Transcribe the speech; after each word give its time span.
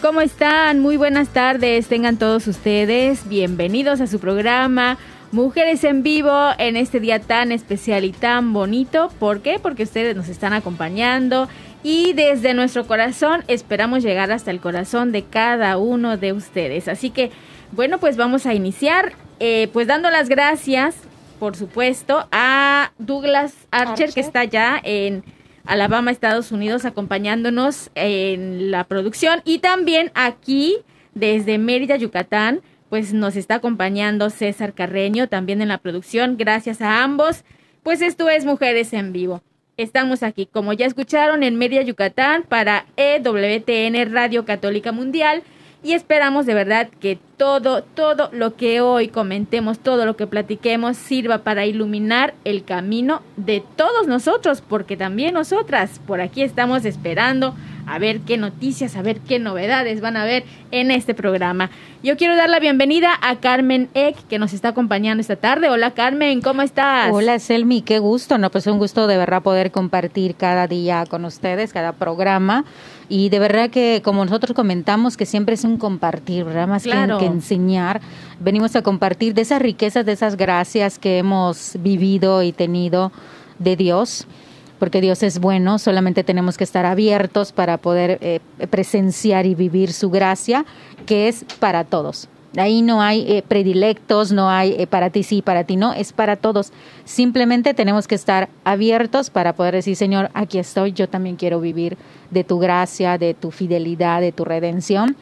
¿cómo 0.00 0.20
están? 0.20 0.80
Muy 0.80 0.96
buenas 0.96 1.28
tardes, 1.28 1.88
tengan 1.88 2.18
todos 2.18 2.46
ustedes. 2.46 3.28
Bienvenidos 3.28 4.00
a 4.00 4.06
su 4.06 4.20
programa 4.20 4.98
Mujeres 5.32 5.82
en 5.82 6.02
Vivo 6.02 6.50
en 6.58 6.76
este 6.76 7.00
día 7.00 7.20
tan 7.20 7.52
especial 7.52 8.04
y 8.04 8.12
tan 8.12 8.52
bonito. 8.52 9.10
¿Por 9.18 9.40
qué? 9.40 9.58
Porque 9.58 9.82
ustedes 9.82 10.14
nos 10.14 10.28
están 10.28 10.52
acompañando 10.52 11.48
y 11.82 12.12
desde 12.12 12.54
nuestro 12.54 12.86
corazón 12.86 13.44
esperamos 13.48 14.02
llegar 14.02 14.30
hasta 14.30 14.50
el 14.50 14.60
corazón 14.60 15.10
de 15.10 15.24
cada 15.24 15.78
uno 15.78 16.16
de 16.16 16.32
ustedes. 16.32 16.86
Así 16.86 17.10
que, 17.10 17.30
bueno, 17.72 17.98
pues 17.98 18.16
vamos 18.16 18.46
a 18.46 18.54
iniciar, 18.54 19.14
eh, 19.40 19.68
pues 19.72 19.86
dando 19.86 20.10
las 20.10 20.28
gracias, 20.28 20.96
por 21.40 21.56
supuesto, 21.56 22.28
a 22.30 22.92
Douglas 22.98 23.54
Archer, 23.70 24.12
que 24.12 24.20
está 24.20 24.44
ya 24.44 24.80
en 24.82 25.24
Alabama, 25.68 26.10
Estados 26.10 26.50
Unidos, 26.50 26.86
acompañándonos 26.86 27.90
en 27.94 28.70
la 28.70 28.84
producción. 28.84 29.42
Y 29.44 29.58
también 29.58 30.10
aquí, 30.14 30.78
desde 31.12 31.58
Mérida, 31.58 31.96
Yucatán, 31.96 32.62
pues 32.88 33.12
nos 33.12 33.36
está 33.36 33.56
acompañando 33.56 34.30
César 34.30 34.72
Carreño, 34.72 35.28
también 35.28 35.60
en 35.60 35.68
la 35.68 35.76
producción. 35.76 36.38
Gracias 36.38 36.80
a 36.80 37.04
ambos. 37.04 37.44
Pues 37.82 38.00
esto 38.00 38.30
es 38.30 38.46
Mujeres 38.46 38.94
en 38.94 39.12
Vivo. 39.12 39.42
Estamos 39.76 40.22
aquí, 40.22 40.46
como 40.46 40.72
ya 40.72 40.86
escucharon, 40.86 41.42
en 41.42 41.56
Mérida, 41.56 41.82
Yucatán, 41.82 42.44
para 42.44 42.86
EWTN 42.96 44.10
Radio 44.10 44.46
Católica 44.46 44.90
Mundial. 44.90 45.42
Y 45.80 45.92
esperamos 45.92 46.44
de 46.44 46.54
verdad 46.54 46.88
que 47.00 47.20
todo, 47.36 47.82
todo 47.82 48.30
lo 48.32 48.56
que 48.56 48.80
hoy 48.80 49.06
comentemos, 49.06 49.78
todo 49.78 50.06
lo 50.06 50.16
que 50.16 50.26
platiquemos 50.26 50.96
sirva 50.96 51.38
para 51.38 51.66
iluminar 51.66 52.34
el 52.44 52.64
camino 52.64 53.22
de 53.36 53.62
todos 53.76 54.08
nosotros, 54.08 54.60
porque 54.60 54.96
también 54.96 55.34
nosotras 55.34 56.00
por 56.04 56.20
aquí 56.20 56.42
estamos 56.42 56.84
esperando 56.84 57.54
a 57.86 58.00
ver 58.00 58.20
qué 58.20 58.36
noticias, 58.36 58.96
a 58.96 59.02
ver 59.02 59.20
qué 59.20 59.38
novedades 59.38 60.00
van 60.00 60.16
a 60.16 60.24
ver 60.24 60.42
en 60.72 60.90
este 60.90 61.14
programa. 61.14 61.70
Yo 62.02 62.16
quiero 62.16 62.34
dar 62.34 62.50
la 62.50 62.58
bienvenida 62.58 63.12
a 63.22 63.36
Carmen 63.36 63.88
Eck, 63.94 64.16
que 64.28 64.40
nos 64.40 64.52
está 64.52 64.70
acompañando 64.70 65.20
esta 65.20 65.36
tarde. 65.36 65.70
Hola 65.70 65.92
Carmen, 65.92 66.42
¿cómo 66.42 66.62
estás? 66.62 67.10
Hola 67.12 67.38
Selmi, 67.38 67.82
qué 67.82 68.00
gusto, 68.00 68.36
no, 68.36 68.50
pues 68.50 68.66
un 68.66 68.78
gusto 68.78 69.06
de 69.06 69.16
verdad 69.16 69.42
poder 69.42 69.70
compartir 69.70 70.34
cada 70.34 70.66
día 70.66 71.06
con 71.08 71.24
ustedes, 71.24 71.72
cada 71.72 71.92
programa. 71.92 72.64
Y 73.08 73.30
de 73.30 73.38
verdad 73.38 73.70
que, 73.70 74.02
como 74.04 74.24
nosotros 74.24 74.54
comentamos, 74.54 75.16
que 75.16 75.24
siempre 75.24 75.54
es 75.54 75.64
un 75.64 75.78
compartir, 75.78 76.44
¿verdad? 76.44 76.68
Más 76.68 76.82
Claro. 76.82 77.18
que, 77.18 77.24
que 77.24 77.30
enseñar, 77.32 78.00
venimos 78.38 78.76
a 78.76 78.82
compartir 78.82 79.32
de 79.34 79.42
esas 79.42 79.62
riquezas, 79.62 80.04
de 80.04 80.12
esas 80.12 80.36
gracias 80.36 80.98
que 80.98 81.18
hemos 81.18 81.72
vivido 81.80 82.42
y 82.42 82.52
tenido 82.52 83.10
de 83.58 83.76
Dios, 83.76 84.26
porque 84.78 85.00
Dios 85.00 85.22
es 85.22 85.38
bueno, 85.40 85.78
solamente 85.78 86.22
tenemos 86.22 86.56
que 86.56 86.64
estar 86.64 86.86
abiertos 86.86 87.52
para 87.52 87.78
poder 87.78 88.18
eh, 88.20 88.40
presenciar 88.70 89.46
y 89.46 89.54
vivir 89.54 89.92
su 89.92 90.10
gracia, 90.10 90.64
que 91.06 91.28
es 91.28 91.44
para 91.58 91.84
todos. 91.84 92.28
Ahí 92.56 92.80
no 92.80 93.02
hay 93.02 93.30
eh, 93.30 93.42
predilectos, 93.46 94.32
no 94.32 94.48
hay 94.48 94.74
eh, 94.78 94.86
para 94.86 95.10
ti 95.10 95.22
sí, 95.22 95.42
para 95.42 95.64
ti 95.64 95.76
no, 95.76 95.92
es 95.92 96.12
para 96.12 96.36
todos. 96.36 96.72
Simplemente 97.04 97.74
tenemos 97.74 98.06
que 98.08 98.14
estar 98.14 98.48
abiertos 98.64 99.30
para 99.30 99.52
poder 99.54 99.74
decir, 99.74 99.96
Señor, 99.96 100.30
aquí 100.32 100.58
estoy, 100.58 100.92
yo 100.92 101.08
también 101.08 101.36
quiero 101.36 101.60
vivir 101.60 101.98
de 102.30 102.44
tu 102.44 102.58
gracia, 102.58 103.18
de 103.18 103.34
tu 103.34 103.50
fidelidad, 103.50 104.20
de 104.20 104.32
tu 104.32 104.44
redención, 104.44 105.16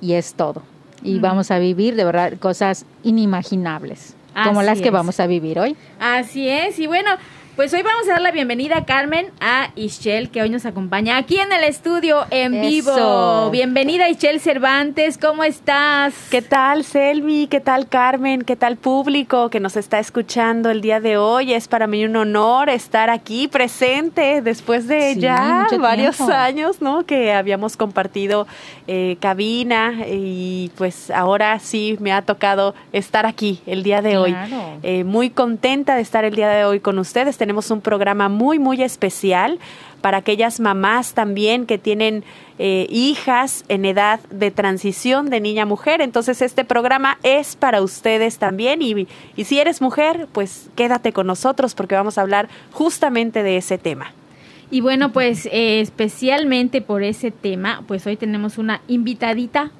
y 0.00 0.12
es 0.14 0.34
todo. 0.34 0.62
Y 1.02 1.18
vamos 1.18 1.50
a 1.50 1.58
vivir 1.58 1.96
de 1.96 2.04
verdad 2.04 2.32
cosas 2.38 2.86
inimaginables, 3.02 4.14
como 4.44 4.60
Así 4.60 4.66
las 4.66 4.80
que 4.80 4.86
es. 4.88 4.92
vamos 4.92 5.20
a 5.20 5.26
vivir 5.26 5.58
hoy. 5.58 5.76
Así 6.00 6.48
es, 6.48 6.78
y 6.78 6.86
bueno, 6.86 7.10
pues 7.56 7.72
hoy 7.72 7.82
vamos 7.82 8.08
a 8.08 8.12
dar 8.14 8.20
la 8.20 8.32
bienvenida, 8.32 8.84
Carmen, 8.84 9.28
a 9.40 9.70
Ischel, 9.76 10.30
que 10.30 10.42
hoy 10.42 10.50
nos 10.50 10.66
acompaña 10.66 11.16
aquí 11.16 11.38
en 11.38 11.52
el 11.52 11.62
estudio 11.62 12.24
en 12.30 12.52
Eso. 12.54 12.68
vivo. 12.90 13.50
Bienvenida, 13.52 14.08
Ischel 14.08 14.40
Cervantes, 14.40 15.18
¿cómo 15.18 15.44
estás? 15.44 16.14
¿Qué 16.32 16.42
tal, 16.42 16.82
Selmi? 16.82 17.46
¿Qué 17.46 17.60
tal, 17.60 17.86
Carmen? 17.88 18.42
¿Qué 18.42 18.56
tal, 18.56 18.76
público 18.76 19.50
que 19.50 19.60
nos 19.60 19.76
está 19.76 20.00
escuchando 20.00 20.68
el 20.70 20.80
día 20.80 20.98
de 20.98 21.16
hoy? 21.16 21.52
Es 21.54 21.68
para 21.68 21.86
mí 21.86 22.04
un 22.04 22.16
honor 22.16 22.68
estar 22.70 23.08
aquí 23.08 23.46
presente 23.46 24.42
después 24.42 24.88
de 24.88 25.14
Sí, 25.14 25.20
ya 25.20 25.68
varios 25.78 26.16
tiempo. 26.16 26.34
años, 26.34 26.82
¿no? 26.82 27.06
Que 27.06 27.32
habíamos 27.32 27.76
compartido 27.76 28.48
eh, 28.88 29.16
cabina 29.20 29.94
y 30.10 30.72
pues 30.76 31.08
ahora 31.12 31.60
sí 31.60 31.96
me 32.00 32.10
ha 32.12 32.22
tocado 32.22 32.74
estar 32.92 33.26
aquí 33.26 33.60
el 33.66 33.84
día 33.84 34.02
de 34.02 34.18
hoy. 34.18 34.34
Eh, 34.82 35.04
muy 35.04 35.30
contenta 35.30 35.94
de 35.94 36.02
estar 36.02 36.24
el 36.24 36.34
día 36.34 36.48
de 36.48 36.64
hoy 36.64 36.80
con 36.80 36.98
ustedes. 36.98 37.38
Tenemos 37.44 37.70
un 37.70 37.82
programa 37.82 38.30
muy, 38.30 38.58
muy 38.58 38.82
especial 38.82 39.58
para 40.00 40.16
aquellas 40.16 40.60
mamás 40.60 41.12
también 41.12 41.66
que 41.66 41.76
tienen 41.76 42.24
eh, 42.58 42.86
hijas 42.88 43.66
en 43.68 43.84
edad 43.84 44.18
de 44.30 44.50
transición 44.50 45.28
de 45.28 45.40
niña 45.40 45.64
a 45.64 45.66
mujer. 45.66 46.00
Entonces 46.00 46.40
este 46.40 46.64
programa 46.64 47.18
es 47.22 47.54
para 47.54 47.82
ustedes 47.82 48.38
también 48.38 48.80
y, 48.80 49.06
y 49.36 49.44
si 49.44 49.58
eres 49.58 49.82
mujer, 49.82 50.26
pues 50.32 50.70
quédate 50.74 51.12
con 51.12 51.26
nosotros 51.26 51.74
porque 51.74 51.94
vamos 51.94 52.16
a 52.16 52.22
hablar 52.22 52.48
justamente 52.72 53.42
de 53.42 53.58
ese 53.58 53.76
tema. 53.76 54.12
Y 54.70 54.80
bueno, 54.80 55.12
pues 55.12 55.44
eh, 55.52 55.82
especialmente 55.82 56.80
por 56.80 57.02
ese 57.02 57.30
tema, 57.30 57.82
pues 57.86 58.06
hoy 58.06 58.16
tenemos 58.16 58.56
una 58.56 58.80
invitadita 58.88 59.70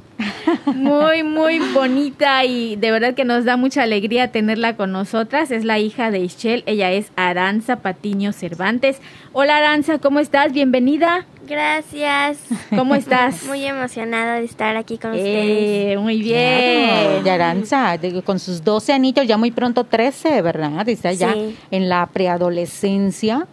muy, 0.75 1.23
muy 1.23 1.59
bonita 1.73 2.45
y 2.45 2.77
de 2.77 2.91
verdad 2.91 3.15
que 3.15 3.25
nos 3.25 3.45
da 3.45 3.57
mucha 3.57 3.83
alegría 3.83 4.31
tenerla 4.33 4.77
con 4.77 4.93
nosotras. 4.93 5.51
Es 5.51 5.65
la 5.65 5.79
hija 5.79 6.11
de 6.11 6.21
Ischel, 6.21 6.63
ella 6.67 6.91
es 6.93 7.11
Aranza 7.17 7.77
Patiño 7.77 8.33
Cervantes. 8.33 9.01
Hola 9.33 9.57
Aranza, 9.57 9.99
¿cómo 9.99 10.21
estás? 10.21 10.53
Bienvenida. 10.53 11.27
Gracias. 11.47 12.39
¿Cómo 12.71 12.95
estás? 12.95 13.45
Muy 13.47 13.65
emocionada 13.65 14.37
de 14.37 14.45
estar 14.45 14.77
aquí 14.77 14.97
con 14.97 15.11
ustedes. 15.11 15.93
Eh, 15.93 15.97
muy 15.99 16.23
Claro, 16.23 17.11
bien. 17.13 17.25
de 17.25 17.31
Aranza, 17.31 17.99
de- 17.99 18.23
con 18.23 18.39
sus 18.39 18.65
12 18.65 18.93
anitos, 18.95 19.27
ya 19.27 19.37
muy 19.37 19.51
pronto 19.51 19.85
13, 19.85 20.41
¿verdad? 20.41 20.89
Está 20.89 21.13
ya 21.13 21.35
Sí. 21.35 21.55
en 21.71 21.89
la 21.91 22.07
preadolescencia. 22.07 23.47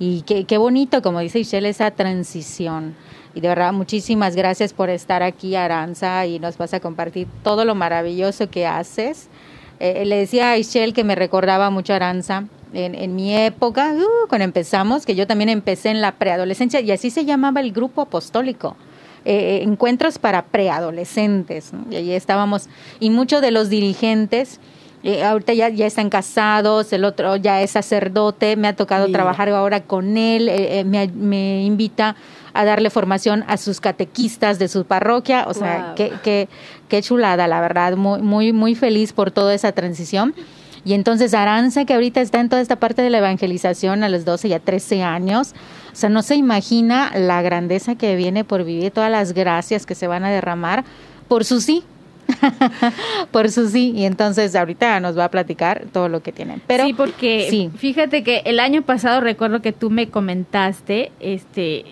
Y 0.00 0.22
qué, 0.22 0.44
qué 0.44 0.58
bonito, 0.58 1.02
como 1.02 1.20
dice 1.20 1.38
Michelle, 1.38 1.68
esa 1.68 1.90
transición. 1.90 2.94
Y 3.38 3.40
de 3.40 3.46
verdad, 3.46 3.72
muchísimas 3.72 4.34
gracias 4.34 4.72
por 4.72 4.90
estar 4.90 5.22
aquí, 5.22 5.54
Aranza, 5.54 6.26
y 6.26 6.40
nos 6.40 6.58
vas 6.58 6.74
a 6.74 6.80
compartir 6.80 7.28
todo 7.44 7.64
lo 7.64 7.76
maravilloso 7.76 8.50
que 8.50 8.66
haces. 8.66 9.28
Eh, 9.78 10.04
le 10.06 10.16
decía 10.16 10.54
a 10.54 10.56
Michelle 10.56 10.92
que 10.92 11.04
me 11.04 11.14
recordaba 11.14 11.70
mucho 11.70 11.92
a 11.92 11.96
Aranza 11.96 12.46
en, 12.72 12.96
en 12.96 13.14
mi 13.14 13.36
época, 13.36 13.94
uh, 13.94 14.26
cuando 14.28 14.44
empezamos, 14.44 15.06
que 15.06 15.14
yo 15.14 15.28
también 15.28 15.50
empecé 15.50 15.90
en 15.90 16.00
la 16.00 16.16
preadolescencia, 16.16 16.80
y 16.80 16.90
así 16.90 17.10
se 17.10 17.24
llamaba 17.24 17.60
el 17.60 17.70
grupo 17.70 18.00
apostólico 18.00 18.76
eh, 19.24 19.60
encuentros 19.62 20.18
para 20.18 20.46
preadolescentes. 20.46 21.72
¿no? 21.72 21.84
Y 21.92 21.94
ahí 21.94 22.12
estábamos, 22.14 22.68
y 22.98 23.10
muchos 23.10 23.40
de 23.40 23.52
los 23.52 23.68
dirigentes, 23.68 24.58
eh, 25.04 25.22
ahorita 25.22 25.54
ya, 25.54 25.68
ya 25.68 25.86
están 25.86 26.10
casados, 26.10 26.92
el 26.92 27.04
otro 27.04 27.36
ya 27.36 27.62
es 27.62 27.70
sacerdote, 27.70 28.56
me 28.56 28.66
ha 28.66 28.74
tocado 28.74 29.06
Mira. 29.06 29.18
trabajar 29.18 29.48
ahora 29.50 29.84
con 29.84 30.16
él, 30.16 30.48
eh, 30.48 30.80
eh, 30.80 30.84
me, 30.84 31.06
me 31.06 31.62
invita 31.62 32.16
a 32.54 32.64
darle 32.64 32.90
formación 32.90 33.44
a 33.46 33.56
sus 33.56 33.80
catequistas 33.80 34.58
de 34.58 34.68
su 34.68 34.84
parroquia, 34.84 35.44
o 35.48 35.54
sea, 35.54 35.86
Wow. 35.86 35.94
qué, 35.96 36.12
qué, 36.22 36.48
qué 36.88 37.02
chulada, 37.02 37.46
la 37.46 37.60
verdad, 37.60 37.96
muy, 37.96 38.22
muy, 38.22 38.52
muy 38.52 38.74
feliz 38.74 39.12
por 39.12 39.30
toda 39.30 39.54
esa 39.54 39.72
transición. 39.72 40.34
Y 40.84 40.94
entonces 40.94 41.34
Aranza, 41.34 41.84
que 41.84 41.94
ahorita 41.94 42.20
está 42.20 42.40
en 42.40 42.48
toda 42.48 42.62
esta 42.62 42.76
parte 42.76 43.02
de 43.02 43.10
la 43.10 43.18
evangelización 43.18 44.04
a 44.04 44.08
los 44.08 44.24
12 44.24 44.48
y 44.48 44.52
a 44.54 44.60
13 44.60 45.02
años, 45.02 45.54
o 45.92 45.96
sea, 45.96 46.08
no 46.08 46.22
se 46.22 46.36
imagina 46.36 47.10
la 47.14 47.42
grandeza 47.42 47.96
que 47.96 48.16
viene 48.16 48.44
por 48.44 48.64
vivir, 48.64 48.90
todas 48.92 49.10
las 49.10 49.32
gracias 49.32 49.84
que 49.84 49.94
se 49.94 50.06
van 50.06 50.24
a 50.24 50.30
derramar 50.30 50.84
por 51.26 51.44
su 51.44 51.60
sí, 51.60 51.82
por 53.32 53.50
su 53.50 53.68
sí. 53.68 53.92
Y 53.94 54.04
entonces 54.04 54.54
ahorita 54.54 55.00
nos 55.00 55.18
va 55.18 55.24
a 55.24 55.30
platicar 55.30 55.86
todo 55.92 56.08
lo 56.08 56.22
que 56.22 56.32
tienen. 56.32 56.62
Pero, 56.66 56.86
sí, 56.86 56.94
porque 56.94 57.70
fíjate 57.76 58.22
que 58.22 58.42
el 58.44 58.60
año 58.60 58.82
pasado 58.82 59.20
recuerdo 59.20 59.60
que 59.60 59.72
tú 59.72 59.90
me 59.90 60.08
comentaste, 60.08 61.10
este, 61.20 61.84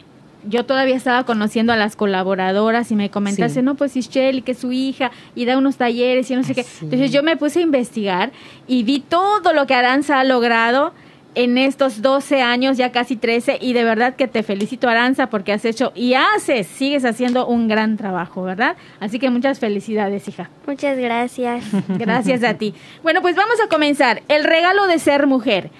yo 0.48 0.64
todavía 0.64 0.96
estaba 0.96 1.24
conociendo 1.24 1.72
a 1.72 1.76
las 1.76 1.96
colaboradoras 1.96 2.90
y 2.90 2.96
me 2.96 3.10
comentaste, 3.10 3.62
no, 3.62 3.74
pues 3.74 3.96
Ischel, 3.96 4.42
que 4.42 4.52
es 4.52 4.58
su 4.58 4.72
hija, 4.72 5.10
y 5.34 5.44
da 5.44 5.58
unos 5.58 5.76
talleres 5.76 6.30
y 6.30 6.36
no 6.36 6.44
sé 6.44 6.54
qué. 6.54 6.64
Entonces 6.82 7.12
yo 7.12 7.22
me 7.22 7.36
puse 7.36 7.60
a 7.60 7.62
investigar 7.62 8.32
y 8.66 8.82
vi 8.82 9.00
todo 9.00 9.52
lo 9.52 9.66
que 9.66 9.74
Aranza 9.74 10.20
ha 10.20 10.24
logrado 10.24 10.92
en 11.36 11.58
estos 11.58 12.00
12 12.00 12.40
años, 12.40 12.78
ya 12.78 12.92
casi 12.92 13.14
13, 13.14 13.58
y 13.60 13.74
de 13.74 13.84
verdad 13.84 14.16
que 14.16 14.26
te 14.26 14.42
felicito, 14.42 14.88
Aranza, 14.88 15.28
porque 15.28 15.52
has 15.52 15.66
hecho 15.66 15.92
y 15.94 16.14
haces, 16.14 16.66
sigues 16.66 17.04
haciendo 17.04 17.46
un 17.46 17.68
gran 17.68 17.98
trabajo, 17.98 18.42
¿verdad? 18.42 18.74
Así 19.00 19.18
que 19.18 19.28
muchas 19.28 19.58
felicidades, 19.58 20.26
hija. 20.28 20.48
Muchas 20.66 20.98
gracias. 20.98 21.64
Gracias 21.88 22.42
a 22.42 22.54
ti. 22.54 22.74
Bueno, 23.02 23.20
pues 23.20 23.36
vamos 23.36 23.56
a 23.62 23.68
comenzar. 23.68 24.22
El 24.28 24.44
regalo 24.44 24.86
de 24.86 24.98
ser 24.98 25.26
mujer. 25.26 25.70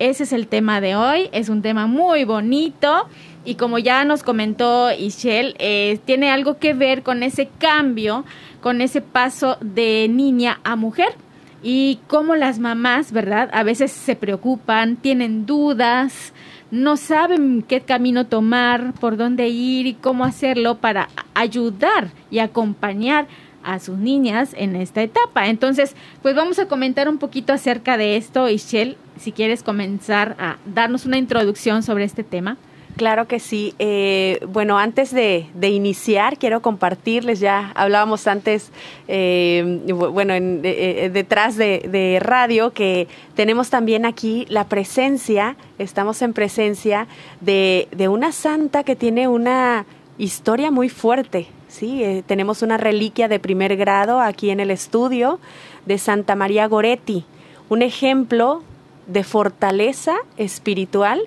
Ese 0.00 0.24
es 0.24 0.32
el 0.32 0.48
tema 0.48 0.80
de 0.80 0.96
hoy, 0.96 1.28
es 1.30 1.48
un 1.48 1.62
tema 1.62 1.86
muy 1.86 2.24
bonito 2.24 3.06
y 3.44 3.56
como 3.56 3.78
ya 3.78 4.04
nos 4.04 4.22
comentó 4.22 4.90
Ishel, 4.92 5.54
eh, 5.58 5.98
tiene 6.04 6.30
algo 6.30 6.58
que 6.58 6.74
ver 6.74 7.02
con 7.02 7.22
ese 7.22 7.48
cambio, 7.58 8.24
con 8.60 8.80
ese 8.80 9.00
paso 9.00 9.58
de 9.60 10.08
niña 10.08 10.60
a 10.64 10.76
mujer 10.76 11.14
y 11.62 12.00
cómo 12.08 12.36
las 12.36 12.58
mamás, 12.58 13.12
¿verdad? 13.12 13.50
A 13.52 13.62
veces 13.62 13.90
se 13.92 14.16
preocupan, 14.16 14.96
tienen 14.96 15.46
dudas, 15.46 16.32
no 16.70 16.96
saben 16.96 17.62
qué 17.62 17.80
camino 17.80 18.26
tomar, 18.26 18.92
por 18.94 19.16
dónde 19.16 19.48
ir 19.48 19.86
y 19.86 19.94
cómo 19.94 20.24
hacerlo 20.24 20.76
para 20.76 21.08
ayudar 21.34 22.10
y 22.30 22.38
acompañar 22.38 23.26
a 23.62 23.78
sus 23.78 23.96
niñas 23.96 24.54
en 24.56 24.76
esta 24.76 25.02
etapa. 25.02 25.46
Entonces, 25.48 25.96
pues 26.22 26.34
vamos 26.34 26.58
a 26.58 26.68
comentar 26.68 27.08
un 27.08 27.18
poquito 27.18 27.52
acerca 27.52 27.96
de 27.96 28.16
esto. 28.16 28.48
Ishel, 28.48 28.96
si 29.18 29.32
quieres 29.32 29.62
comenzar 29.62 30.36
a 30.38 30.58
darnos 30.66 31.06
una 31.06 31.16
introducción 31.16 31.82
sobre 31.82 32.04
este 32.04 32.24
tema. 32.24 32.58
Claro 32.96 33.26
que 33.26 33.40
sí. 33.40 33.74
Eh, 33.80 34.38
bueno, 34.48 34.78
antes 34.78 35.12
de, 35.12 35.48
iniciar, 35.62 36.38
quiero 36.38 36.62
compartirles, 36.62 37.40
ya 37.40 37.72
hablábamos 37.74 38.28
antes, 38.28 38.70
eh, 39.08 39.82
bueno, 39.88 40.32
eh, 40.34 41.10
detrás 41.12 41.56
de, 41.56 42.18
radio, 42.22 42.72
que 42.72 43.08
tenemos 43.34 43.68
también 43.70 44.06
aquí 44.06 44.46
la 44.48 44.64
presencia, 44.68 45.56
estamos 45.78 46.22
en 46.22 46.34
presencia 46.34 47.08
de, 47.40 47.88
de 47.90 48.06
una 48.06 48.30
santa 48.30 48.84
que 48.84 48.94
tiene 48.94 49.26
una 49.26 49.86
historia 50.16 50.70
muy 50.70 50.88
fuerte. 50.88 51.48
Sí, 51.66 52.22
tenemos 52.28 52.62
una 52.62 52.76
reliquia 52.76 53.26
de 53.26 53.40
primer 53.40 53.76
grado 53.76 54.20
aquí 54.20 54.50
en 54.50 54.60
el 54.60 54.70
estudio 54.70 55.40
de 55.86 55.98
Santa 55.98 56.36
María 56.36 56.68
Goretti, 56.68 57.24
un 57.68 57.82
ejemplo 57.82 58.62
de 59.08 59.24
fortaleza 59.24 60.14
espiritual 60.36 61.20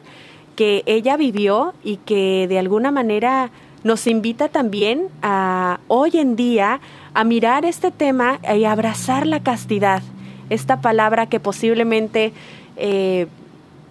que 0.58 0.82
ella 0.88 1.16
vivió 1.18 1.76
y 1.84 1.98
que 1.98 2.48
de 2.50 2.58
alguna 2.58 2.90
manera 2.92 3.52
nos 3.84 4.08
invita 4.08 4.50
también 4.50 5.08
a 5.22 5.80
hoy 5.88 6.12
en 6.16 6.36
día 6.36 6.82
a 7.14 7.24
mirar 7.24 7.64
este 7.64 7.92
tema 7.92 8.40
y 8.56 8.66
abrazar 8.66 9.28
la 9.28 9.42
castidad, 9.42 10.02
esta 10.50 10.82
palabra 10.82 11.28
que 11.28 11.40
posiblemente 11.40 12.34
eh, 12.76 13.28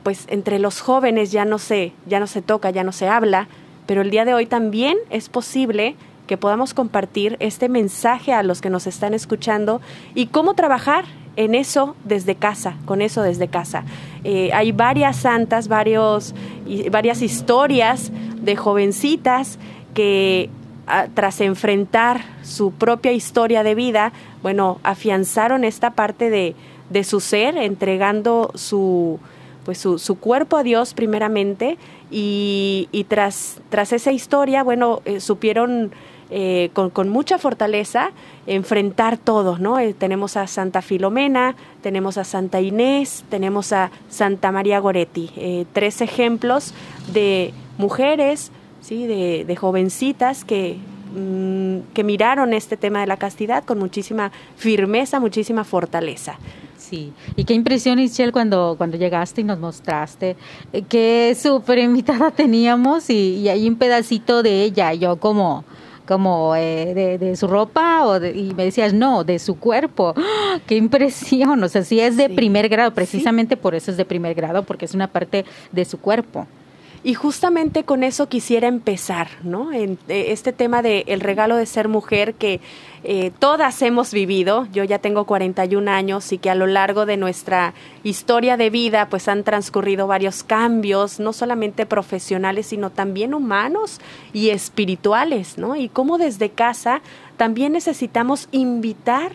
pues 0.03 0.27
entre 0.29 0.59
los 0.59 0.81
jóvenes 0.81 1.31
ya 1.31 1.45
no 1.45 1.59
se, 1.59 1.93
ya 2.05 2.19
no 2.19 2.27
se 2.27 2.43
toca, 2.43 2.71
ya 2.71 2.83
no 2.83 2.93
se 2.93 3.09
habla, 3.09 3.47
pero 3.87 4.03
el 4.03 4.11
día 4.11 4.25
de 4.25 4.35
hoy 4.35 4.47
también 4.47 4.99
es 5.09 5.29
posible 5.29 5.95
que 6.27 6.37
podamos 6.37 6.75
compartir 6.75 7.37
este 7.39 7.69
mensaje 7.69 8.33
a 8.33 8.43
los 8.43 8.61
que 8.61 8.71
nos 8.71 8.89
están 8.89 9.15
escuchando 9.15 9.81
y 10.17 10.27
cómo 10.27 10.55
trabajar 10.55 11.05
en 11.37 11.55
eso 11.55 11.95
desde 12.05 12.35
casa, 12.35 12.77
con 12.87 13.03
eso 13.03 13.23
desde 13.23 13.47
casa. 13.49 13.85
Eh, 14.29 14.51
hay 14.53 14.73
varias 14.73 15.19
santas, 15.19 15.69
varios, 15.69 16.35
varias 16.91 17.23
historias 17.23 18.11
de 18.43 18.57
jovencitas 18.57 19.61
que 19.95 20.51
ah, 20.89 21.07
tras 21.15 21.41
enfrentar 21.41 22.23
su 22.43 22.73
propia 22.73 23.13
historia 23.13 23.63
de 23.63 23.77
vida, 23.77 24.13
bueno, 24.43 24.81
afianzaron 24.83 25.63
esta 25.63 25.93
parte 25.93 26.29
de, 26.29 26.57
de 26.91 27.05
su 27.05 27.21
ser, 27.21 27.57
entregando 27.57 28.51
su, 28.57 29.21
pues 29.65 29.79
su, 29.79 30.01
su, 30.01 30.17
cuerpo 30.19 30.57
a 30.57 30.65
Dios 30.65 30.93
primeramente 30.93 31.79
y, 32.11 32.89
y 32.91 33.05
tras, 33.05 33.61
tras 33.69 33.93
esa 33.93 34.11
historia, 34.11 34.65
bueno, 34.65 35.03
eh, 35.05 35.21
supieron 35.21 35.93
eh, 36.29 36.71
con, 36.73 36.91
con, 36.91 37.09
mucha 37.09 37.39
fortaleza 37.39 38.11
enfrentar 38.49 39.17
todo, 39.17 39.59
¿no? 39.59 39.79
Eh, 39.79 39.95
tenemos 39.95 40.37
a 40.37 40.49
Santa 40.49 40.83
Filomena, 40.83 41.55
tenemos 41.83 42.19
a 42.19 42.25
Santa 42.25 42.61
Inés, 42.61 43.25
tenemos 43.29 43.73
a 43.73 43.93
Santa 44.09 44.51
María 44.51 44.81
Goretti, 44.81 45.31
eh, 45.37 45.67
tres 45.73 46.01
ejemplos 46.01 46.75
de 47.13 47.55
mujeres, 47.79 48.51
¿sí? 48.81 49.07
De, 49.07 49.45
de 49.45 49.57
jovencitas 49.57 50.45
que, 50.45 50.79
mm, 51.15 51.93
que 51.95 52.03
miraron 52.03 52.55
este 52.55 52.77
tema 52.77 53.01
de 53.01 53.07
la 53.07 53.19
castidad 53.19 53.63
con 53.63 53.79
muchísima 53.79 54.33
firmeza, 54.57 55.21
muchísima 55.21 55.63
fortaleza. 55.63 56.41
Sí, 56.77 57.13
y 57.37 57.45
qué 57.45 57.55
impresión, 57.55 57.97
Michelle, 57.99 58.33
cuando, 58.33 58.75
cuando 58.77 58.97
llegaste 58.97 59.43
y 59.43 59.45
nos 59.45 59.61
mostraste 59.61 60.37
qué 60.89 61.37
súper 61.41 61.79
invitada 61.79 62.31
teníamos 62.37 63.11
y, 63.11 63.37
y 63.37 63.49
hay 63.49 63.69
un 63.69 63.77
pedacito 63.77 64.43
de 64.43 64.65
ella, 64.65 64.93
yo 64.93 65.17
como 65.17 65.65
como 66.07 66.55
eh, 66.57 67.19
de, 67.19 67.37
su 67.37 67.47
ropa 67.47 68.07
o 68.07 68.25
y 68.25 68.55
me 68.55 68.65
decías, 68.65 68.93
no, 68.93 69.25
de 69.25 69.39
su 69.39 69.59
cuerpo. 69.59 70.15
¡Ah! 70.17 70.59
¡Qué 70.67 70.77
impresión! 70.77 71.63
O 71.63 71.69
sea, 71.69 71.83
si 71.83 72.01
es 72.01 72.17
de 72.17 72.31
primer 72.31 72.69
grado, 72.69 72.93
precisamente 72.93 73.57
por 73.57 73.75
eso 73.75 73.91
es 73.91 73.97
de 73.97 74.05
primer 74.05 74.35
grado, 74.35 74.63
porque 74.63 74.85
es 74.85 74.95
una 74.95 75.09
parte 75.09 75.45
de 75.73 75.85
su 75.85 75.99
cuerpo. 75.99 76.47
Y 77.07 77.15
justamente 77.15 77.85
con 77.85 78.03
eso 78.03 78.29
quisiera 78.29 78.67
empezar, 78.67 79.29
¿no? 79.45 79.73
En 79.73 79.97
eh, 80.09 80.33
este 80.33 80.53
tema 80.53 80.83
de 80.83 81.05
el 81.07 81.21
regalo 81.21 81.55
de 81.55 81.65
ser 81.65 81.87
mujer 81.87 82.35
que 82.35 82.61
eh, 83.05 83.31
todas 83.39 83.81
hemos 83.83 84.13
vivido. 84.13 84.67
Yo 84.73 84.83
ya 84.83 84.99
tengo 84.99 85.25
41 85.25 85.89
años 85.89 86.33
y 86.33 86.39
que 86.39 86.51
a 86.51 86.57
lo 86.57 86.67
largo 86.67 87.07
de 87.07 87.17
nuestra 87.17 87.75
historia 88.03 88.57
de 88.57 88.71
vida, 88.71 89.07
pues 89.09 89.29
han 89.29 89.45
transcurrido 89.45 90.09
varios 90.09 90.43
cambios, 90.43 91.21
no 91.21 91.33
solamente 91.33 91.87
profesionales, 91.87 92.67
sino 92.67 92.91
también 92.91 93.35
humanos 93.35 94.01
y 94.33 94.51
espirituales, 94.51 95.59
¿no? 95.59 95.77
Y 95.77 95.89
cómo 95.89 96.19
desde 96.19 96.51
casa 96.51 97.03
también 97.37 97.75
necesitamos 97.75 98.49
invitar 98.51 99.31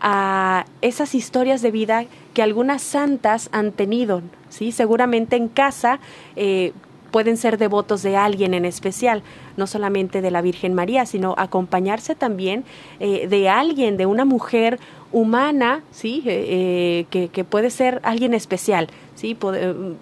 a 0.00 0.66
esas 0.80 1.14
historias 1.14 1.62
de 1.62 1.70
vida 1.70 2.04
que 2.34 2.42
algunas 2.42 2.82
santas 2.82 3.48
han 3.52 3.70
tenido, 3.70 4.22
¿sí? 4.48 4.72
Seguramente 4.72 5.36
en 5.36 5.46
casa 5.46 6.00
eh, 6.34 6.72
pueden 7.12 7.36
ser 7.36 7.58
devotos 7.58 8.02
de 8.02 8.16
alguien 8.16 8.54
en 8.54 8.64
especial, 8.64 9.22
no 9.56 9.68
solamente 9.68 10.20
de 10.20 10.32
la 10.32 10.40
Virgen 10.40 10.74
María, 10.74 11.06
sino 11.06 11.34
acompañarse 11.38 12.16
también 12.16 12.64
eh, 12.98 13.28
de 13.28 13.48
alguien, 13.48 13.96
de 13.96 14.06
una 14.06 14.24
mujer 14.24 14.80
humana, 15.12 15.84
sí, 15.92 16.22
eh, 16.26 17.06
eh, 17.12 17.28
que, 17.30 17.44
puede 17.44 17.70
ser 17.70 18.00
alguien 18.02 18.32
especial, 18.34 18.88
sí, 19.14 19.36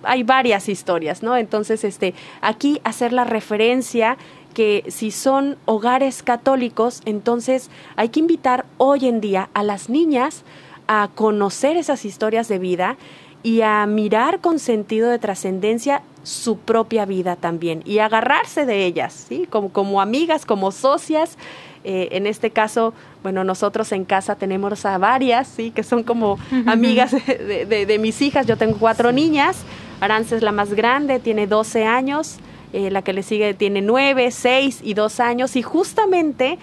hay 0.04 0.22
varias 0.22 0.68
historias, 0.68 1.22
¿no? 1.22 1.36
Entonces, 1.36 1.82
este, 1.84 2.14
aquí 2.40 2.80
hacer 2.84 3.12
la 3.12 3.24
referencia 3.24 4.16
que 4.54 4.84
si 4.88 5.10
son 5.10 5.56
hogares 5.64 6.22
católicos, 6.22 7.02
entonces 7.04 7.70
hay 7.96 8.08
que 8.08 8.20
invitar 8.20 8.66
hoy 8.78 9.06
en 9.06 9.20
día 9.20 9.50
a 9.52 9.62
las 9.62 9.90
niñas 9.90 10.44
a 10.86 11.08
conocer 11.14 11.76
esas 11.76 12.04
historias 12.04 12.48
de 12.48 12.58
vida 12.58 12.96
y 13.42 13.62
a 13.62 13.86
mirar 13.86 14.40
con 14.40 14.58
sentido 14.58 15.08
de 15.08 15.18
trascendencia 15.18 16.02
su 16.22 16.58
propia 16.58 17.06
vida 17.06 17.36
también 17.36 17.82
y 17.86 17.98
agarrarse 17.98 18.66
de 18.66 18.84
ellas, 18.84 19.26
¿sí? 19.28 19.46
Como, 19.48 19.70
como 19.70 20.00
amigas, 20.00 20.44
como 20.44 20.70
socias. 20.70 21.38
Eh, 21.82 22.08
en 22.12 22.26
este 22.26 22.50
caso, 22.50 22.92
bueno, 23.22 23.42
nosotros 23.42 23.90
en 23.92 24.04
casa 24.04 24.34
tenemos 24.34 24.84
a 24.84 24.98
varias, 24.98 25.48
¿sí? 25.48 25.70
Que 25.70 25.82
son 25.82 26.02
como 26.02 26.38
amigas 26.66 27.12
de, 27.12 27.98
mis 27.98 28.20
hijas. 28.20 28.46
Yo 28.46 28.56
tengo 28.58 28.76
cuatro 28.78 29.12
niñas. 29.12 29.62
Arance 30.00 30.36
es 30.36 30.42
la 30.42 30.52
más 30.52 30.74
grande, 30.74 31.18
tiene 31.20 31.46
12 31.46 31.86
años. 31.86 32.36
Eh, 32.72 32.90
la 32.90 33.02
que 33.02 33.12
le 33.12 33.22
sigue 33.22 33.54
tiene 33.54 33.80
9, 33.80 34.30
6 34.30 34.80
y 34.84 34.94
2 34.94 35.20
años. 35.20 35.56
Y 35.56 35.62
justamente 35.62 36.58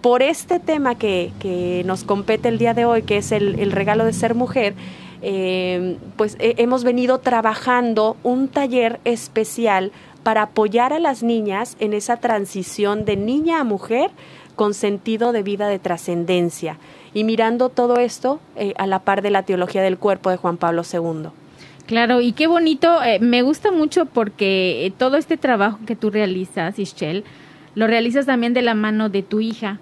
por 0.00 0.22
este 0.22 0.58
tema 0.58 0.96
que, 0.96 1.32
que 1.38 1.82
nos 1.84 2.02
compete 2.02 2.48
el 2.48 2.58
día 2.58 2.72
de 2.72 2.86
hoy, 2.86 3.02
que 3.02 3.18
es 3.18 3.30
el, 3.30 3.60
el 3.60 3.72
regalo 3.72 4.04
de 4.04 4.12
ser 4.14 4.34
mujer, 4.34 4.74
eh, 5.22 5.96
pues 6.16 6.36
hemos 6.38 6.84
venido 6.84 7.18
trabajando 7.18 8.16
un 8.22 8.48
taller 8.48 9.00
especial 9.04 9.92
para 10.22 10.42
apoyar 10.42 10.92
a 10.92 10.98
las 10.98 11.22
niñas 11.22 11.76
en 11.80 11.92
esa 11.92 12.16
transición 12.18 13.04
de 13.04 13.16
niña 13.16 13.60
a 13.60 13.64
mujer 13.64 14.10
con 14.56 14.74
sentido 14.74 15.32
de 15.32 15.42
vida 15.42 15.68
de 15.68 15.78
trascendencia 15.78 16.78
y 17.14 17.24
mirando 17.24 17.68
todo 17.68 17.98
esto 17.98 18.40
eh, 18.56 18.74
a 18.78 18.86
la 18.86 19.00
par 19.00 19.22
de 19.22 19.30
la 19.30 19.42
teología 19.42 19.82
del 19.82 19.98
cuerpo 19.98 20.30
de 20.30 20.36
Juan 20.36 20.56
Pablo 20.56 20.82
II. 20.90 21.30
Claro, 21.86 22.20
y 22.20 22.32
qué 22.32 22.46
bonito, 22.46 23.02
eh, 23.02 23.18
me 23.20 23.42
gusta 23.42 23.70
mucho 23.70 24.06
porque 24.06 24.86
eh, 24.86 24.92
todo 24.96 25.16
este 25.16 25.36
trabajo 25.36 25.78
que 25.86 25.96
tú 25.96 26.10
realizas, 26.10 26.78
Ischel, 26.78 27.24
lo 27.74 27.86
realizas 27.86 28.26
también 28.26 28.54
de 28.54 28.62
la 28.62 28.74
mano 28.74 29.08
de 29.08 29.22
tu 29.22 29.40
hija, 29.40 29.78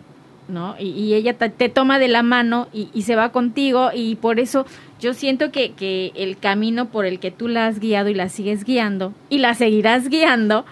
¿no? 0.49 0.75
Y, 0.79 1.15
ella 1.15 1.35
te, 1.35 1.69
toma 1.69 1.99
de 1.99 2.09
la 2.09 2.23
mano 2.23 2.69
y, 2.73 3.03
se 3.03 3.15
va 3.15 3.31
contigo 3.31 3.91
y 3.95 4.17
por 4.17 4.41
eso 4.41 4.67
yo 5.01 5.15
siento 5.15 5.51
que, 5.51 5.73
que 5.73 6.13
el 6.15 6.39
camino 6.39 6.91
por 6.91 7.07
el 7.07 7.19
que 7.19 7.31
tú 7.31 7.49
la 7.49 7.67
has 7.67 7.81
guiado 7.81 8.09
y 8.09 8.15
la 8.15 8.29
sigues 8.29 8.65
guiando 8.65 9.15
y 9.29 9.39
la 9.39 9.55
seguirás 9.55 10.09
guiando, 10.09 10.65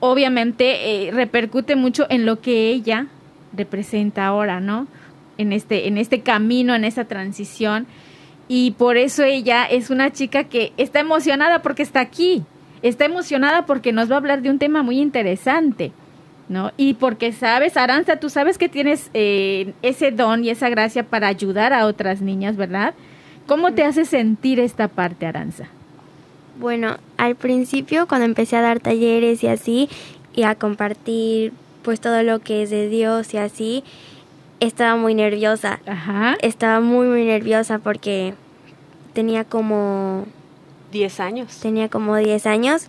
obviamente 0.00 1.10
repercute 1.12 1.76
mucho 1.76 2.06
en 2.10 2.26
lo 2.26 2.40
que 2.40 2.70
ella 2.70 3.06
representa 3.52 4.26
ahora, 4.26 4.60
¿no? 4.60 4.86
en 5.38 5.52
este, 5.52 5.86
en 5.86 5.96
este 5.96 6.20
camino, 6.20 6.74
en 6.74 6.84
esta 6.84 7.04
transición. 7.04 7.86
Y 8.48 8.72
por 8.72 8.96
eso 8.96 9.22
ella 9.24 9.64
es 9.64 9.88
una 9.88 10.12
chica 10.12 10.44
que 10.44 10.72
está 10.76 11.00
emocionada 11.00 11.62
porque 11.62 11.82
está 11.82 12.00
aquí. 12.00 12.42
Está 12.82 13.06
emocionada 13.06 13.64
porque 13.64 13.92
nos 13.92 14.10
va 14.10 14.16
a 14.16 14.18
hablar 14.18 14.42
de 14.42 14.50
un 14.50 14.58
tema 14.58 14.82
muy 14.82 15.00
interesante. 15.00 15.92
¿no? 16.48 16.72
Y 16.76 16.94
porque 16.94 17.32
sabes, 17.32 17.76
Aranza, 17.76 18.16
tú 18.16 18.30
sabes 18.30 18.58
que 18.58 18.68
tienes 18.68 19.10
eh, 19.14 19.74
ese 19.82 20.10
don 20.10 20.44
y 20.44 20.50
esa 20.50 20.68
gracia 20.68 21.04
para 21.04 21.28
ayudar 21.28 21.72
a 21.72 21.86
otras 21.86 22.20
niñas, 22.22 22.56
¿verdad? 22.56 22.94
¿Cómo 23.48 23.72
te 23.72 23.82
hace 23.82 24.04
sentir 24.04 24.60
esta 24.60 24.88
parte, 24.88 25.24
Aranza? 25.24 25.68
Bueno, 26.60 26.98
al 27.16 27.34
principio 27.34 28.06
cuando 28.06 28.26
empecé 28.26 28.56
a 28.56 28.60
dar 28.60 28.78
talleres 28.78 29.42
y 29.42 29.46
así, 29.46 29.88
y 30.34 30.42
a 30.42 30.54
compartir 30.54 31.54
pues 31.82 31.98
todo 32.00 32.22
lo 32.22 32.40
que 32.40 32.62
es 32.62 32.68
de 32.68 32.88
Dios 32.88 33.32
y 33.32 33.38
así, 33.38 33.84
estaba 34.60 34.96
muy 34.96 35.14
nerviosa. 35.14 35.80
Ajá. 35.86 36.36
Estaba 36.42 36.80
muy, 36.80 37.06
muy 37.06 37.24
nerviosa 37.24 37.78
porque 37.78 38.34
tenía 39.14 39.44
como... 39.44 40.26
10 40.92 41.20
años. 41.20 41.58
Tenía 41.60 41.88
como 41.88 42.16
10 42.16 42.46
años 42.46 42.88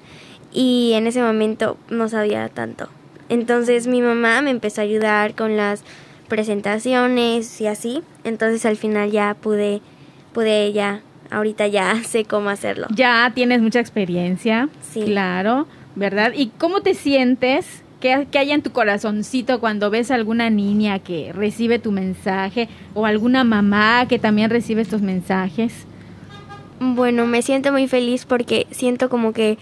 y 0.52 0.92
en 0.96 1.08
ese 1.08 1.22
momento 1.22 1.78
no 1.90 2.10
sabía 2.10 2.50
tanto. 2.50 2.90
Entonces 3.30 3.88
mi 3.88 4.02
mamá 4.02 4.42
me 4.42 4.50
empezó 4.50 4.82
a 4.82 4.84
ayudar 4.84 5.36
con 5.36 5.56
las 5.56 5.84
presentaciones 6.28 7.62
y 7.62 7.68
así. 7.68 8.04
Entonces 8.26 8.66
al 8.66 8.76
final 8.76 9.12
ya 9.12 9.36
pude, 9.40 9.82
pude 10.40 10.72
ya, 10.72 11.02
ahorita 11.32 11.68
ya 11.68 12.02
sé 12.04 12.24
cómo 12.24 12.50
hacerlo. 12.50 12.88
Ya 12.96 13.30
tienes 13.36 13.62
mucha 13.62 13.82
experiencia. 13.82 14.70
Sí. 14.82 15.04
Claro, 15.04 15.68
¿verdad? 15.96 16.32
¿Y 16.34 16.48
cómo 16.58 16.82
te 16.82 16.94
sientes 16.94 17.84
¿Qué, 18.00 18.26
hay 18.34 18.52
en 18.52 18.62
tu 18.62 18.72
corazoncito 18.72 19.60
cuando 19.60 19.90
ves 19.90 20.10
a 20.10 20.16
alguna 20.16 20.50
niña 20.50 21.00
que 21.00 21.34
recibe 21.34 21.80
tu 21.80 21.92
mensaje 21.92 22.70
o 22.94 23.06
alguna 23.06 23.44
mamá 23.44 24.06
que 24.08 24.18
también 24.20 24.50
recibe 24.50 24.82
estos 24.82 25.02
mensajes? 25.02 25.74
Bueno, 26.80 27.28
me 27.28 27.42
siento 27.42 27.74
muy 27.74 27.90
feliz 27.90 28.24
porque 28.24 28.68
siento 28.72 29.10
como 29.10 29.34
que 29.34 29.58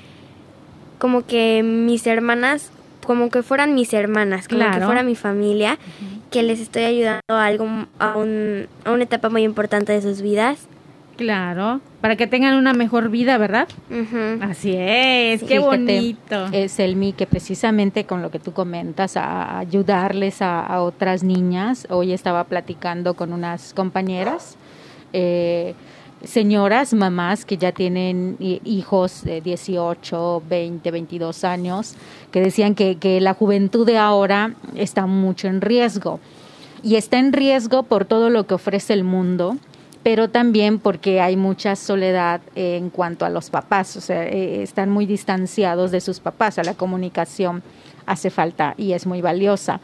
como 0.99 1.25
que 1.25 1.63
mis 1.63 2.05
hermanas 2.05 2.71
como 3.03 3.31
que 3.31 3.41
fueran 3.41 3.73
mis 3.73 3.91
hermanas, 3.93 4.47
como 4.47 4.69
que 4.69 4.81
fuera 4.81 5.01
mi 5.01 5.15
familia, 5.15 5.79
que 6.29 6.43
les 6.43 6.59
estoy 6.59 6.83
ayudando 6.83 7.21
a 7.29 7.45
algo 7.45 7.67
a, 7.99 8.17
un, 8.17 8.67
a 8.85 8.91
una 8.91 9.03
etapa 9.03 9.29
muy 9.29 9.43
importante 9.43 9.93
de 9.93 10.01
sus 10.01 10.21
vidas 10.21 10.67
Claro, 11.17 11.81
para 11.99 12.15
que 12.15 12.27
tengan 12.27 12.55
una 12.55 12.73
mejor 12.73 13.09
vida, 13.09 13.39
¿verdad? 13.39 13.67
Así 14.41 14.75
es, 14.77 15.43
qué 15.43 15.57
bonito. 15.57 16.45
Es 16.51 16.79
el 16.79 16.95
mí 16.95 17.11
que 17.11 17.25
precisamente 17.25 18.05
con 18.05 18.21
lo 18.21 18.29
que 18.29 18.37
tú 18.37 18.53
comentas, 18.53 19.17
a 19.17 19.57
ayudarles 19.57 20.43
a, 20.43 20.79
otras 20.81 21.23
niñas. 21.23 21.87
Hoy 21.89 22.13
estaba 22.13 22.43
platicando 22.43 23.15
con 23.15 23.33
unas 23.33 23.73
compañeras, 23.73 24.57
eh, 25.11 25.73
señoras, 26.23 26.93
mamás 26.93 27.45
que 27.45 27.57
ya 27.57 27.71
tienen 27.71 28.37
hijos 28.39 29.23
de 29.23 29.41
18, 29.41 30.43
20, 30.49 30.91
22 30.91 31.43
años, 31.43 31.95
que 32.31 32.41
decían 32.41 32.75
que, 32.75 32.97
que 32.97 33.21
la 33.21 33.33
juventud 33.33 33.85
de 33.85 33.97
ahora 33.97 34.55
está 34.75 35.05
mucho 35.05 35.47
en 35.47 35.61
riesgo. 35.61 36.19
Y 36.83 36.95
está 36.95 37.17
en 37.17 37.33
riesgo 37.33 37.83
por 37.83 38.05
todo 38.05 38.29
lo 38.29 38.45
que 38.45 38.53
ofrece 38.53 38.93
el 38.93 39.03
mundo 39.03 39.57
pero 40.07 40.29
también 40.29 40.79
porque 40.79 41.19
hay 41.19 41.35
mucha 41.35 41.75
soledad 41.75 42.39
en 42.55 42.89
cuanto 42.89 43.25
a 43.25 43.29
los 43.29 43.49
papás, 43.49 43.97
o 43.97 43.99
sea, 43.99 44.23
eh, 44.23 44.63
están 44.63 44.89
muy 44.89 45.05
distanciados 45.05 45.91
de 45.91 45.99
sus 45.99 46.21
papás, 46.21 46.53
o 46.53 46.55
sea, 46.55 46.63
la 46.63 46.75
comunicación 46.75 47.61
hace 48.05 48.29
falta 48.29 48.73
y 48.77 48.93
es 48.93 49.05
muy 49.05 49.21
valiosa. 49.21 49.81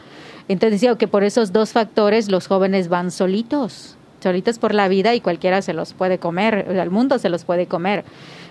Entonces 0.48 0.80
decía 0.80 0.98
que 0.98 1.10
por 1.10 1.26
esos 1.26 1.52
dos 1.52 1.74
factores 1.74 2.30
los 2.30 2.48
jóvenes 2.48 2.88
van 2.88 3.12
solitos, 3.12 3.98
solitos 4.24 4.58
por 4.58 4.74
la 4.74 4.88
vida 4.88 5.14
y 5.14 5.22
cualquiera 5.22 5.62
se 5.62 5.74
los 5.74 5.94
puede 5.94 6.18
comer, 6.18 6.66
el 6.70 6.90
mundo 6.90 7.20
se 7.20 7.30
los 7.30 7.44
puede 7.46 7.68
comer. 7.68 8.04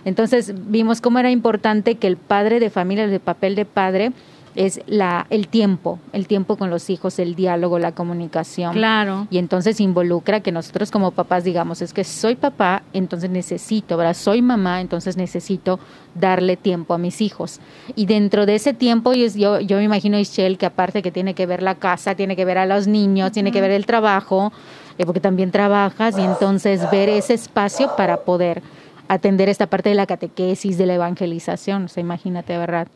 Entonces 0.04 0.52
vimos 0.70 1.00
cómo 1.00 1.18
era 1.18 1.30
importante 1.30 1.96
que 1.96 2.06
el 2.06 2.16
padre 2.16 2.60
de 2.60 2.70
familia, 2.70 3.04
el 3.04 3.20
papel 3.20 3.54
de 3.54 3.64
padre, 3.64 4.12
es 4.54 4.80
la 4.86 5.26
el 5.30 5.48
tiempo, 5.48 5.98
el 6.12 6.26
tiempo 6.26 6.56
con 6.56 6.70
los 6.70 6.90
hijos, 6.90 7.18
el 7.18 7.34
diálogo, 7.34 7.78
la 7.78 7.92
comunicación. 7.92 8.74
Claro. 8.74 9.26
Y 9.30 9.38
entonces 9.38 9.80
involucra 9.80 10.40
que 10.40 10.52
nosotros 10.52 10.90
como 10.90 11.12
papás 11.12 11.44
digamos, 11.44 11.80
es 11.80 11.92
que 11.92 12.04
soy 12.04 12.36
papá, 12.36 12.82
entonces 12.92 13.30
necesito, 13.30 13.96
¿verdad? 13.96 14.14
Soy 14.14 14.42
mamá, 14.42 14.80
entonces 14.80 15.16
necesito 15.16 15.80
darle 16.14 16.56
tiempo 16.56 16.94
a 16.94 16.98
mis 16.98 17.20
hijos. 17.20 17.60
Y 17.94 18.06
dentro 18.06 18.44
de 18.46 18.56
ese 18.56 18.74
tiempo 18.74 19.14
yo 19.14 19.60
yo, 19.60 19.76
me 19.76 19.84
imagino 19.84 20.18
Michelle 20.18 20.56
que 20.56 20.66
aparte 20.66 21.02
que 21.02 21.10
tiene 21.10 21.34
que 21.34 21.46
ver 21.46 21.62
la 21.62 21.76
casa, 21.76 22.14
tiene 22.14 22.36
que 22.36 22.44
ver 22.44 22.58
a 22.58 22.66
los 22.66 22.86
niños, 22.86 23.32
tiene 23.32 23.52
que 23.52 23.60
ver 23.60 23.70
el 23.70 23.86
trabajo, 23.86 24.52
eh, 24.98 25.06
porque 25.06 25.20
también 25.20 25.50
trabajas 25.50 26.18
y 26.18 26.22
entonces 26.22 26.90
ver 26.90 27.08
ese 27.08 27.34
espacio 27.34 27.94
para 27.96 28.18
poder 28.18 28.62
atender 29.08 29.48
esta 29.48 29.66
parte 29.66 29.90
de 29.90 29.94
la 29.94 30.06
catequesis, 30.06 30.78
de 30.78 30.86
la 30.86 30.94
evangelización, 30.94 31.84
o 31.84 31.88
sea, 31.88 32.00
imagínate, 32.00 32.56
¿verdad? 32.56 32.88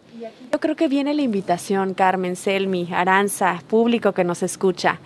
Yo 0.52 0.60
creo 0.60 0.76
que 0.76 0.88
viene 0.88 1.12
la 1.12 1.22
invitación, 1.22 1.92
Carmen, 1.92 2.36
Selmi, 2.36 2.88
Aranza, 2.92 3.62
público 3.68 4.12
que 4.12 4.24
nos 4.24 4.42
escucha. 4.42 4.98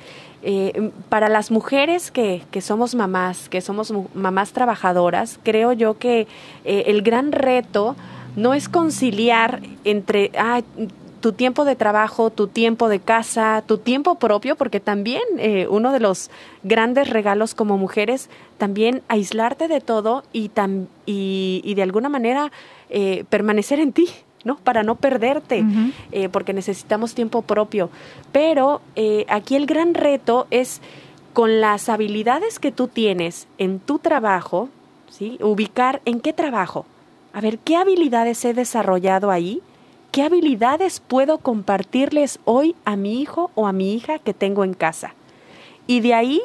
Eh, 0.42 0.90
para 1.08 1.28
las 1.28 1.50
mujeres 1.50 2.10
que, 2.10 2.42
que, 2.50 2.60
somos 2.60 2.94
mamás, 2.94 3.48
que 3.48 3.60
somos 3.60 3.92
mamás 4.14 4.52
trabajadoras, 4.52 5.38
creo 5.42 5.72
yo 5.72 5.98
que 5.98 6.26
eh, 6.64 6.84
el 6.86 7.02
gran 7.02 7.32
reto 7.32 7.96
no 8.36 8.54
es 8.54 8.68
conciliar 8.68 9.60
entre 9.84 10.30
tu 11.20 11.32
tiempo 11.32 11.64
de 11.64 11.76
trabajo, 11.76 12.30
tu 12.30 12.46
tiempo 12.46 12.88
de 12.88 13.00
casa, 13.00 13.62
tu 13.66 13.78
tiempo 13.78 14.16
propio, 14.16 14.56
porque 14.56 14.80
también 14.80 15.22
eh, 15.38 15.66
uno 15.68 15.92
de 15.92 16.00
los 16.00 16.30
grandes 16.62 17.10
regalos 17.10 17.54
como 17.54 17.78
mujeres, 17.78 18.30
también 18.58 19.02
aislarte 19.08 19.68
de 19.68 19.80
todo 19.80 20.22
y, 20.32 20.50
y, 21.06 21.60
y 21.64 21.74
de 21.74 21.82
alguna 21.82 22.08
manera 22.08 22.50
permanecer 23.28 23.78
en 23.78 23.92
ti, 23.92 24.08
¿no? 24.44 24.56
Para 24.56 24.82
no 24.82 24.96
perderte, 24.96 25.64
eh, 26.12 26.28
porque 26.28 26.52
necesitamos 26.52 27.14
tiempo 27.14 27.42
propio. 27.42 27.90
Pero 28.32 28.80
eh, 28.96 29.26
aquí 29.28 29.56
el 29.56 29.66
gran 29.66 29.94
reto 29.94 30.46
es 30.50 30.80
con 31.32 31.60
las 31.60 31.88
habilidades 31.88 32.58
que 32.58 32.72
tú 32.72 32.88
tienes 32.88 33.46
en 33.58 33.78
tu 33.78 33.98
trabajo, 33.98 34.68
¿sí? 35.08 35.38
Ubicar 35.40 36.00
en 36.04 36.20
qué 36.20 36.32
trabajo. 36.32 36.86
A 37.32 37.40
ver, 37.40 37.58
¿qué 37.58 37.76
habilidades 37.76 38.44
he 38.44 38.54
desarrollado 38.54 39.30
ahí? 39.30 39.62
¿Qué 40.12 40.24
habilidades 40.24 40.98
puedo 40.98 41.38
compartirles 41.38 42.40
hoy 42.44 42.74
a 42.84 42.96
mi 42.96 43.20
hijo 43.20 43.52
o 43.54 43.68
a 43.68 43.72
mi 43.72 43.94
hija 43.94 44.18
que 44.18 44.34
tengo 44.34 44.64
en 44.64 44.74
casa? 44.74 45.14
Y 45.86 46.00
de 46.00 46.14
ahí 46.14 46.42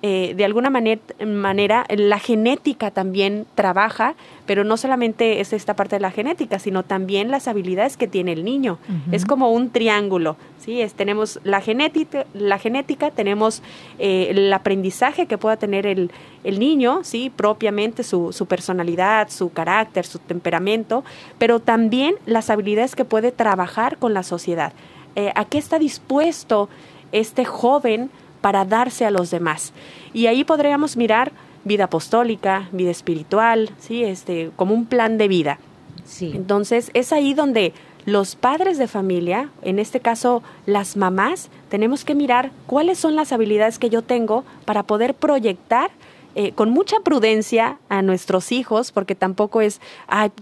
eh, 0.00 0.34
de 0.36 0.44
alguna 0.44 0.70
manera, 0.70 1.00
manera, 1.26 1.84
la 1.88 2.20
genética 2.20 2.92
también 2.92 3.46
trabaja, 3.56 4.14
pero 4.46 4.62
no 4.62 4.76
solamente 4.76 5.40
es 5.40 5.52
esta 5.52 5.74
parte 5.74 5.96
de 5.96 6.00
la 6.00 6.12
genética, 6.12 6.60
sino 6.60 6.84
también 6.84 7.32
las 7.32 7.48
habilidades 7.48 7.96
que 7.96 8.06
tiene 8.06 8.32
el 8.32 8.44
niño. 8.44 8.78
Es 9.10 9.24
como 9.24 9.50
un 9.50 9.70
triángulo, 9.70 10.36
¿sí? 10.58 10.80
Es, 10.80 10.94
tenemos 10.94 11.40
la 11.42 11.60
genética, 11.60 12.26
la 12.32 12.60
genética 12.60 13.10
tenemos 13.10 13.60
eh, 13.98 14.28
el 14.30 14.52
aprendizaje 14.52 15.26
que 15.26 15.36
pueda 15.36 15.56
tener 15.56 15.84
el, 15.84 16.12
el 16.44 16.60
niño, 16.60 17.00
¿sí? 17.02 17.32
Propiamente 17.34 18.04
su, 18.04 18.32
su, 18.32 18.46
personalidad, 18.46 19.28
su 19.30 19.50
carácter, 19.52 20.06
su 20.06 20.20
temperamento, 20.20 21.02
pero 21.38 21.58
también 21.58 22.14
las 22.24 22.50
habilidades 22.50 22.94
que 22.94 23.04
puede 23.04 23.32
trabajar 23.32 23.98
con 23.98 24.14
la 24.14 24.22
sociedad. 24.22 24.72
Eh, 25.16 25.32
¿A 25.34 25.44
qué 25.44 25.58
está 25.58 25.80
dispuesto 25.80 26.68
este 27.10 27.44
joven 27.44 28.10
para 28.40 28.64
darse 28.64 29.04
a 29.04 29.10
los 29.10 29.30
demás. 29.30 29.72
Y 30.12 30.26
ahí 30.26 30.44
podríamos 30.44 30.96
mirar 30.96 31.32
vida 31.64 31.84
apostólica, 31.84 32.68
vida 32.72 32.90
espiritual, 32.90 33.70
¿sí? 33.78 34.04
este, 34.04 34.50
como 34.56 34.74
un 34.74 34.86
plan 34.86 35.18
de 35.18 35.28
vida. 35.28 35.58
Sí. 36.04 36.32
Entonces, 36.34 36.90
es 36.94 37.12
ahí 37.12 37.34
donde 37.34 37.74
los 38.06 38.36
padres 38.36 38.78
de 38.78 38.88
familia, 38.88 39.50
en 39.62 39.78
este 39.78 40.00
caso 40.00 40.42
las 40.64 40.96
mamás, 40.96 41.50
tenemos 41.68 42.04
que 42.04 42.14
mirar 42.14 42.52
cuáles 42.66 42.98
son 42.98 43.14
las 43.16 43.32
habilidades 43.32 43.78
que 43.78 43.90
yo 43.90 44.02
tengo 44.02 44.44
para 44.64 44.82
poder 44.82 45.14
proyectar 45.14 45.90
eh, 46.34 46.52
con 46.52 46.70
mucha 46.70 47.00
prudencia 47.00 47.78
a 47.88 48.00
nuestros 48.00 48.52
hijos, 48.52 48.92
porque 48.92 49.14
tampoco 49.14 49.60
es 49.60 49.80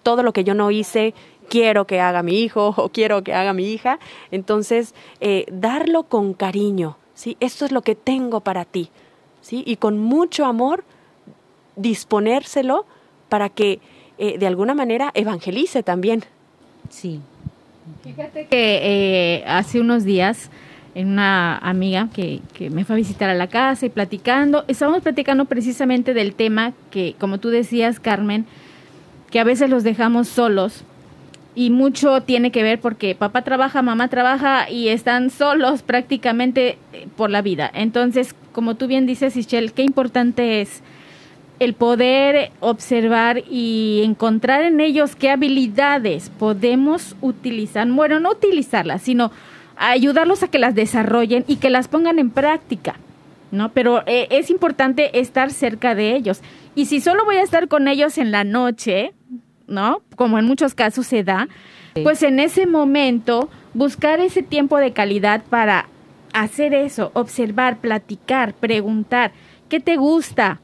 todo 0.03 0.23
lo 0.23 0.33
que 0.33 0.45
yo 0.45 0.55
no 0.55 0.71
hice, 0.71 1.15
quiero 1.49 1.87
que 1.87 2.01
haga 2.01 2.23
mi 2.23 2.41
hijo 2.41 2.75
o 2.77 2.89
quiero 2.91 3.25
que 3.25 3.35
haga 3.35 3.53
mi 3.53 3.73
hija. 3.73 3.99
Entonces, 4.31 4.95
eh, 5.21 5.47
darlo 5.51 6.05
con 6.05 6.35
cariño, 6.35 6.99
¿sí? 7.17 7.37
Esto 7.41 7.65
es 7.65 7.73
lo 7.73 7.83
que 7.83 7.97
tengo 7.97 8.41
para 8.41 8.65
ti, 8.65 8.91
¿sí? 9.41 9.65
Y 9.67 9.77
con 9.77 9.99
mucho 9.99 10.45
amor 10.45 10.85
disponérselo 11.75 12.87
para 13.29 13.49
que 13.49 13.81
eh, 14.19 14.39
de 14.39 14.47
alguna 14.47 14.75
manera 14.75 15.11
evangelice 15.15 15.83
también. 15.83 16.23
Sí. 16.89 17.21
Fíjate 18.05 18.47
que 18.47 18.81
eh, 18.83 19.45
hace 19.47 19.81
unos 19.81 20.05
días 20.05 20.51
en 20.95 21.09
una 21.09 21.59
amiga 21.59 22.09
que, 22.15 22.41
que, 22.55 22.71
me 22.71 22.85
fue 22.85 22.95
a 22.95 22.97
visitar 22.97 23.29
a 23.29 23.35
la 23.35 23.49
casa 23.49 23.85
y 23.87 23.91
platicando, 23.91 24.65
estábamos 24.67 25.03
platicando 25.03 25.45
precisamente 25.45 26.15
del 26.15 26.35
tema 26.35 26.73
que, 26.91 27.15
como 27.19 27.39
tú 27.39 27.51
decías, 27.51 28.01
Carmen, 28.01 28.47
que 29.31 29.41
a 29.41 29.45
veces 29.45 29.69
los 29.69 29.85
dejamos 29.85 30.29
solos 30.29 30.85
y 31.57 31.71
mucho 31.71 32.21
tiene 32.21 32.53
que 32.53 32.63
ver 32.63 32.79
porque 32.81 33.15
papá 33.15 33.43
trabaja, 33.43 33.81
mamá 33.81 34.09
trabaja 34.09 34.71
y 34.71 34.89
están 34.89 35.31
solos 35.31 35.83
prácticamente 35.83 36.79
eh, 36.93 37.09
por 37.17 37.31
la 37.31 37.41
vida. 37.41 37.69
Entonces, 37.73 38.37
como 38.53 38.77
tú 38.77 38.87
bien 38.87 39.07
dices, 39.07 39.37
Ischel, 39.37 39.73
qué 39.73 39.83
importante 39.83 40.61
es 40.61 40.83
el 41.59 41.73
poder 41.73 42.53
observar 42.61 43.43
y 43.51 44.03
encontrar 44.05 44.63
en 44.63 44.81
ellos 44.81 45.17
qué 45.17 45.31
habilidades 45.31 46.31
podemos 46.39 47.17
utilizar, 47.23 47.89
bueno, 47.89 48.21
no 48.21 48.33
utilizarlas, 48.33 49.01
sino 49.01 49.33
ayudarlos 49.77 50.43
a 50.43 50.49
que 50.49 50.59
las 50.59 50.75
desarrollen 50.75 51.45
y 51.49 51.57
que 51.57 51.71
las 51.71 51.89
pongan 51.89 52.19
en 52.19 52.29
práctica, 52.29 52.97
¿no? 53.51 53.73
Pero 53.73 54.03
eh, 54.07 54.27
es 54.31 54.51
importante 54.51 55.21
estar 55.21 55.51
cerca 55.51 55.95
de 55.95 56.15
ellos. 56.15 56.43
Y 56.75 56.85
si 56.85 57.01
solo 57.01 57.25
voy 57.25 57.37
a 57.37 57.43
estar 57.43 57.69
con 57.69 57.89
ellos 57.89 58.19
en 58.19 58.31
la 58.31 58.45
noche, 58.45 59.15
¿no? 59.67 60.03
Como 60.17 60.39
en 60.39 60.45
muchos 60.45 60.75
casos 60.75 61.07
se 61.07 61.25
da, 61.25 61.49
pues 62.03 62.23
en 62.23 62.41
ese 62.41 62.67
momento 62.67 63.49
buscar 63.75 64.21
ese 64.21 64.43
tiempo 64.43 64.79
de 64.79 64.93
calidad 64.93 65.43
para 65.49 65.89
hacer 66.33 66.75
eso, 66.75 67.11
observar, 67.15 67.79
platicar, 67.79 68.55
preguntar, 68.55 69.33
¿qué 69.69 69.81
te 69.81 69.97
gusta? 69.97 70.61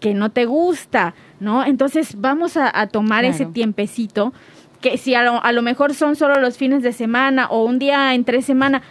que 0.00 0.14
no 0.14 0.30
te 0.30 0.44
gusta, 0.44 1.14
¿no? 1.40 1.64
Entonces 1.64 2.20
vamos 2.20 2.56
a, 2.56 2.86
tomar 2.88 3.24
ese 3.24 3.46
tiempecito, 3.46 4.32
que 4.80 4.98
si 4.98 5.14
a 5.14 5.22
lo, 5.22 5.42
a 5.42 5.52
lo, 5.52 5.62
mejor 5.62 5.94
son 5.94 6.16
solo 6.16 6.40
los 6.40 6.58
fines 6.58 6.82
de 6.82 6.92
semana 6.92 7.46
o 7.48 7.64
un 7.64 7.78
día 7.78 8.14
en 8.14 8.24
tres 8.24 8.44
semanas, 8.44 8.82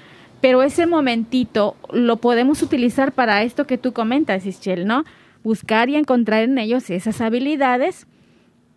pero 0.42 0.64
ese 0.64 0.88
momentito 0.88 1.76
lo 1.92 2.18
podemos 2.18 2.62
utilizar 2.62 3.12
para 3.12 3.44
esto 3.44 3.68
que 3.68 3.78
tú 3.78 3.94
comentas, 3.94 4.46
Ischel, 4.46 4.86
¿no? 4.86 5.06
Buscar 5.44 5.90
y 5.90 5.96
encontrar 5.96 6.44
en 6.44 6.58
ellos 6.58 6.90
esas 6.90 7.22
habilidades, 7.22 8.08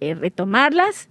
eh, 0.01 0.15
retomarlas, 0.15 1.09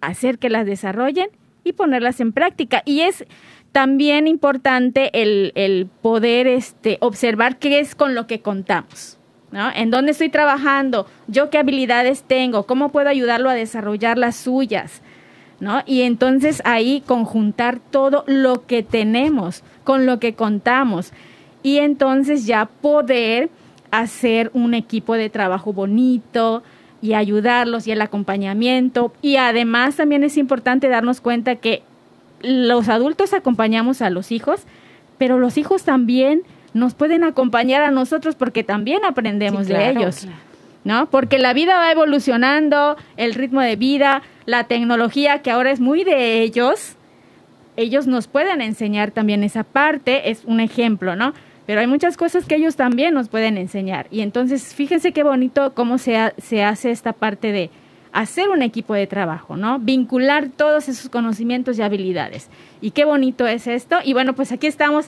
hacer 0.00 0.38
que 0.38 0.50
las 0.50 0.66
desarrollen 0.66 1.28
y 1.64 1.72
ponerlas 1.72 2.20
en 2.20 2.32
práctica. 2.32 2.82
Y 2.84 3.00
es 3.00 3.24
también 3.72 4.26
importante 4.26 5.10
el, 5.12 5.88
poder 6.02 6.46
este, 6.46 6.98
observar 7.00 7.58
qué 7.58 7.80
es 7.80 7.94
con 7.94 8.14
lo 8.14 8.26
que 8.26 8.40
contamos. 8.40 9.18
¿no? 9.52 9.70
¿En 9.74 9.90
dónde 9.90 10.12
estoy 10.12 10.28
trabajando? 10.28 11.06
¿Yo 11.28 11.50
qué 11.50 11.58
habilidades 11.58 12.22
tengo? 12.22 12.66
¿Cómo 12.66 12.90
puedo 12.90 13.08
ayudarlo 13.08 13.50
a 13.50 13.54
desarrollar 13.54 14.18
las 14.18 14.36
suyas? 14.36 15.02
¿No? 15.60 15.82
Y 15.84 16.02
entonces 16.02 16.62
ahí 16.64 17.02
conjuntar 17.06 17.80
todo 17.80 18.24
lo 18.26 18.66
que 18.66 18.82
tenemos, 18.82 19.62
con 19.84 20.06
lo 20.06 20.18
que 20.18 20.34
contamos. 20.34 21.12
Y 21.62 21.78
entonces 21.78 22.46
ya 22.46 22.66
poder 22.66 23.50
hacer 23.90 24.50
un 24.54 24.72
equipo 24.72 25.14
de 25.14 25.28
trabajo 25.28 25.72
bonito 25.72 26.62
y 27.02 27.14
ayudarlos 27.14 27.86
y 27.86 27.92
el 27.92 28.02
acompañamiento. 28.02 29.12
Y 29.22 29.36
además 29.36 29.96
también 29.96 30.24
es 30.24 30.36
importante 30.36 30.88
darnos 30.88 31.20
cuenta 31.20 31.56
que 31.56 31.82
los 32.42 32.88
adultos 32.88 33.32
acompañamos 33.32 34.02
a 34.02 34.10
los 34.10 34.32
hijos, 34.32 34.62
pero 35.18 35.38
los 35.38 35.58
hijos 35.58 35.82
también 35.82 36.42
nos 36.72 36.94
pueden 36.94 37.24
acompañar 37.24 37.82
a 37.82 37.90
nosotros 37.90 38.34
porque 38.34 38.64
también 38.64 39.04
aprendemos 39.04 39.66
de 39.66 39.90
ellos. 39.90 40.26
¿No? 40.82 41.10
Porque 41.10 41.38
la 41.38 41.52
vida 41.52 41.76
va 41.76 41.92
evolucionando, 41.92 42.96
el 43.18 43.34
ritmo 43.34 43.60
de 43.60 43.76
vida, 43.76 44.22
la 44.46 44.64
tecnología 44.64 45.42
que 45.42 45.50
ahora 45.50 45.72
es 45.72 45.78
muy 45.78 46.04
de 46.04 46.40
ellos, 46.40 46.96
ellos 47.76 48.06
nos 48.06 48.28
pueden 48.28 48.62
enseñar 48.62 49.10
también 49.10 49.44
esa 49.44 49.62
parte, 49.62 50.30
es 50.30 50.42
un 50.46 50.58
ejemplo, 50.58 51.16
¿no? 51.16 51.34
Pero 51.70 51.82
hay 51.82 51.86
muchas 51.86 52.16
cosas 52.16 52.46
que 52.46 52.56
ellos 52.56 52.74
también 52.74 53.14
nos 53.14 53.28
pueden 53.28 53.56
enseñar. 53.56 54.08
Y 54.10 54.22
entonces, 54.22 54.74
fíjense 54.74 55.12
qué 55.12 55.22
bonito 55.22 55.72
cómo 55.72 55.98
se, 55.98 56.18
se 56.38 56.64
hace 56.64 56.90
esta 56.90 57.12
parte 57.12 57.52
de 57.52 57.70
hacer 58.10 58.48
un 58.48 58.62
equipo 58.62 58.92
de 58.92 59.06
trabajo, 59.06 59.56
¿no? 59.56 59.78
Vincular 59.78 60.48
todos 60.48 60.88
esos 60.88 61.08
conocimientos 61.08 61.78
y 61.78 61.82
habilidades. 61.82 62.48
Y 62.80 62.90
qué 62.90 63.04
bonito 63.04 63.46
es 63.46 63.68
esto. 63.68 63.98
Y 64.02 64.14
bueno, 64.14 64.34
pues 64.34 64.50
aquí 64.50 64.66
estamos 64.66 65.06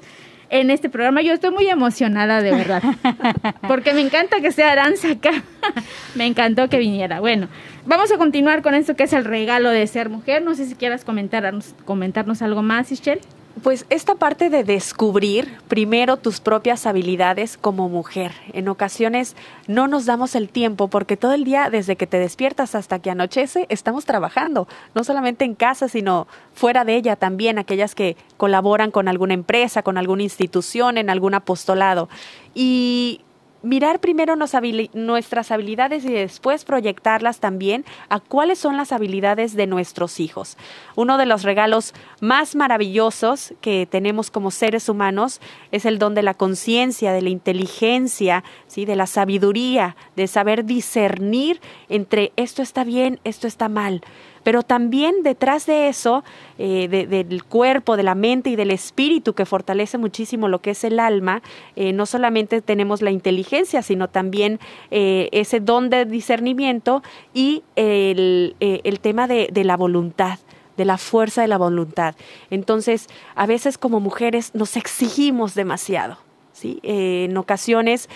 en 0.50 0.70
este 0.70 0.88
programa. 0.88 1.20
Yo 1.20 1.32
estoy 1.32 1.50
muy 1.50 1.66
emocionada, 1.66 2.40
de 2.40 2.52
verdad, 2.52 2.80
porque 3.66 3.92
me 3.92 4.02
encanta 4.02 4.40
que 4.40 4.52
sea 4.52 4.70
Aranza 4.70 5.10
acá. 5.10 5.42
me 6.14 6.26
encantó 6.26 6.68
que 6.68 6.78
viniera. 6.78 7.18
Bueno, 7.18 7.48
vamos 7.86 8.12
a 8.12 8.18
continuar 8.18 8.62
con 8.62 8.76
esto 8.76 8.94
que 8.94 9.02
es 9.02 9.12
el 9.14 9.24
regalo 9.24 9.70
de 9.70 9.84
ser 9.88 10.10
mujer. 10.10 10.42
No 10.42 10.54
sé 10.54 10.66
si 10.66 10.76
quieras 10.76 11.04
comentarnos, 11.04 11.74
comentarnos 11.84 12.40
algo 12.40 12.62
más, 12.62 12.92
Ischel. 12.92 13.18
Pues 13.60 13.84
esta 13.90 14.14
parte 14.14 14.48
de 14.48 14.64
descubrir 14.64 15.58
primero 15.68 16.16
tus 16.16 16.40
propias 16.40 16.86
habilidades 16.86 17.58
como 17.58 17.90
mujer. 17.90 18.32
En 18.54 18.66
ocasiones 18.66 19.36
no 19.66 19.88
nos 19.88 20.06
damos 20.06 20.34
el 20.34 20.48
tiempo 20.48 20.88
porque 20.88 21.18
todo 21.18 21.34
el 21.34 21.44
día, 21.44 21.68
desde 21.68 21.96
que 21.96 22.06
te 22.06 22.18
despiertas 22.18 22.74
hasta 22.74 22.98
que 22.98 23.10
anochece, 23.10 23.66
estamos 23.68 24.06
trabajando, 24.06 24.68
no 24.94 25.04
solamente 25.04 25.44
en 25.44 25.54
casa, 25.54 25.88
sino 25.88 26.26
fuera 26.54 26.84
de 26.84 26.96
ella 26.96 27.14
también, 27.14 27.58
aquellas 27.58 27.94
que 27.94 28.16
colaboran 28.38 28.90
con 28.90 29.06
alguna 29.06 29.34
empresa, 29.34 29.82
con 29.82 29.98
alguna 29.98 30.22
institución, 30.22 30.96
en 30.96 31.10
algún 31.10 31.34
apostolado. 31.34 32.08
Y 32.54 33.20
mirar 33.62 34.00
primero 34.00 34.34
nuestras 34.36 35.50
habilidades 35.50 36.04
y 36.04 36.12
después 36.12 36.64
proyectarlas 36.64 37.40
también 37.40 37.84
a 38.08 38.20
cuáles 38.20 38.58
son 38.58 38.76
las 38.76 38.92
habilidades 38.92 39.54
de 39.54 39.66
nuestros 39.66 40.20
hijos. 40.20 40.56
Uno 40.96 41.18
de 41.18 41.26
los 41.26 41.42
regalos 41.42 41.94
más 42.20 42.54
maravillosos 42.54 43.54
que 43.60 43.86
tenemos 43.86 44.30
como 44.30 44.50
seres 44.50 44.88
humanos 44.88 45.40
es 45.70 45.84
el 45.84 45.98
don 45.98 46.14
de 46.14 46.22
la 46.22 46.34
conciencia, 46.34 47.12
de 47.12 47.22
la 47.22 47.30
inteligencia, 47.30 48.44
¿sí? 48.66 48.84
de 48.84 48.96
la 48.96 49.06
sabiduría, 49.06 49.96
de 50.16 50.26
saber 50.26 50.64
discernir 50.64 51.60
entre 51.88 52.32
esto 52.36 52.62
está 52.62 52.84
bien, 52.84 53.20
esto 53.24 53.46
está 53.46 53.68
mal 53.68 54.02
pero 54.42 54.62
también 54.62 55.22
detrás 55.22 55.66
de 55.66 55.88
eso, 55.88 56.24
eh, 56.58 56.88
del 56.88 57.44
cuerpo, 57.44 57.96
de 57.96 58.02
la 58.02 58.14
mente 58.14 58.50
y 58.50 58.56
del 58.56 58.70
espíritu 58.70 59.34
que 59.34 59.46
fortalece 59.46 59.98
muchísimo 59.98 60.48
lo 60.48 60.60
que 60.60 60.70
es 60.70 60.84
el 60.84 61.00
alma, 61.00 61.42
eh, 61.76 61.92
no 61.92 62.06
solamente 62.06 62.60
tenemos 62.60 63.02
la 63.02 63.10
inteligencia, 63.10 63.82
sino 63.82 64.08
también 64.08 64.58
eh, 64.90 65.28
ese 65.32 65.60
don 65.60 65.90
de 65.90 66.04
discernimiento 66.04 67.02
y 67.34 67.62
el, 67.76 68.54
tema 69.00 69.26
de, 69.26 69.48
de 69.52 69.64
la 69.64 69.76
voluntad 69.76 70.38
de 70.76 70.86
la 70.86 70.96
fuerza 70.96 71.42
de 71.42 71.48
la 71.48 71.58
voluntad. 71.58 72.14
Entonces, 72.48 73.08
a 73.34 73.44
veces 73.44 73.76
como 73.76 74.00
mujeres 74.00 74.54
nos 74.54 74.78
exigimos 74.78 75.54
demasiado, 75.54 76.16
¿sí? 76.54 76.80
en 76.82 77.36
ocasiones 77.36 78.08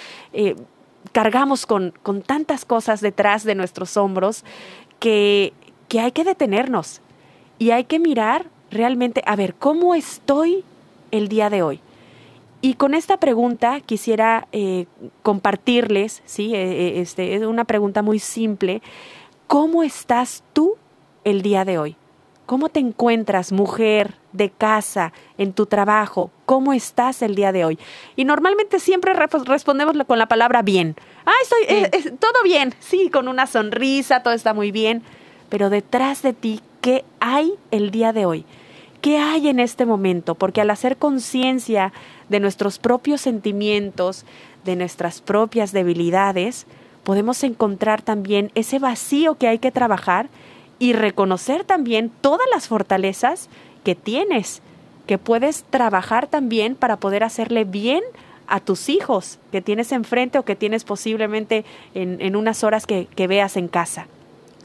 cargamos 1.13 1.67
con, 1.67 1.93
con 2.03 2.23
tantas 2.23 2.65
cosas 2.65 3.03
detrás 3.03 3.45
de 3.45 3.55
nuestros 3.55 3.99
hombros 3.99 4.43
que 4.99 5.53
que 5.89 6.01
hay 6.01 6.13
que 6.13 6.25
detenernos 6.25 7.01
y 7.59 7.71
hay 7.71 7.85
que 7.85 7.99
mirar 7.99 8.47
realmente, 8.71 9.23
a 9.27 9.37
ver, 9.37 9.55
¿cómo 9.55 9.95
estoy 9.95 10.65
el 11.11 11.29
día 11.29 11.51
de 11.51 11.63
hoy? 11.63 11.81
Y 12.61 12.75
con 12.75 12.95
esta 12.95 13.19
pregunta 13.19 13.81
quisiera 13.81 14.49
eh, 14.53 14.87
compartirles, 15.23 16.23
¿sí? 16.25 16.55
Eh, 16.55 16.59
eh, 16.59 17.01
este, 17.01 17.35
es 17.35 17.43
una 17.43 17.65
pregunta 17.65 18.03
muy 18.03 18.19
simple. 18.19 18.83
¿Cómo 19.47 19.83
estás 19.83 20.43
tú 20.53 20.75
el 21.25 21.43
día 21.43 21.65
de 21.65 21.79
hoy? 21.79 21.97
¿Cómo 22.47 22.69
te 22.69 22.81
encuentras, 22.81 23.53
mujer 23.53 24.15
de 24.33 24.51
casa, 24.51 25.13
en 25.37 25.53
tu 25.53 25.67
trabajo? 25.67 26.31
¿Cómo 26.45 26.73
estás 26.73 27.23
el 27.23 27.35
día 27.35 27.53
de 27.53 27.65
hoy? 27.65 27.79
Y 28.15 28.25
normalmente 28.25 28.79
siempre 28.81 29.13
respondemos 29.15 29.97
con 30.07 30.19
la 30.19 30.27
palabra 30.27 30.63
bien. 30.63 30.97
Ah, 31.25 31.33
estoy 31.43 32.17
todo 32.19 32.43
bien. 32.45 32.73
Sí, 32.79 33.11
con 33.11 33.29
una 33.29 33.47
sonrisa, 33.47 34.23
todo 34.23 34.35
está 34.35 34.55
muy 34.55 34.71
bien 34.71 35.03
pero 35.49 35.71
detrás 35.71 36.23
de 36.23 36.33
ti, 36.33 36.61
¿qué 36.81 37.05
hay 37.21 37.53
el 37.71 37.91
día 37.91 38.13
de 38.13 38.27
hoy? 38.27 38.45
¿Qué 39.01 39.19
hay 39.19 39.49
en 39.49 39.61
este 39.61 39.87
momento? 39.87 40.35
Porque 40.35 40.61
al 40.61 40.71
hacer 40.71 40.97
conciencia 40.97 41.93
de 42.29 42.41
nuestros 42.41 42.79
propios 42.79 43.21
sentimientos, 43.21 44.25
de 44.65 44.77
nuestras 44.77 45.21
propias 45.21 45.73
debilidades, 45.73 46.67
podemos 47.05 47.45
encontrar 47.45 48.03
también 48.03 48.51
ese 48.55 48.79
vacío 48.79 49.37
que 49.37 49.49
hay 49.49 49.59
que 49.59 49.71
trabajar 49.71 50.29
y 50.79 50.93
reconocer 50.93 51.65
también 51.65 52.11
todas 52.21 52.47
las 52.53 52.67
fortalezas 52.67 53.49
que 53.85 53.95
tienes, 53.95 54.61
que 55.07 55.19
puedes 55.19 55.63
trabajar 55.71 56.27
también 56.27 56.75
para 56.75 56.97
poder 56.97 57.23
hacerle 57.23 57.65
bien 57.65 58.03
a 58.49 58.61
tus 58.61 58.89
hijos 58.89 59.39
que 59.53 59.63
tienes 59.63 59.93
enfrente 59.93 60.39
o 60.39 60.45
que 60.45 60.57
tienes 60.57 60.85
posiblemente 60.85 61.65
en, 61.95 62.35
unas 62.35 62.65
horas 62.65 62.87
que 62.87 63.27
veas 63.29 63.57
en 63.57 63.69
casa. 63.69 64.09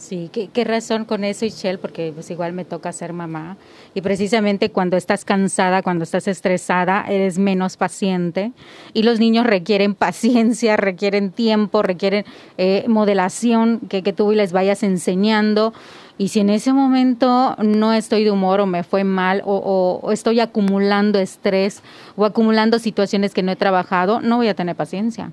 Sí, 0.01 0.31
¿qué, 0.33 0.63
razón 0.63 1.05
con 1.05 1.23
eso, 1.23 1.45
Michelle, 1.45 1.77
porque 1.77 2.11
pues 2.11 2.31
igual 2.31 2.53
me 2.53 2.65
toca 2.65 2.91
ser 2.91 3.13
mamá. 3.13 3.57
Y 3.93 4.01
precisamente 4.01 4.71
cuando 4.71 4.97
estás 4.97 5.25
cansada, 5.25 5.83
cuando 5.83 6.03
estás 6.03 6.27
estresada, 6.27 7.05
eres 7.07 7.37
menos 7.37 7.77
paciente. 7.77 8.51
Y 8.93 9.03
los 9.03 9.19
niños 9.19 9.45
requieren 9.45 9.93
paciencia, 10.07 10.75
requieren 10.75 11.29
tiempo, 11.29 11.83
requieren 11.83 12.25
eh, 12.57 12.83
modelación, 12.87 13.79
que, 13.89 14.01
que 14.01 14.11
tú 14.11 14.31
les 14.31 14.53
vayas 14.53 14.81
enseñando. 14.81 15.71
Y 16.17 16.29
si 16.29 16.39
en 16.39 16.49
ese 16.49 16.73
momento 16.73 17.55
no 17.63 17.93
estoy 17.93 18.23
de 18.23 18.31
humor 18.31 18.59
o 18.59 18.65
me 18.65 18.81
fue 18.81 19.03
mal 19.03 19.43
o, 19.45 19.99
o, 20.01 20.11
estoy 20.11 20.39
acumulando 20.39 21.19
estrés 21.19 21.83
o 22.15 22.25
acumulando 22.25 22.79
situaciones 22.79 23.35
que 23.35 23.43
no 23.43 23.51
he 23.51 23.55
trabajado, 23.55 24.19
no 24.19 24.37
voy 24.37 24.47
a 24.47 24.55
tener 24.55 24.75
paciencia. 24.75 25.31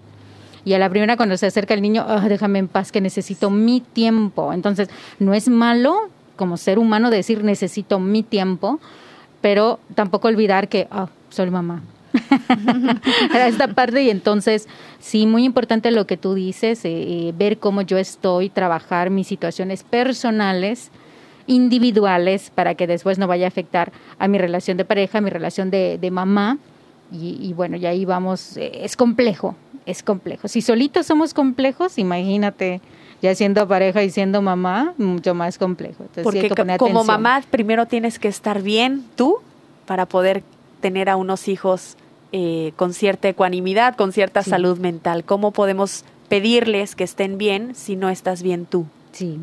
Y 0.68 0.74
a 0.74 0.78
la 0.78 0.90
primera 0.90 1.16
cuando 1.16 1.34
se 1.38 1.46
acerca 1.46 1.72
el 1.72 1.80
niño, 1.80 2.04
ah, 2.06 2.28
déjame 2.28 2.58
en 2.58 2.68
paz 2.68 2.92
que 2.92 3.00
necesito 3.00 3.48
mi 3.48 3.80
tiempo. 3.80 4.52
Entonces, 4.52 4.90
no 5.18 5.32
es 5.32 5.48
malo 5.48 6.10
como 6.36 6.58
ser 6.58 6.78
humano 6.78 7.08
decir 7.08 7.42
necesito 7.42 7.98
mi 7.98 8.22
tiempo, 8.22 8.78
pero 9.40 9.80
tampoco 9.94 10.28
olvidar 10.28 10.68
que 10.68 10.86
oh, 10.92 11.08
soy 11.30 11.50
mamá. 11.50 11.82
esta 13.46 13.68
parte 13.68 14.02
y 14.02 14.10
entonces 14.10 14.68
sí 14.98 15.26
muy 15.26 15.44
importante 15.44 15.90
lo 15.90 16.06
que 16.06 16.18
tú 16.18 16.34
dices 16.34 16.80
eh, 16.84 17.32
ver 17.36 17.58
cómo 17.58 17.80
yo 17.80 17.96
estoy 17.96 18.50
trabajar 18.50 19.08
mis 19.08 19.26
situaciones 19.26 19.84
personales 19.84 20.90
individuales 21.46 22.50
para 22.54 22.74
que 22.74 22.86
después 22.86 23.18
no 23.18 23.26
vaya 23.26 23.46
a 23.46 23.48
afectar 23.48 23.92
a 24.18 24.26
mi 24.26 24.38
relación 24.38 24.78
de 24.78 24.86
pareja 24.86 25.20
mi 25.20 25.28
relación 25.28 25.70
de, 25.70 26.08
mamá 26.10 26.56
y, 27.12 27.38
y, 27.40 27.52
bueno 27.52 27.76
y 27.76 27.84
ahí 27.84 28.06
vamos 28.06 28.56
eh, 28.56 28.84
es 28.84 28.96
complejo 28.96 29.54
es 29.88 30.02
complejo. 30.02 30.48
Si 30.48 30.60
solitos 30.60 31.06
somos 31.06 31.32
complejos, 31.32 31.98
imagínate 31.98 32.82
ya 33.22 33.34
siendo 33.34 33.66
pareja 33.66 34.02
y 34.02 34.10
siendo 34.10 34.42
mamá, 34.42 34.94
mucho 34.98 35.34
más 35.34 35.58
complejo. 35.58 36.04
Porque 36.22 36.50
como 36.78 37.04
mamá 37.04 37.42
primero 37.50 37.86
tienes 37.86 38.18
que 38.18 38.28
estar 38.28 38.62
bien 38.62 39.04
tú 39.16 39.38
para 39.86 40.06
poder 40.06 40.42
tener 40.80 41.08
a 41.08 41.16
unos 41.16 41.48
hijos 41.48 41.96
eh, 42.32 42.72
con 42.76 42.92
cierta 42.92 43.28
ecuanimidad, 43.28 43.96
con 43.96 44.12
cierta 44.12 44.42
salud 44.42 44.78
mental. 44.78 45.24
¿Cómo 45.24 45.52
podemos 45.52 46.04
pedirles 46.28 46.94
que 46.94 47.04
estén 47.04 47.38
bien 47.38 47.74
si 47.74 47.96
no 47.96 48.10
estás 48.10 48.42
bien 48.42 48.66
tú? 48.66 48.86
Sí, 49.12 49.38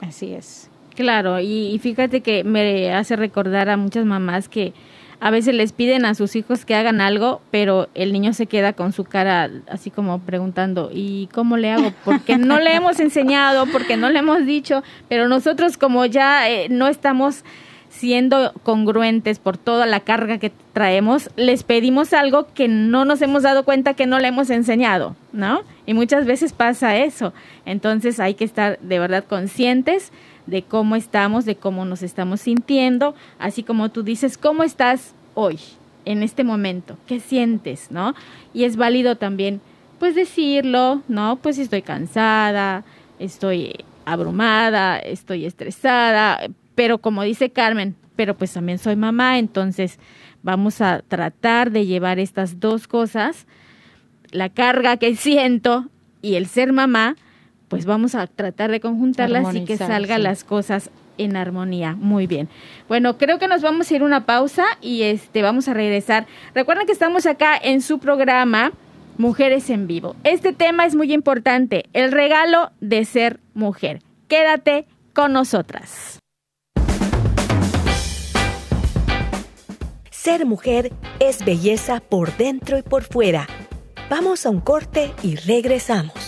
así 0.00 0.32
es. 0.32 0.70
Claro, 0.94 1.40
y 1.40 1.78
fíjate 1.80 2.22
que 2.22 2.44
me 2.44 2.92
hace 2.92 3.16
recordar 3.16 3.68
a 3.68 3.76
muchas 3.76 4.04
mamás 4.04 4.48
que 4.48 4.72
a 5.20 5.30
veces 5.30 5.54
les 5.54 5.72
piden 5.72 6.04
a 6.04 6.14
sus 6.14 6.36
hijos 6.36 6.64
que 6.64 6.74
hagan 6.74 7.00
algo, 7.00 7.40
pero 7.50 7.88
el 7.94 8.12
niño 8.12 8.32
se 8.32 8.46
queda 8.46 8.72
con 8.72 8.92
su 8.92 9.04
cara 9.04 9.50
así 9.68 9.90
como 9.90 10.20
preguntando, 10.20 10.90
¿y 10.92 11.28
cómo 11.32 11.56
le 11.56 11.72
hago? 11.72 11.92
Porque 12.04 12.38
no 12.38 12.60
le 12.60 12.74
hemos 12.74 13.00
enseñado, 13.00 13.66
porque 13.66 13.96
no 13.96 14.10
le 14.10 14.20
hemos 14.20 14.46
dicho, 14.46 14.82
pero 15.08 15.28
nosotros 15.28 15.76
como 15.76 16.06
ya 16.06 16.48
eh, 16.48 16.68
no 16.68 16.86
estamos 16.88 17.44
siendo 17.88 18.52
congruentes 18.62 19.38
por 19.38 19.56
toda 19.56 19.86
la 19.86 20.00
carga 20.00 20.38
que 20.38 20.52
traemos, 20.72 21.30
les 21.36 21.64
pedimos 21.64 22.12
algo 22.12 22.46
que 22.54 22.68
no 22.68 23.04
nos 23.04 23.22
hemos 23.22 23.42
dado 23.42 23.64
cuenta 23.64 23.94
que 23.94 24.06
no 24.06 24.18
le 24.18 24.28
hemos 24.28 24.50
enseñado, 24.50 25.16
¿no? 25.32 25.62
Y 25.86 25.94
muchas 25.94 26.26
veces 26.26 26.52
pasa 26.52 26.96
eso. 26.96 27.32
Entonces 27.64 28.20
hay 28.20 28.34
que 28.34 28.44
estar 28.44 28.78
de 28.80 28.98
verdad 28.98 29.24
conscientes 29.24 30.12
de 30.48 30.62
cómo 30.62 30.96
estamos, 30.96 31.44
de 31.44 31.56
cómo 31.56 31.84
nos 31.84 32.02
estamos 32.02 32.40
sintiendo, 32.40 33.14
así 33.38 33.62
como 33.62 33.90
tú 33.90 34.02
dices, 34.02 34.38
¿cómo 34.38 34.62
estás 34.62 35.12
hoy, 35.34 35.58
en 36.06 36.22
este 36.22 36.42
momento? 36.42 36.96
¿Qué 37.06 37.20
sientes, 37.20 37.90
no? 37.90 38.14
Y 38.54 38.64
es 38.64 38.76
válido 38.76 39.16
también, 39.16 39.60
pues 39.98 40.14
decirlo, 40.14 41.02
¿no? 41.06 41.36
Pues 41.36 41.58
estoy 41.58 41.82
cansada, 41.82 42.84
estoy 43.18 43.84
abrumada, 44.06 44.98
estoy 44.98 45.44
estresada, 45.44 46.40
pero 46.74 46.98
como 46.98 47.22
dice 47.24 47.50
Carmen, 47.50 47.94
pero 48.16 48.34
pues 48.34 48.52
también 48.54 48.78
soy 48.78 48.96
mamá, 48.96 49.38
entonces 49.38 49.98
vamos 50.42 50.80
a 50.80 51.02
tratar 51.06 51.70
de 51.70 51.84
llevar 51.84 52.18
estas 52.18 52.58
dos 52.58 52.88
cosas, 52.88 53.46
la 54.30 54.48
carga 54.48 54.96
que 54.96 55.14
siento 55.14 55.88
y 56.22 56.36
el 56.36 56.46
ser 56.46 56.72
mamá, 56.72 57.16
pues 57.68 57.86
vamos 57.86 58.14
a 58.14 58.26
tratar 58.26 58.70
de 58.70 58.80
conjuntarlas 58.80 59.54
y 59.54 59.64
que 59.64 59.76
salgan 59.76 60.22
las 60.22 60.44
cosas 60.44 60.90
en 61.18 61.36
armonía. 61.36 61.94
Muy 61.94 62.26
bien. 62.26 62.48
Bueno, 62.88 63.18
creo 63.18 63.38
que 63.38 63.48
nos 63.48 63.62
vamos 63.62 63.90
a 63.90 63.94
ir 63.94 64.02
una 64.02 64.24
pausa 64.24 64.64
y 64.80 65.02
este 65.02 65.42
vamos 65.42 65.68
a 65.68 65.74
regresar. 65.74 66.26
Recuerden 66.54 66.86
que 66.86 66.92
estamos 66.92 67.26
acá 67.26 67.56
en 67.56 67.82
su 67.82 67.98
programa 67.98 68.72
Mujeres 69.18 69.68
en 69.70 69.86
Vivo. 69.86 70.14
Este 70.24 70.52
tema 70.52 70.86
es 70.86 70.94
muy 70.94 71.12
importante, 71.12 71.86
el 71.92 72.12
regalo 72.12 72.70
de 72.80 73.04
ser 73.04 73.40
mujer. 73.52 74.00
Quédate 74.28 74.86
con 75.12 75.32
nosotras. 75.32 76.20
Ser 80.10 80.46
mujer 80.46 80.92
es 81.20 81.44
belleza 81.44 82.00
por 82.00 82.36
dentro 82.36 82.78
y 82.78 82.82
por 82.82 83.02
fuera. 83.02 83.46
Vamos 84.10 84.46
a 84.46 84.50
un 84.50 84.60
corte 84.60 85.12
y 85.22 85.36
regresamos. 85.36 86.27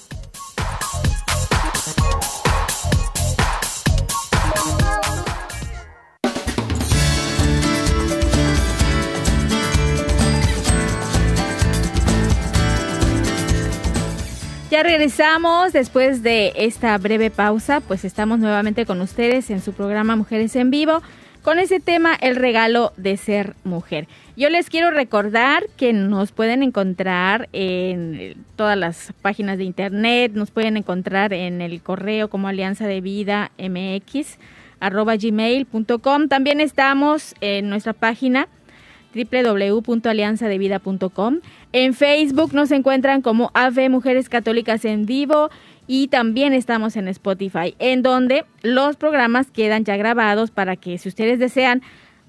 Ya 14.71 14.83
regresamos 14.83 15.73
después 15.73 16.23
de 16.23 16.53
esta 16.55 16.97
breve 16.97 17.29
pausa, 17.29 17.81
pues 17.81 18.05
estamos 18.05 18.39
nuevamente 18.39 18.85
con 18.85 19.01
ustedes 19.01 19.49
en 19.49 19.59
su 19.61 19.73
programa 19.73 20.15
Mujeres 20.15 20.55
en 20.55 20.71
Vivo 20.71 21.01
con 21.41 21.59
ese 21.59 21.81
tema 21.81 22.15
el 22.15 22.37
regalo 22.37 22.93
de 22.95 23.17
ser 23.17 23.57
mujer. 23.65 24.07
Yo 24.37 24.49
les 24.49 24.69
quiero 24.69 24.89
recordar 24.89 25.65
que 25.75 25.91
nos 25.91 26.31
pueden 26.31 26.63
encontrar 26.63 27.49
en 27.51 28.45
todas 28.55 28.77
las 28.77 29.11
páginas 29.21 29.57
de 29.57 29.65
internet, 29.65 30.31
nos 30.35 30.51
pueden 30.51 30.77
encontrar 30.77 31.33
en 31.33 31.59
el 31.59 31.81
correo 31.81 32.29
como 32.29 32.47
Alianza 32.47 32.87
de 32.87 33.01
Vida 33.01 33.51
MX 33.57 34.37
arroba 34.79 35.17
gmail.com. 35.17 36.29
También 36.29 36.61
estamos 36.61 37.35
en 37.41 37.67
nuestra 37.69 37.91
página 37.91 38.47
www.alianzadevida.com. 39.13 41.39
En 41.73 41.93
Facebook 41.93 42.53
nos 42.53 42.71
encuentran 42.71 43.21
como 43.21 43.51
AVE 43.53 43.89
Mujeres 43.89 44.29
Católicas 44.29 44.85
en 44.85 45.05
Vivo 45.05 45.49
y 45.87 46.07
también 46.07 46.53
estamos 46.53 46.95
en 46.95 47.07
Spotify, 47.07 47.75
en 47.79 48.01
donde 48.01 48.45
los 48.61 48.95
programas 48.95 49.51
quedan 49.51 49.83
ya 49.83 49.97
grabados 49.97 50.51
para 50.51 50.75
que 50.75 50.97
si 50.97 51.09
ustedes 51.09 51.39
desean 51.39 51.81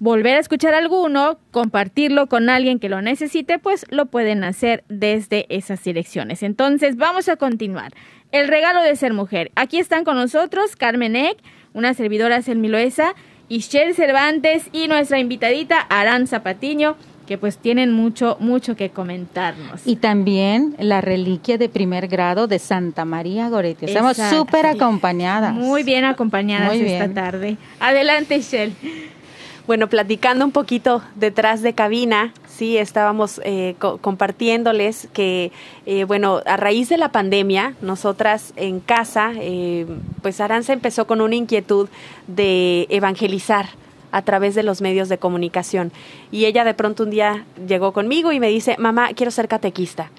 volver 0.02 0.34
a 0.34 0.40
escuchar 0.40 0.74
alguno, 0.74 1.38
compartirlo 1.52 2.26
con 2.26 2.50
alguien 2.50 2.80
que 2.80 2.88
lo 2.88 3.00
necesite, 3.02 3.60
pues 3.60 3.86
lo 3.88 4.06
pueden 4.06 4.42
hacer 4.42 4.82
desde 4.88 5.46
esas 5.48 5.84
direcciones. 5.84 6.42
Entonces, 6.42 6.96
vamos 6.96 7.28
a 7.28 7.36
continuar. 7.36 7.92
El 8.32 8.48
regalo 8.48 8.82
de 8.82 8.96
ser 8.96 9.12
mujer. 9.12 9.52
Aquí 9.54 9.78
están 9.78 10.02
con 10.02 10.16
nosotros 10.16 10.74
Carmen 10.74 11.14
Eck, 11.14 11.38
una 11.72 11.94
servidora 11.94 12.42
Selmiloesa 12.42 13.14
Ishel 13.52 13.94
Cervantes 13.94 14.64
y 14.72 14.88
nuestra 14.88 15.18
invitadita 15.18 15.78
Aranza 15.78 16.42
Patiño 16.42 16.96
que 17.26 17.36
pues 17.36 17.58
tienen 17.58 17.92
mucho, 17.92 18.38
mucho 18.40 18.76
que 18.76 18.88
comentarnos. 18.88 19.82
Y 19.84 19.96
también 19.96 20.74
la 20.78 21.02
reliquia 21.02 21.58
de 21.58 21.68
primer 21.68 22.08
grado 22.08 22.46
de 22.46 22.58
Santa 22.58 23.04
María 23.04 23.50
Goretti. 23.50 23.84
Estamos 23.84 24.16
súper 24.16 24.64
acompañadas. 24.64 25.52
Muy 25.52 25.82
bien 25.82 26.06
acompañadas 26.06 26.74
esta 26.74 27.12
tarde. 27.12 27.58
Adelante, 27.78 28.40
Shell. 28.40 28.72
Bueno, 29.66 29.88
platicando 29.88 30.44
un 30.46 30.50
poquito 30.50 31.02
detrás 31.14 31.60
de 31.60 31.74
cabina, 31.74 32.32
sí, 32.62 32.78
estábamos 32.78 33.40
eh, 33.44 33.74
compartiéndoles 33.78 35.08
que, 35.12 35.50
eh, 35.84 36.04
bueno, 36.04 36.42
a 36.46 36.56
raíz 36.56 36.88
de 36.88 36.96
la 36.96 37.08
pandemia, 37.08 37.74
nosotras 37.82 38.52
en 38.54 38.78
casa, 38.78 39.32
eh, 39.34 39.84
pues 40.22 40.40
Aranza 40.40 40.72
empezó 40.72 41.08
con 41.08 41.20
una 41.20 41.34
inquietud 41.34 41.88
de 42.28 42.86
evangelizar 42.88 43.70
a 44.12 44.22
través 44.22 44.54
de 44.54 44.62
los 44.62 44.80
medios 44.80 45.08
de 45.08 45.18
comunicación. 45.18 45.90
Y 46.30 46.44
ella 46.44 46.62
de 46.62 46.74
pronto 46.74 47.02
un 47.02 47.10
día 47.10 47.46
llegó 47.66 47.92
conmigo 47.92 48.30
y 48.30 48.38
me 48.38 48.46
dice, 48.46 48.76
mamá, 48.78 49.08
quiero 49.16 49.32
ser 49.32 49.48
catequista. 49.48 50.12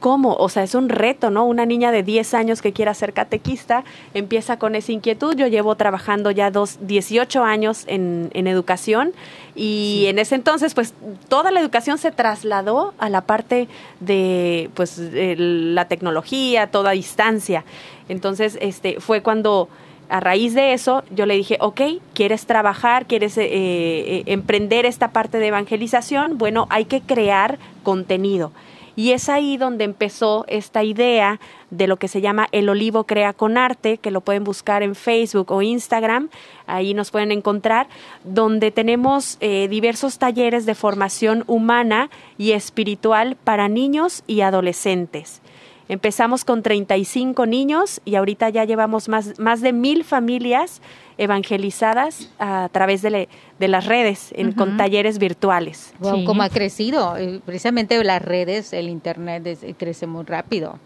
¿Cómo? 0.00 0.34
O 0.34 0.48
sea, 0.48 0.62
es 0.62 0.76
un 0.76 0.88
reto, 0.88 1.30
¿no? 1.30 1.44
Una 1.44 1.66
niña 1.66 1.90
de 1.90 2.04
10 2.04 2.34
años 2.34 2.62
que 2.62 2.72
quiera 2.72 2.94
ser 2.94 3.12
catequista 3.12 3.82
empieza 4.14 4.58
con 4.58 4.76
esa 4.76 4.92
inquietud. 4.92 5.34
Yo 5.34 5.48
llevo 5.48 5.74
trabajando 5.74 6.30
ya 6.30 6.52
dos, 6.52 6.78
18 6.82 7.42
años 7.42 7.82
en, 7.88 8.30
en 8.32 8.46
educación 8.46 9.12
y 9.56 10.04
en 10.06 10.20
ese 10.20 10.36
entonces, 10.36 10.74
pues, 10.74 10.94
toda 11.28 11.50
la 11.50 11.60
educación 11.60 11.98
se 11.98 12.12
trasladó 12.12 12.94
a 12.98 13.10
la 13.10 13.22
parte 13.22 13.66
de, 13.98 14.70
pues, 14.74 15.00
la 15.00 15.86
tecnología, 15.86 16.68
toda 16.68 16.92
distancia. 16.92 17.64
Entonces, 18.08 18.56
este, 18.60 19.00
fue 19.00 19.20
cuando 19.20 19.68
a 20.08 20.20
raíz 20.20 20.54
de 20.54 20.74
eso, 20.74 21.02
yo 21.10 21.26
le 21.26 21.34
dije, 21.34 21.58
ok, 21.60 21.80
¿quieres 22.14 22.46
trabajar? 22.46 23.06
¿Quieres 23.06 23.36
eh, 23.36 23.48
eh, 23.50 24.22
emprender 24.26 24.86
esta 24.86 25.08
parte 25.08 25.38
de 25.38 25.48
evangelización? 25.48 26.38
Bueno, 26.38 26.68
hay 26.70 26.84
que 26.84 27.00
crear 27.00 27.58
contenido. 27.82 28.52
Y 28.98 29.12
es 29.12 29.28
ahí 29.28 29.58
donde 29.58 29.84
empezó 29.84 30.44
esta 30.48 30.82
idea 30.82 31.38
de 31.70 31.86
lo 31.86 31.98
que 31.98 32.08
se 32.08 32.20
llama 32.20 32.48
El 32.50 32.68
Olivo 32.68 33.04
Crea 33.04 33.32
con 33.32 33.56
Arte, 33.56 33.98
que 33.98 34.10
lo 34.10 34.22
pueden 34.22 34.42
buscar 34.42 34.82
en 34.82 34.96
Facebook 34.96 35.52
o 35.52 35.62
Instagram, 35.62 36.30
ahí 36.66 36.94
nos 36.94 37.12
pueden 37.12 37.30
encontrar, 37.30 37.86
donde 38.24 38.72
tenemos 38.72 39.36
eh, 39.38 39.68
diversos 39.68 40.18
talleres 40.18 40.66
de 40.66 40.74
formación 40.74 41.44
humana 41.46 42.10
y 42.38 42.50
espiritual 42.50 43.36
para 43.36 43.68
niños 43.68 44.24
y 44.26 44.40
adolescentes. 44.40 45.42
Empezamos 45.88 46.44
con 46.44 46.62
35 46.62 47.46
niños 47.46 48.00
y 48.04 48.16
ahorita 48.16 48.50
ya 48.50 48.64
llevamos 48.64 49.08
más, 49.08 49.38
más 49.38 49.60
de 49.60 49.72
mil 49.72 50.04
familias 50.04 50.82
evangelizadas 51.16 52.30
a 52.38 52.68
través 52.70 53.02
de, 53.02 53.28
las 53.58 53.86
redes, 53.86 54.32
en, 54.36 54.52
con 54.52 54.76
talleres 54.76 55.18
virtuales. 55.18 55.94
Wow, 55.98 56.24
¿Cómo 56.24 56.42
ha 56.42 56.50
crecido? 56.50 57.16
Eh, 57.16 57.40
precisamente 57.44 58.02
las 58.04 58.22
redes, 58.22 58.72
el 58.72 58.88
Internet 58.88 59.76
crece 59.78 60.06
muy 60.06 60.24
rápido. 60.24 60.78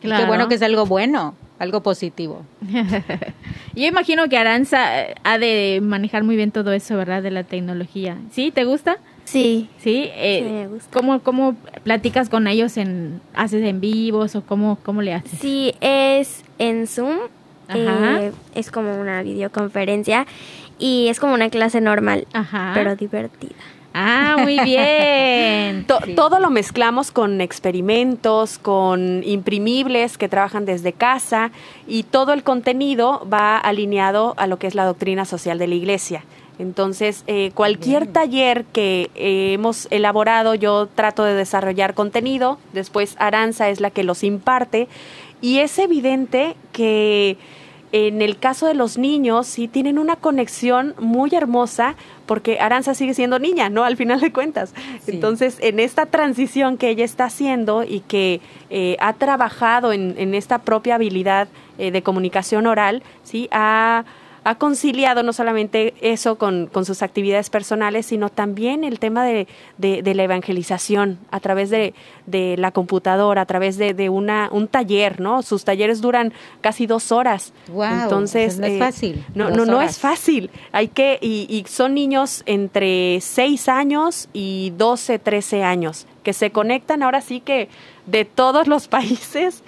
Qué 0.00 0.24
bueno 0.26 0.48
que 0.48 0.54
es 0.54 0.62
algo 0.62 0.86
bueno, 0.86 1.34
algo 1.58 1.82
positivo. 1.82 2.42
Yo 3.74 3.86
imagino 3.86 4.28
que 4.28 4.38
Aranza 4.38 5.00
eh, 5.00 5.14
ha 5.24 5.38
de 5.38 5.80
manejar 5.82 6.22
muy 6.22 6.36
bien 6.36 6.52
todo 6.52 6.72
eso, 6.72 6.96
¿verdad? 6.96 7.22
De 7.22 7.30
la 7.30 7.44
tecnología. 7.44 8.18
¿Sí? 8.30 8.50
¿Te 8.50 8.64
gusta? 8.64 8.98
Sí. 9.30 9.68
¿Sí? 9.78 10.08
Eh, 10.14 10.68
¿cómo, 10.90 11.20
¿Cómo 11.20 11.54
platicas 11.82 12.30
con 12.30 12.46
ellos? 12.46 12.78
en 12.78 13.20
¿Haces 13.34 13.62
en 13.62 13.78
vivos 13.78 14.34
o 14.34 14.42
cómo, 14.42 14.78
cómo 14.82 15.02
le 15.02 15.12
haces? 15.12 15.38
Sí, 15.38 15.74
es 15.82 16.44
en 16.58 16.86
Zoom. 16.86 17.18
Eh, 17.74 18.32
es 18.54 18.70
como 18.70 18.98
una 18.98 19.22
videoconferencia 19.22 20.26
y 20.78 21.08
es 21.08 21.20
como 21.20 21.34
una 21.34 21.50
clase 21.50 21.82
normal, 21.82 22.26
pero 22.72 22.96
divertida. 22.96 23.56
Ah, 23.92 24.36
muy 24.38 24.58
bien. 24.60 25.86
Todo 26.16 26.40
lo 26.40 26.48
mezclamos 26.48 27.10
con 27.10 27.42
experimentos, 27.42 28.58
con 28.58 29.22
imprimibles 29.24 30.16
que 30.16 30.30
trabajan 30.30 30.64
desde 30.64 30.94
casa 30.94 31.50
y 31.86 32.04
todo 32.04 32.32
el 32.32 32.44
contenido 32.44 33.26
va 33.30 33.58
alineado 33.58 34.34
a 34.38 34.46
lo 34.46 34.58
que 34.58 34.68
es 34.68 34.74
la 34.74 34.84
doctrina 34.84 35.26
social 35.26 35.58
de 35.58 35.66
la 35.66 35.74
iglesia. 35.74 36.22
Entonces, 36.58 37.22
eh, 37.26 37.52
cualquier 37.54 38.08
taller 38.08 38.64
que 38.64 39.10
eh, 39.14 39.52
hemos 39.52 39.86
elaborado, 39.90 40.54
yo 40.54 40.88
trato 40.92 41.22
de 41.24 41.34
desarrollar 41.34 41.94
contenido, 41.94 42.58
después 42.72 43.14
Aranza 43.18 43.68
es 43.68 43.80
la 43.80 43.90
que 43.90 44.02
los 44.02 44.24
imparte, 44.24 44.88
y 45.40 45.58
es 45.58 45.78
evidente 45.78 46.56
que 46.72 47.38
en 47.92 48.20
el 48.20 48.38
caso 48.38 48.66
de 48.66 48.74
los 48.74 48.98
niños 48.98 49.46
sí 49.46 49.66
tienen 49.66 49.98
una 49.98 50.16
conexión 50.16 50.94
muy 50.98 51.34
hermosa 51.34 51.94
porque 52.26 52.58
Aranza 52.60 52.92
sigue 52.92 53.14
siendo 53.14 53.38
niña, 53.38 53.70
¿no? 53.70 53.84
Al 53.84 53.96
final 53.96 54.20
de 54.20 54.30
cuentas. 54.30 54.74
Entonces, 55.06 55.56
en 55.62 55.80
esta 55.80 56.04
transición 56.04 56.76
que 56.76 56.90
ella 56.90 57.04
está 57.04 57.26
haciendo 57.26 57.84
y 57.84 58.00
que 58.00 58.42
eh, 58.68 58.96
ha 59.00 59.14
trabajado 59.14 59.92
en, 59.92 60.16
en, 60.18 60.34
esta 60.34 60.58
propia 60.58 60.96
habilidad 60.96 61.48
de 61.78 62.02
comunicación 62.02 62.66
oral, 62.66 63.04
¿sí? 63.22 63.48
Ha 63.52 64.04
ha 64.48 64.54
conciliado 64.54 65.22
no 65.22 65.34
solamente 65.34 65.92
eso 66.00 66.38
con, 66.38 66.70
sus 66.86 67.02
actividades 67.02 67.50
personales, 67.50 68.06
sino 68.06 68.30
también 68.30 68.82
el 68.82 68.98
tema 68.98 69.22
de, 69.22 69.46
la 69.78 70.22
evangelización 70.22 71.18
a 71.30 71.38
través 71.38 71.68
de, 71.68 71.92
la 72.56 72.70
computadora, 72.70 73.42
a 73.42 73.44
través 73.44 73.76
de, 73.76 74.08
una, 74.08 74.48
un 74.50 74.66
taller, 74.66 75.20
¿no? 75.20 75.42
Sus 75.42 75.64
talleres 75.64 76.00
duran 76.00 76.32
casi 76.62 76.86
dos 76.86 77.12
horas. 77.12 77.52
Entonces, 77.68 78.58
no 78.58 78.66
es 78.66 78.72
eh, 78.72 78.78
fácil. 78.78 79.24
No, 79.34 79.50
no, 79.50 79.66
no 79.66 79.82
es 79.82 79.98
fácil. 79.98 80.48
Hay 80.72 80.88
que, 80.88 81.18
y, 81.20 81.46
y 81.50 81.68
son 81.68 81.92
niños 81.92 82.42
entre 82.46 83.20
seis 83.20 83.68
años 83.68 84.30
y 84.32 84.72
12, 84.78 85.18
13 85.18 85.62
años, 85.62 86.06
que 86.22 86.32
se 86.32 86.52
conectan 86.52 87.02
ahora 87.02 87.20
sí 87.20 87.40
que 87.40 87.68
de 88.06 88.24
todos 88.24 88.66
los 88.66 88.88
países. 88.96 89.62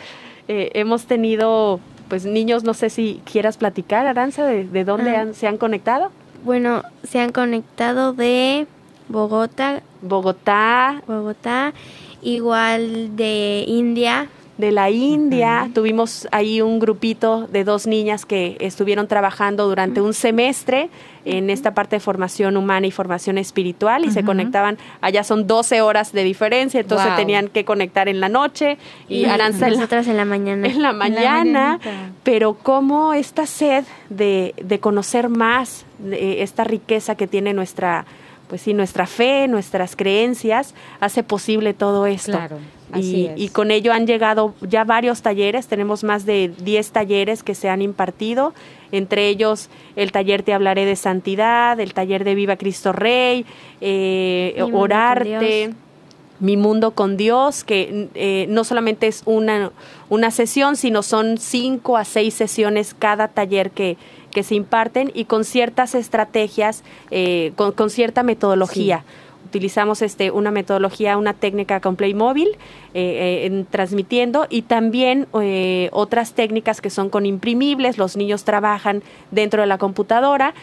Eh, 0.49 0.71
hemos 0.73 1.05
tenido 1.05 1.81
pues 2.11 2.27
niños, 2.27 2.65
no 2.65 2.75
sé 2.75 2.91
si 2.91 3.23
quieras 3.25 3.57
platicar, 3.57 4.07
Aranza, 4.07 4.45
de, 4.45 4.85
dónde 4.85 5.17
ah. 5.17 5.29
se 5.33 5.47
han 5.47 5.57
conectado. 5.57 6.11
Bueno, 6.45 6.83
se 7.05 7.21
han 7.21 7.31
conectado 7.31 8.13
de 8.13 8.67
Bogotá. 9.09 9.81
Bogotá. 10.03 11.03
Bogotá, 11.07 11.73
igual 12.21 13.17
de 13.17 13.65
India, 13.67 14.29
de 14.61 14.73
la 14.73 14.91
India. 14.91 15.69
Tuvimos 15.75 16.29
ahí 16.31 16.61
un 16.61 16.79
grupito 16.79 17.49
de 17.49 17.65
dos 17.65 17.87
niñas 17.87 18.27
que 18.27 18.57
estuvieron 18.61 19.09
trabajando 19.09 19.67
durante 19.67 20.01
un 20.01 20.15
semestre 20.15 20.91
en 21.25 21.51
esta 21.51 21.75
parte 21.75 21.97
de 21.97 22.01
formación 22.01 22.57
humana 22.57 22.87
y 22.87 22.91
formación 22.91 23.39
espiritual 23.39 24.05
y 24.05 24.11
se 24.11 24.25
conectaban, 24.25 24.79
allá 25.01 25.23
son 25.23 25.47
12 25.47 25.83
horas 25.83 26.13
de 26.13 26.25
diferencia, 26.25 26.81
entonces 26.81 27.15
tenían 27.17 27.49
que 27.49 27.65
conectar 27.65 28.09
en 28.09 28.21
la 28.21 28.29
noche 28.29 28.79
y, 29.09 29.27
Aranza 29.27 29.69
nosotras 29.69 30.07
en 30.07 30.17
la 30.17 30.25
mañana. 30.25 30.67
En 30.67 30.81
la 30.81 30.93
mañana, 30.93 31.79
pero 32.23 32.55
como 32.55 33.13
esta 33.13 33.47
sed 33.47 33.85
de, 34.09 34.55
de 34.63 34.81
conocer 34.81 35.29
más 35.29 35.85
de 35.99 36.43
esta 36.43 36.65
riqueza 36.65 37.15
que 37.15 37.27
tiene 37.27 37.53
nuestra 37.53 38.07
pues 38.49 38.63
sí, 38.63 38.75
nuestra 38.75 39.07
fe, 39.07 39.47
nuestras 39.47 39.95
creencias 39.95 40.75
hace 40.99 41.23
posible 41.23 41.73
todo 41.73 42.07
esto. 42.07 42.33
Claro 42.33 42.59
y, 42.97 43.49
con 43.49 43.71
ello 43.71 43.93
han 43.93 44.07
llegado 44.07 44.55
ya 44.61 44.85
varios 44.85 45.23
talleres, 45.23 45.67
tenemos 45.67 46.05
más 46.05 46.27
de 46.27 46.53
10 46.63 46.91
talleres 46.91 47.43
que 47.43 47.55
se 47.55 47.69
han 47.69 47.83
impartido, 47.83 48.55
entre 48.93 49.29
ellos 49.29 49.69
el 49.97 50.13
taller 50.13 50.43
Te 50.43 50.53
hablaré 50.53 50.85
de 50.85 50.97
santidad, 50.97 51.79
el 51.79 51.95
taller 51.95 52.25
de 52.25 52.35
Viva 52.35 52.57
Cristo 52.57 52.93
Rey, 52.93 53.47
eh, 53.81 54.63
Orarte. 54.73 55.75
Mi 56.41 56.57
Mundo 56.57 56.93
con 56.93 57.19
Dios, 57.19 57.65
que 57.65 58.09
eh, 58.15 58.47
no 58.49 58.65
solamente 58.65 59.07
es 59.07 59.23
una, 59.27 59.73
una 60.09 60.31
sesión, 60.31 60.77
sino 60.77 61.03
son 61.03 61.37
cinco 61.37 61.99
a 61.99 62.07
seis 62.07 62.33
sesiones 62.33 62.97
cada 62.99 63.29
taller 63.29 63.71
que, 63.73 63.99
que 64.31 64.43
se 64.43 64.55
imparten 64.55 65.11
y 65.15 65.27
con 65.27 65.45
ciertas 65.45 65.95
estrategias, 65.95 66.83
eh, 67.11 67.53
con, 67.57 67.91
cierta 67.91 68.23
metodología 68.23 69.05
utilizamos 69.51 70.01
este, 70.01 70.31
una 70.31 70.53
metodología, 70.53 71.17
una 71.19 71.35
técnica 71.35 71.81
con 71.81 71.97
Playmobil 71.97 72.51
eh, 72.95 73.47
eh, 73.47 73.65
transmitiendo 73.69 74.47
y 74.49 74.63
también 74.63 75.27
eh, 75.41 75.89
otras 75.93 76.35
técnicas 76.35 76.81
que 76.81 76.89
son 76.89 77.11
con 77.11 77.27
imprimibles. 77.27 77.99
Los 77.99 78.17
niños 78.17 78.45
trabajan 78.45 79.03
dentro 79.33 79.63
de 79.63 79.67
la 79.67 79.79
computadora, 79.79 80.55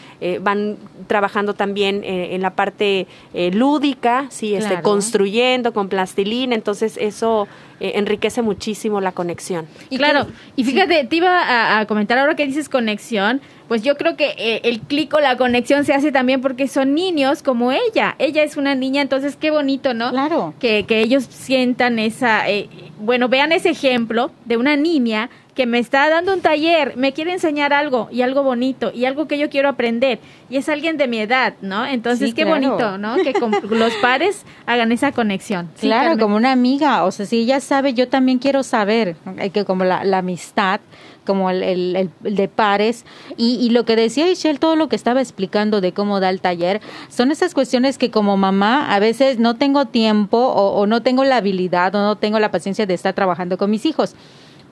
van 0.42 0.78
trabajando 1.08 1.54
también 1.54 2.04
en 2.04 2.42
la 2.42 2.52
parte 2.52 3.08
lúdica, 3.34 4.28
sí, 4.30 4.56
este, 4.56 4.82
construyendo 4.82 5.74
con 5.74 5.90
plastilina. 5.90 6.56
Entonces 6.56 6.98
eso 6.98 7.48
enriquece 7.80 8.42
muchísimo 8.42 9.02
la 9.02 9.12
conexión. 9.12 9.68
Y 9.90 9.98
claro, 9.98 10.28
y 10.56 10.64
fíjate, 10.64 11.04
te 11.06 11.16
iba 11.16 11.80
a 11.80 11.86
comentar 11.86 12.18
ahora 12.18 12.36
que 12.36 12.46
dices 12.46 12.70
conexión 12.70 13.42
pues 13.68 13.84
yo 13.84 13.98
creo 13.98 14.16
que 14.16 14.34
eh, 14.38 14.62
el 14.64 14.80
clic 14.80 15.14
o 15.14 15.20
la 15.20 15.38
conexión 15.38 15.84
se 15.84 15.94
hace 15.94 16.12
también 16.12 16.42
porque 16.42 16.68
son 16.68 16.94
niños 16.94 17.44
como 17.44 17.72
ella. 17.72 18.16
Ella 18.18 18.44
es 18.44 18.58
una 18.58 18.76
niña, 18.76 19.02
entonces 19.02 19.36
qué 19.36 19.52
bonito, 19.52 19.94
¿no? 19.94 20.10
Claro. 20.12 20.54
Que, 20.60 20.86
que 20.86 21.02
ellos 21.02 21.26
sientan 21.30 22.00
esa, 22.00 22.50
eh, 22.50 22.70
bueno, 23.00 23.28
vean 23.28 23.52
ese 23.52 23.70
ejemplo 23.70 24.32
de 24.46 24.58
una 24.58 24.76
niña 24.76 25.30
que 25.58 25.66
me 25.66 25.80
está 25.80 26.08
dando 26.08 26.36
un 26.36 26.42
taller, 26.42 26.96
me 26.98 27.14
quiere 27.14 27.34
enseñar 27.34 27.74
algo 27.74 28.10
y 28.12 28.22
algo 28.22 28.44
bonito 28.44 28.92
y 28.94 29.06
algo 29.06 29.28
que 29.28 29.40
yo 29.40 29.50
quiero 29.50 29.70
aprender 29.70 30.20
y 30.52 30.58
es 30.58 30.70
alguien 30.70 30.98
de 30.98 31.08
mi 31.08 31.18
edad, 31.18 31.56
¿no? 31.62 31.84
Entonces, 31.84 32.36
qué 32.36 32.46
bonito, 32.46 33.00
¿no? 33.00 33.16
Que 33.16 33.34
con 33.34 33.50
los 33.72 33.92
pares 33.96 34.46
hagan 34.68 34.92
esa 34.92 35.12
conexión. 35.14 35.68
claro, 35.80 36.20
como 36.20 36.36
una 36.36 36.52
amiga, 36.52 37.04
o 37.06 37.12
sea, 37.12 37.26
si 37.26 37.40
ella 37.40 37.60
sabe, 37.60 37.96
yo 37.96 38.08
también 38.08 38.38
quiero 38.38 38.62
saber, 38.62 39.16
que 39.52 39.66
como 39.66 39.84
la, 39.84 40.04
la 40.04 40.20
amistad 40.20 40.80
como 41.26 41.50
el, 41.50 41.64
el, 41.64 42.10
de 42.22 42.48
pares. 42.48 43.04
Y, 43.36 43.56
y, 43.56 43.72
lo 43.72 43.84
que 43.84 43.98
decía 43.98 44.26
Michelle, 44.26 44.60
todo 44.60 44.78
lo 44.78 44.88
que 44.88 44.96
estaba 44.96 45.20
explicando 45.20 45.82
de 45.82 45.92
cómo 45.92 46.22
da 46.22 46.30
el 46.30 46.40
taller, 46.40 46.82
son 47.10 47.32
esas 47.32 47.54
cuestiones 47.54 47.98
que 47.98 48.12
como 48.12 48.38
mamá 48.38 48.96
a 48.96 49.00
veces 49.00 49.38
no 49.38 49.56
tengo 49.56 49.86
tiempo 49.86 50.38
o, 50.38 50.80
o 50.80 50.88
no 50.88 51.02
tengo 51.02 51.26
la 51.26 51.38
habilidad 51.38 51.94
o 51.96 52.00
no 52.00 52.16
tengo 52.16 52.40
la 52.40 52.50
paciencia 52.50 52.86
de 52.86 52.94
estar 52.94 53.14
trabajando 53.14 53.58
con 53.58 53.70
mis 53.70 53.86
hijos 53.86 54.16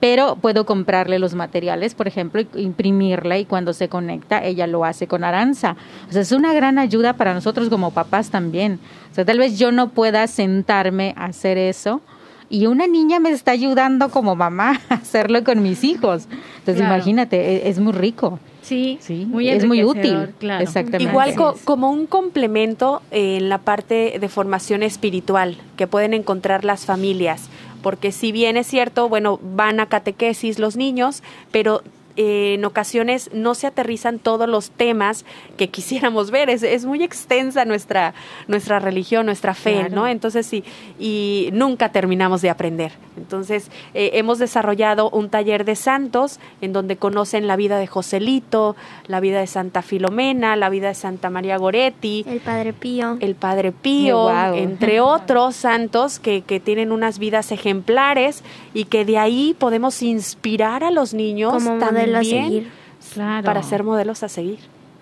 pero 0.00 0.36
puedo 0.36 0.66
comprarle 0.66 1.18
los 1.18 1.34
materiales, 1.34 1.94
por 1.94 2.06
ejemplo, 2.06 2.42
imprimirla 2.54 3.38
y 3.38 3.44
cuando 3.44 3.72
se 3.72 3.88
conecta 3.88 4.44
ella 4.44 4.66
lo 4.66 4.84
hace 4.84 5.06
con 5.06 5.24
Aranza. 5.24 5.76
O 6.08 6.12
sea, 6.12 6.22
es 6.22 6.32
una 6.32 6.52
gran 6.52 6.78
ayuda 6.78 7.14
para 7.14 7.34
nosotros 7.34 7.68
como 7.68 7.92
papás 7.92 8.30
también. 8.30 8.78
O 9.10 9.14
sea, 9.14 9.24
tal 9.24 9.38
vez 9.38 9.58
yo 9.58 9.72
no 9.72 9.90
pueda 9.90 10.26
sentarme 10.26 11.14
a 11.16 11.26
hacer 11.26 11.58
eso, 11.58 12.02
y 12.48 12.66
una 12.66 12.86
niña 12.86 13.18
me 13.18 13.30
está 13.30 13.50
ayudando 13.50 14.08
como 14.10 14.36
mamá 14.36 14.80
a 14.88 14.94
hacerlo 14.94 15.42
con 15.44 15.62
mis 15.62 15.84
hijos. 15.84 16.28
Entonces, 16.58 16.84
imagínate, 16.84 17.36
e, 17.36 17.68
es, 17.68 17.78
muy 17.78 17.92
rico. 17.92 18.38
Sí, 18.62 18.98
sí 19.00 19.26
muy 19.26 19.48
es 19.48 19.64
muy 19.64 19.84
útil. 19.84 20.30
Claro. 20.38 20.62
Exactamente. 20.62 21.04
Igual 21.04 21.34
como 21.64 21.90
un 21.90 22.06
complemento 22.06 23.02
en 23.10 23.48
la 23.48 23.58
parte 23.58 24.18
de 24.20 24.28
formación 24.28 24.82
espiritual 24.82 25.56
que 25.76 25.86
pueden 25.86 26.14
encontrar 26.14 26.64
las 26.64 26.84
familias, 26.84 27.48
porque 27.82 28.12
si 28.12 28.32
bien 28.32 28.56
es 28.56 28.66
cierto, 28.66 29.08
bueno, 29.08 29.38
van 29.42 29.80
a 29.80 29.86
catequesis 29.86 30.58
los 30.58 30.76
niños, 30.76 31.22
pero 31.50 31.82
en 32.16 32.64
ocasiones 32.64 33.30
no 33.32 33.54
se 33.54 33.66
aterrizan 33.66 34.18
todos 34.18 34.48
los 34.48 34.70
temas 34.70 35.24
que 35.56 35.68
quisiéramos 35.68 36.30
ver. 36.30 36.50
Es, 36.50 36.62
es 36.62 36.84
muy 36.84 37.02
extensa 37.02 37.64
nuestra, 37.64 38.14
nuestra 38.48 38.78
religión, 38.78 39.26
nuestra 39.26 39.54
fe, 39.54 39.88
¿no? 39.90 40.06
Entonces 40.06 40.46
sí, 40.46 40.64
y 40.98 41.50
nunca 41.52 41.90
terminamos 41.90 42.42
de 42.42 42.50
aprender. 42.50 42.92
Entonces 43.16 43.70
eh, 43.94 44.10
hemos 44.14 44.38
desarrollado 44.38 45.10
un 45.10 45.30
taller 45.30 45.64
de 45.64 45.76
santos 45.76 46.40
en 46.60 46.72
donde 46.72 46.96
conocen 46.96 47.46
la 47.46 47.56
vida 47.56 47.78
de 47.78 47.86
Joselito, 47.86 48.76
la 49.06 49.20
vida 49.20 49.40
de 49.40 49.46
Santa 49.46 49.82
Filomena, 49.82 50.56
la 50.56 50.68
vida 50.68 50.88
de 50.88 50.94
Santa 50.94 51.30
María 51.30 51.56
Goretti. 51.56 52.24
El 52.28 52.40
Padre 52.40 52.72
Pío. 52.72 53.16
El 53.20 53.34
Padre 53.34 53.72
Pío, 53.72 54.30
entre 54.54 55.00
otros 55.00 55.56
santos 55.56 56.18
que, 56.18 56.42
que 56.42 56.60
tienen 56.60 56.92
unas 56.92 57.18
vidas 57.18 57.52
ejemplares 57.52 58.42
y 58.74 58.84
que 58.84 59.04
de 59.04 59.18
ahí 59.18 59.54
podemos 59.58 60.02
inspirar 60.02 60.84
a 60.84 60.90
los 60.90 61.14
niños 61.14 61.52
Como 61.52 61.78
a 62.14 62.24
seguir. 62.24 62.68
Para 63.16 63.62
ser 63.62 63.82
modelos 63.82 64.22
a 64.22 64.28
seguir. 64.28 64.58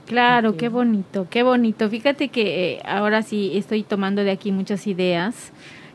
Claro, 0.06 0.56
qué 0.56 0.68
bonito, 0.68 1.26
qué 1.30 1.42
bonito. 1.42 1.88
Fíjate 1.88 2.28
que 2.28 2.72
eh, 2.72 2.82
ahora 2.84 3.22
sí 3.22 3.52
estoy 3.54 3.82
tomando 3.82 4.22
de 4.22 4.30
aquí 4.30 4.52
muchas 4.52 4.86
ideas 4.86 5.52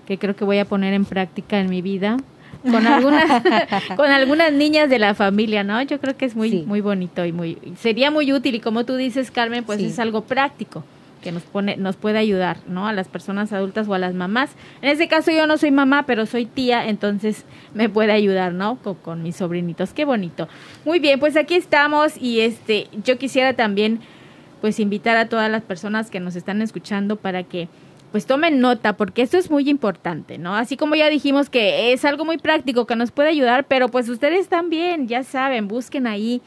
que 0.07 0.17
creo 0.17 0.35
que 0.35 0.43
voy 0.43 0.57
a 0.57 0.65
poner 0.65 0.93
en 0.93 1.05
práctica 1.05 1.59
en 1.59 1.69
mi 1.69 1.83
vida 1.83 2.17
con 2.63 2.87
algunas 2.87 3.43
con 3.95 4.09
algunas 4.09 4.51
niñas 4.51 4.89
de 4.89 4.97
la 4.97 5.13
familia, 5.13 5.63
¿no? 5.63 5.81
Yo 5.83 5.99
creo 5.99 6.17
que 6.17 6.25
es 6.25 6.35
muy 6.35 6.63
muy 6.63 6.81
bonito 6.81 7.23
y 7.25 7.31
muy 7.31 7.57
sería 7.79 8.09
muy 8.09 8.33
útil 8.33 8.55
y 8.55 8.59
como 8.59 8.85
tú 8.85 8.95
dices, 8.95 9.29
Carmen, 9.29 9.63
pues 9.63 9.79
es 9.79 9.99
algo 9.99 10.21
práctico 10.21 10.83
que 11.19 11.31
nos 11.31 11.43
pone 11.43 11.77
nos 11.77 11.95
puede 11.95 12.17
ayudar, 12.17 12.57
¿no? 12.67 12.87
A 12.87 12.93
las 12.93 13.07
personas 13.07 13.53
adultas 13.53 13.87
o 13.87 13.93
a 13.93 13.99
las 13.99 14.13
mamás. 14.13 14.51
En 14.81 14.89
este 14.89 15.07
caso 15.07 15.31
yo 15.31 15.47
no 15.47 15.57
soy 15.57 15.71
mamá, 15.71 16.03
pero 16.05 16.25
soy 16.25 16.45
tía, 16.45 16.87
entonces 16.87 17.45
me 17.73 17.89
puede 17.89 18.11
ayudar, 18.11 18.53
¿no? 18.53 18.77
Con, 18.77 19.23
mis 19.23 19.35
sobrinitos. 19.35 19.93
Qué 19.93 20.05
bonito. 20.05 20.47
Muy 20.85 20.99
bien, 20.99 21.19
pues 21.19 21.35
aquí 21.35 21.55
estamos 21.55 22.17
y 22.17 22.41
este 22.41 22.87
yo 23.03 23.17
quisiera 23.17 23.53
también 23.53 23.99
pues 24.61 24.79
invitar 24.79 25.17
a 25.17 25.29
todas 25.29 25.49
las 25.49 25.63
personas 25.63 26.09
que 26.09 26.19
nos 26.19 26.35
están 26.35 26.61
escuchando 26.61 27.15
para 27.15 27.43
que 27.43 27.69
pues 28.11 28.25
tomen 28.25 28.59
nota 28.59 28.93
porque 28.97 29.21
esto 29.21 29.37
es 29.37 29.51
muy 29.51 29.69
importante, 29.69 30.37
¿no? 30.37 30.55
Así 30.55 30.77
como 30.77 30.95
ya 30.95 31.09
dijimos 31.09 31.49
que 31.49 31.93
es 31.93 32.05
algo 32.05 32.25
muy 32.25 32.37
práctico 32.37 32.85
que 32.85 32.95
nos 32.95 33.11
puede 33.11 33.29
ayudar, 33.29 33.65
pero 33.67 33.89
pues 33.89 34.09
ustedes 34.09 34.47
también, 34.47 35.07
ya 35.07 35.23
saben, 35.23 35.67
busquen 35.67 36.07
ahí 36.07 36.41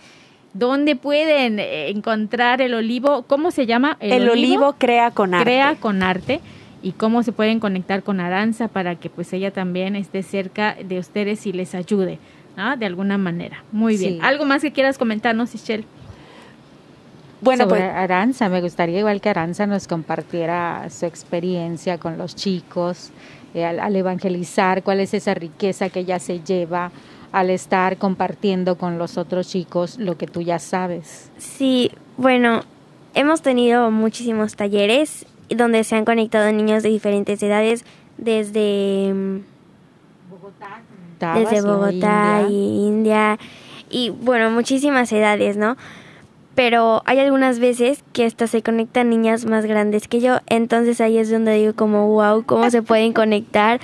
¿Dónde 0.54 0.96
pueden 0.96 1.58
eh, 1.58 1.88
encontrar 1.88 2.60
el 2.60 2.74
olivo? 2.74 3.22
¿Cómo 3.22 3.50
se 3.50 3.66
llama? 3.66 3.96
El, 4.00 4.28
olivo, 4.28 4.74
crea 4.78 5.10
con 5.10 5.34
arte. 5.34 5.44
Crea 5.44 5.76
con 5.76 6.02
arte. 6.02 6.40
Y 6.82 6.92
cómo 6.92 7.22
se 7.22 7.32
pueden 7.32 7.60
conectar 7.60 8.02
con 8.02 8.20
Aranza 8.20 8.68
para 8.68 8.96
que 8.96 9.08
pues 9.08 9.32
ella 9.32 9.52
también 9.52 9.94
esté 9.94 10.22
cerca 10.22 10.76
de 10.82 10.98
ustedes 10.98 11.46
y 11.46 11.52
les 11.52 11.76
ayude, 11.76 12.18
¿no? 12.56 12.76
De 12.76 12.86
alguna 12.86 13.18
manera. 13.18 13.62
Muy 13.70 13.96
bien. 13.96 14.18
¿Algo 14.20 14.44
más 14.44 14.62
que 14.62 14.72
quieras 14.72 14.98
comentarnos, 14.98 15.54
Michelle? 15.54 15.84
Bueno, 17.40 17.66
pues 17.68 17.82
Aranza, 17.82 18.48
me 18.48 18.60
gustaría 18.60 18.98
igual 18.98 19.20
que 19.20 19.28
Aranza 19.28 19.66
nos 19.66 19.88
compartiera 19.88 20.88
su 20.90 21.06
experiencia 21.06 21.98
con 21.98 22.18
los 22.18 22.36
chicos, 22.36 23.10
eh, 23.54 23.64
al 23.64 23.96
evangelizar, 23.96 24.82
cuál 24.82 25.00
es 25.00 25.12
esa 25.14 25.34
riqueza 25.34 25.88
que 25.88 26.00
ella 26.00 26.18
se 26.18 26.40
lleva 26.40 26.90
al 27.33 27.51
estar 27.51 27.97
compartiendo 27.97 28.77
con 28.77 28.99
los 28.99 29.16
otros 29.16 29.49
chicos 29.49 29.99
lo 29.99 30.16
que 30.18 30.27
tú 30.27 30.42
ya 30.42 30.59
sabes. 30.59 31.31
Sí, 31.38 31.90
bueno, 32.16 32.62
hemos 33.14 33.42
tenido 33.42 33.90
muchísimos 33.90 34.55
talleres 34.55 35.27
donde 35.49 35.83
se 35.85 35.97
han 35.97 36.05
conectado 36.05 36.53
niños 36.53 36.83
de 36.83 36.90
diferentes 36.90 37.42
edades 37.42 37.85
desde 38.18 39.14
Bogotá, 40.31 40.83
desde 41.35 41.62
Bogotá 41.62 42.47
y 42.49 42.87
India 42.87 43.38
y 43.90 44.11
bueno, 44.11 44.51
muchísimas 44.51 45.12
edades, 45.12 45.57
¿no? 45.57 45.77
Pero 46.55 47.03
hay 47.07 47.18
algunas 47.18 47.59
veces 47.61 48.05
que 48.12 48.27
hasta 48.27 48.47
se 48.47 48.62
conectan 48.62 49.09
niñas 49.09 49.47
más 49.47 49.64
grandes 49.64 50.07
que 50.07 50.21
yo, 50.21 50.40
entonces 50.47 51.01
ahí 51.01 51.16
es 51.16 51.31
donde 51.31 51.55
digo 51.55 51.75
como 51.75 52.09
wow, 52.09 52.45
cómo 52.45 52.71
se 52.71 52.83
pueden 52.83 53.14
conectar, 53.14 53.81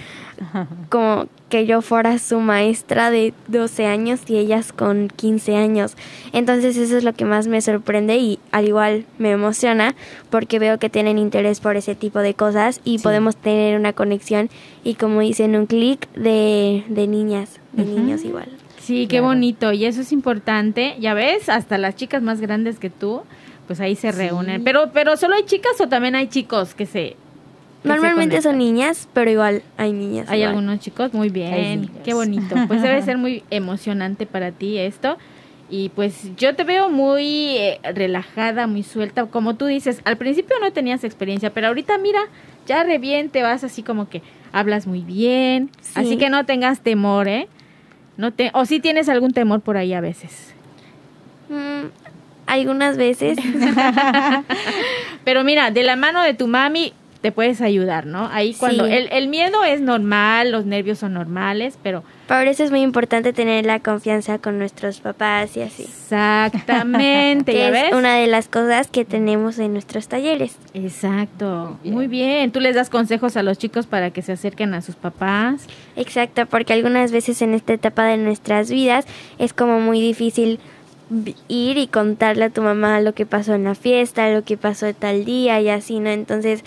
como 0.90 1.26
que 1.48 1.66
yo 1.66 1.82
fuera 1.82 2.18
su 2.18 2.40
maestra 2.40 3.10
de 3.10 3.32
12 3.48 3.86
años 3.86 4.20
y 4.26 4.36
ellas 4.36 4.72
con 4.72 5.08
15 5.08 5.56
años. 5.56 5.96
Entonces 6.32 6.76
eso 6.76 6.96
es 6.96 7.04
lo 7.04 7.14
que 7.14 7.24
más 7.24 7.46
me 7.46 7.60
sorprende 7.60 8.16
y 8.16 8.38
al 8.52 8.68
igual 8.68 9.06
me 9.18 9.30
emociona 9.30 9.94
porque 10.30 10.58
veo 10.58 10.78
que 10.78 10.90
tienen 10.90 11.18
interés 11.18 11.60
por 11.60 11.76
ese 11.76 11.94
tipo 11.94 12.20
de 12.20 12.34
cosas 12.34 12.80
y 12.84 12.98
podemos 12.98 13.36
tener 13.36 13.78
una 13.78 13.92
conexión 13.92 14.50
y 14.84 14.94
como 14.94 15.20
dicen 15.20 15.56
un 15.56 15.66
clic 15.66 16.08
de, 16.12 16.84
de 16.88 17.06
niñas, 17.06 17.60
de 17.72 17.84
niños 17.84 18.24
igual. 18.24 18.48
Sí, 18.80 19.06
qué 19.06 19.20
bonito 19.20 19.72
y 19.72 19.84
eso 19.84 20.00
es 20.00 20.12
importante. 20.12 20.96
Ya 21.00 21.14
ves, 21.14 21.48
hasta 21.48 21.78
las 21.78 21.96
chicas 21.96 22.22
más 22.22 22.40
grandes 22.40 22.78
que 22.78 22.90
tú, 22.90 23.22
pues 23.66 23.80
ahí 23.80 23.96
se 23.96 24.12
reúnen. 24.12 24.64
Pero, 24.64 24.90
pero 24.92 25.16
solo 25.16 25.34
hay 25.34 25.44
chicas 25.44 25.80
o 25.80 25.88
también 25.88 26.14
hay 26.14 26.28
chicos 26.28 26.74
que 26.74 26.86
se 26.86 27.16
Normalmente 27.84 28.42
son 28.42 28.58
niñas, 28.58 29.08
pero 29.12 29.30
igual 29.30 29.62
hay 29.76 29.92
niñas. 29.92 30.28
Hay 30.28 30.42
algunos 30.42 30.80
chicos, 30.80 31.12
muy 31.14 31.28
bien, 31.28 31.90
qué 32.04 32.14
bonito. 32.14 32.56
Pues 32.66 32.82
debe 32.82 33.00
ser 33.02 33.18
muy 33.18 33.42
emocionante 33.50 34.26
para 34.26 34.52
ti 34.52 34.78
esto. 34.78 35.16
Y 35.70 35.90
pues 35.90 36.34
yo 36.36 36.56
te 36.56 36.64
veo 36.64 36.88
muy 36.88 37.56
eh, 37.58 37.80
relajada, 37.94 38.66
muy 38.66 38.82
suelta. 38.82 39.26
Como 39.26 39.56
tú 39.56 39.66
dices, 39.66 40.00
al 40.04 40.16
principio 40.16 40.56
no 40.60 40.72
tenías 40.72 41.04
experiencia, 41.04 41.52
pero 41.52 41.68
ahorita 41.68 41.98
mira, 41.98 42.20
ya 42.66 42.84
re 42.84 42.98
bien 42.98 43.28
te 43.28 43.42
vas 43.42 43.64
así 43.64 43.82
como 43.82 44.08
que 44.08 44.22
hablas 44.52 44.86
muy 44.86 45.02
bien. 45.02 45.70
Así 45.94 46.16
que 46.16 46.30
no 46.30 46.46
tengas 46.46 46.80
temor, 46.80 47.28
¿eh? 47.28 47.48
No 48.16 48.32
te, 48.32 48.50
o 48.54 48.64
si 48.64 48.76
sí 48.76 48.80
tienes 48.80 49.08
algún 49.08 49.32
temor 49.32 49.60
por 49.60 49.76
ahí 49.76 49.92
a 49.92 50.00
veces. 50.00 50.54
Mm, 51.50 51.88
algunas 52.46 52.96
veces. 52.96 53.38
pero 55.24 55.44
mira, 55.44 55.70
de 55.70 55.82
la 55.82 55.96
mano 55.96 56.22
de 56.22 56.32
tu 56.32 56.48
mami 56.48 56.94
te 57.20 57.32
puedes 57.32 57.60
ayudar, 57.60 58.06
¿no? 58.06 58.28
Ahí 58.30 58.54
cuando 58.54 58.86
el, 58.86 59.08
el, 59.10 59.28
miedo 59.28 59.64
es 59.64 59.80
normal, 59.80 60.52
los 60.52 60.64
nervios 60.66 60.98
son 60.98 61.14
normales, 61.14 61.78
pero... 61.82 62.04
Por 62.28 62.46
eso 62.46 62.62
es 62.62 62.70
muy 62.70 62.82
importante 62.82 63.32
tener 63.32 63.64
la 63.66 63.80
confianza 63.80 64.38
con 64.38 64.58
nuestros 64.58 65.00
papás 65.00 65.56
y 65.56 65.62
así. 65.62 65.82
Exactamente, 65.82 67.52
que 67.52 67.68
es 67.68 67.94
una 67.94 68.16
de 68.16 68.26
las 68.26 68.48
cosas 68.48 68.86
que 68.88 69.04
tenemos 69.04 69.58
en 69.58 69.72
nuestros 69.72 70.06
talleres. 70.08 70.56
Exacto, 70.74 71.78
muy 71.82 72.06
bien. 72.06 72.52
Tú 72.52 72.60
les 72.60 72.76
das 72.76 72.90
consejos 72.90 73.36
a 73.36 73.42
los 73.42 73.58
chicos 73.58 73.86
para 73.86 74.10
que 74.10 74.22
se 74.22 74.32
acerquen 74.32 74.74
a 74.74 74.82
sus 74.82 74.94
papás. 74.94 75.66
Exacto, 75.96 76.46
porque 76.46 76.72
algunas 76.72 77.10
veces 77.10 77.42
en 77.42 77.54
esta 77.54 77.72
etapa 77.72 78.04
de 78.04 78.18
nuestras 78.18 78.70
vidas 78.70 79.06
es 79.38 79.52
como 79.52 79.80
muy 79.80 80.00
difícil 80.00 80.60
ir 81.48 81.78
y 81.78 81.86
contarle 81.86 82.44
a 82.44 82.50
tu 82.50 82.62
mamá 82.62 83.00
lo 83.00 83.14
que 83.14 83.26
pasó 83.26 83.54
en 83.54 83.64
la 83.64 83.74
fiesta, 83.74 84.28
lo 84.30 84.44
que 84.44 84.56
pasó 84.56 84.92
tal 84.94 85.24
día 85.24 85.60
y 85.60 85.68
así, 85.70 85.98
¿no? 86.00 86.10
Entonces 86.10 86.62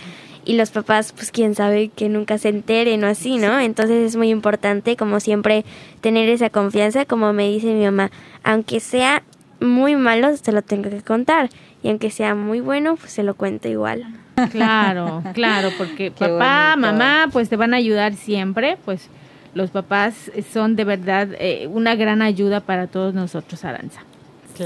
y 0.52 0.54
los 0.54 0.72
papás, 0.72 1.14
pues 1.14 1.32
quién 1.32 1.56
sabe 1.56 1.88
que 1.88 2.10
nunca 2.10 2.38
se 2.38 2.50
enteren 2.50 3.06
o 3.06 3.08
así, 3.08 3.38
¿no? 3.38 3.58
Entonces 3.58 4.06
es 4.06 4.18
muy 4.18 4.30
importante, 4.30 4.98
como 4.98 5.22
siempre, 5.22 5.64
tener 6.02 6.28
esa 6.28 6.50
confianza, 6.50 7.06
como 7.06 7.32
me 7.32 7.48
dice 7.48 7.68
mi 7.68 7.86
mamá, 7.86 8.12
aunque 8.44 8.82
sea 8.82 9.24
muy 9.62 9.96
malo, 9.96 10.36
se 10.36 10.52
lo 10.52 10.62
tengo 10.62 10.90
que 10.90 11.02
contar, 11.04 11.50
y 11.82 11.88
aunque 11.88 12.12
sea 12.12 12.36
muy 12.36 12.60
bueno, 12.60 12.98
pues 12.98 13.14
se 13.14 13.24
lo 13.24 13.36
cuento 13.36 13.70
igual. 13.70 14.06
Claro, 14.52 15.24
claro, 15.34 15.70
porque 15.78 16.12
papá, 16.12 16.76
mamá, 16.78 17.30
pues 17.32 17.48
te 17.48 17.56
van 17.56 17.74
a 17.74 17.78
ayudar 17.78 18.16
siempre, 18.16 18.78
pues 18.84 19.10
los 19.54 19.70
papás 19.70 20.34
son 20.52 20.76
de 20.76 20.84
verdad 20.84 21.30
eh, 21.40 21.68
una 21.72 21.96
gran 21.96 22.22
ayuda 22.22 22.60
para 22.60 22.88
todos 22.88 23.14
nosotros, 23.14 23.64
Aranza. 23.64 24.02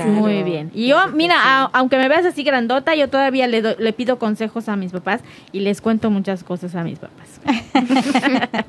Muy 0.04 0.44
bien. 0.44 0.72
Y 0.74 0.88
yo, 0.88 1.08
mira, 1.14 1.64
aunque 1.74 1.98
me 1.98 2.08
veas 2.08 2.26
así 2.26 2.44
grandota, 2.44 2.96
yo 2.96 3.10
todavía 3.10 3.48
le, 3.48 3.62
le 3.62 3.94
pido 3.94 4.20
consejos 4.20 4.68
a 4.70 4.76
mis 4.76 4.92
papás 4.92 5.22
y 5.52 5.62
les 5.62 5.82
cuento 5.82 6.10
muchas 6.10 6.44
cosas 6.44 6.76
a 6.76 6.84
mis 6.84 7.00
papás. 7.00 7.40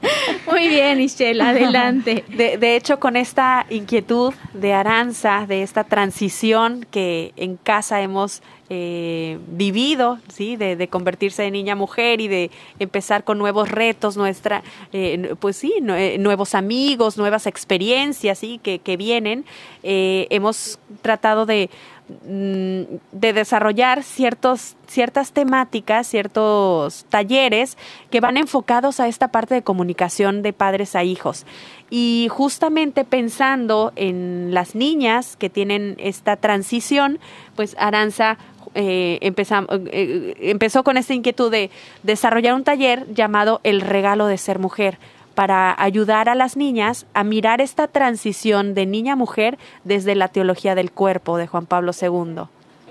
Muy 0.50 0.68
bien, 0.68 0.98
Michelle, 0.98 1.42
adelante. 1.42 2.24
De, 2.36 2.58
de, 2.58 2.76
hecho, 2.76 3.00
con 3.00 3.16
esta 3.16 3.66
inquietud 3.70 4.34
de 4.52 4.74
Aranza, 4.74 5.46
de 5.46 5.62
esta 5.62 5.84
transición 5.84 6.86
que 6.90 7.32
en 7.36 7.56
casa 7.56 8.00
hemos 8.00 8.42
eh, 8.68 9.38
vivido, 9.46 10.18
¿sí? 10.28 10.56
De, 10.56 10.88
convertirse 10.88 11.42
de 11.42 11.50
niña 11.50 11.74
a 11.74 11.76
mujer 11.76 12.20
y 12.20 12.28
de 12.28 12.50
empezar 12.78 13.22
con 13.24 13.38
nuevos 13.38 13.70
retos, 13.70 14.16
nuestra, 14.16 14.62
eh, 14.92 15.34
pues 15.38 15.56
sí, 15.56 15.72
eh, 15.80 16.16
nuevos 16.18 16.54
amigos, 16.54 17.16
nuevas 17.16 17.46
experiencias, 17.46 18.38
¿sí? 18.38 18.60
Que, 18.62 18.96
vienen. 18.96 19.44
hemos 19.82 20.78
tratado 21.02 21.46
de 21.46 21.70
Mm, 22.08 22.98
de 23.10 23.32
desarrollar 23.32 24.04
ciertos, 24.04 24.76
ciertas 24.86 25.32
temáticas, 25.32 26.06
ciertos 26.06 27.04
talleres 27.08 27.76
que 28.10 28.20
van 28.20 28.36
enfocados 28.36 29.00
a 29.00 29.08
esta 29.08 29.28
parte 29.28 29.54
de 29.54 29.62
comunicación 29.62 30.42
de 30.42 30.52
padres 30.52 30.94
a 30.94 31.02
hijos. 31.02 31.46
Y 31.90 32.28
justamente 32.30 33.04
pensando 33.04 33.92
en 33.96 34.54
las 34.54 34.76
niñas 34.76 35.36
que 35.36 35.50
tienen 35.50 35.96
esta 35.98 36.36
transición, 36.36 37.18
pues 37.56 37.74
Aranza 37.76 38.38
eh, 38.76 39.18
eh, 39.20 40.34
empezó 40.40 40.84
con 40.84 40.96
esta 40.96 41.14
inquietud 41.14 41.50
de 41.50 41.70
desarrollar 42.02 42.54
un 42.54 42.64
taller 42.64 43.12
llamado 43.12 43.60
El 43.64 43.80
regalo 43.80 44.26
de 44.26 44.38
ser 44.38 44.58
mujer 44.58 44.98
para 45.34 45.74
ayudar 45.82 46.28
a 46.28 46.34
las 46.34 46.56
niñas 46.56 47.06
a 47.12 47.24
mirar 47.24 47.60
esta 47.60 47.88
transición 47.88 48.74
de 48.74 48.86
niña 48.86 49.14
a 49.14 49.16
mujer 49.16 49.58
desde 49.84 50.14
la 50.14 50.28
teología 50.28 50.74
del 50.74 50.90
cuerpo 50.90 51.36
de 51.36 51.46
Juan 51.46 51.66
Pablo 51.66 51.92
II. 52.00 52.44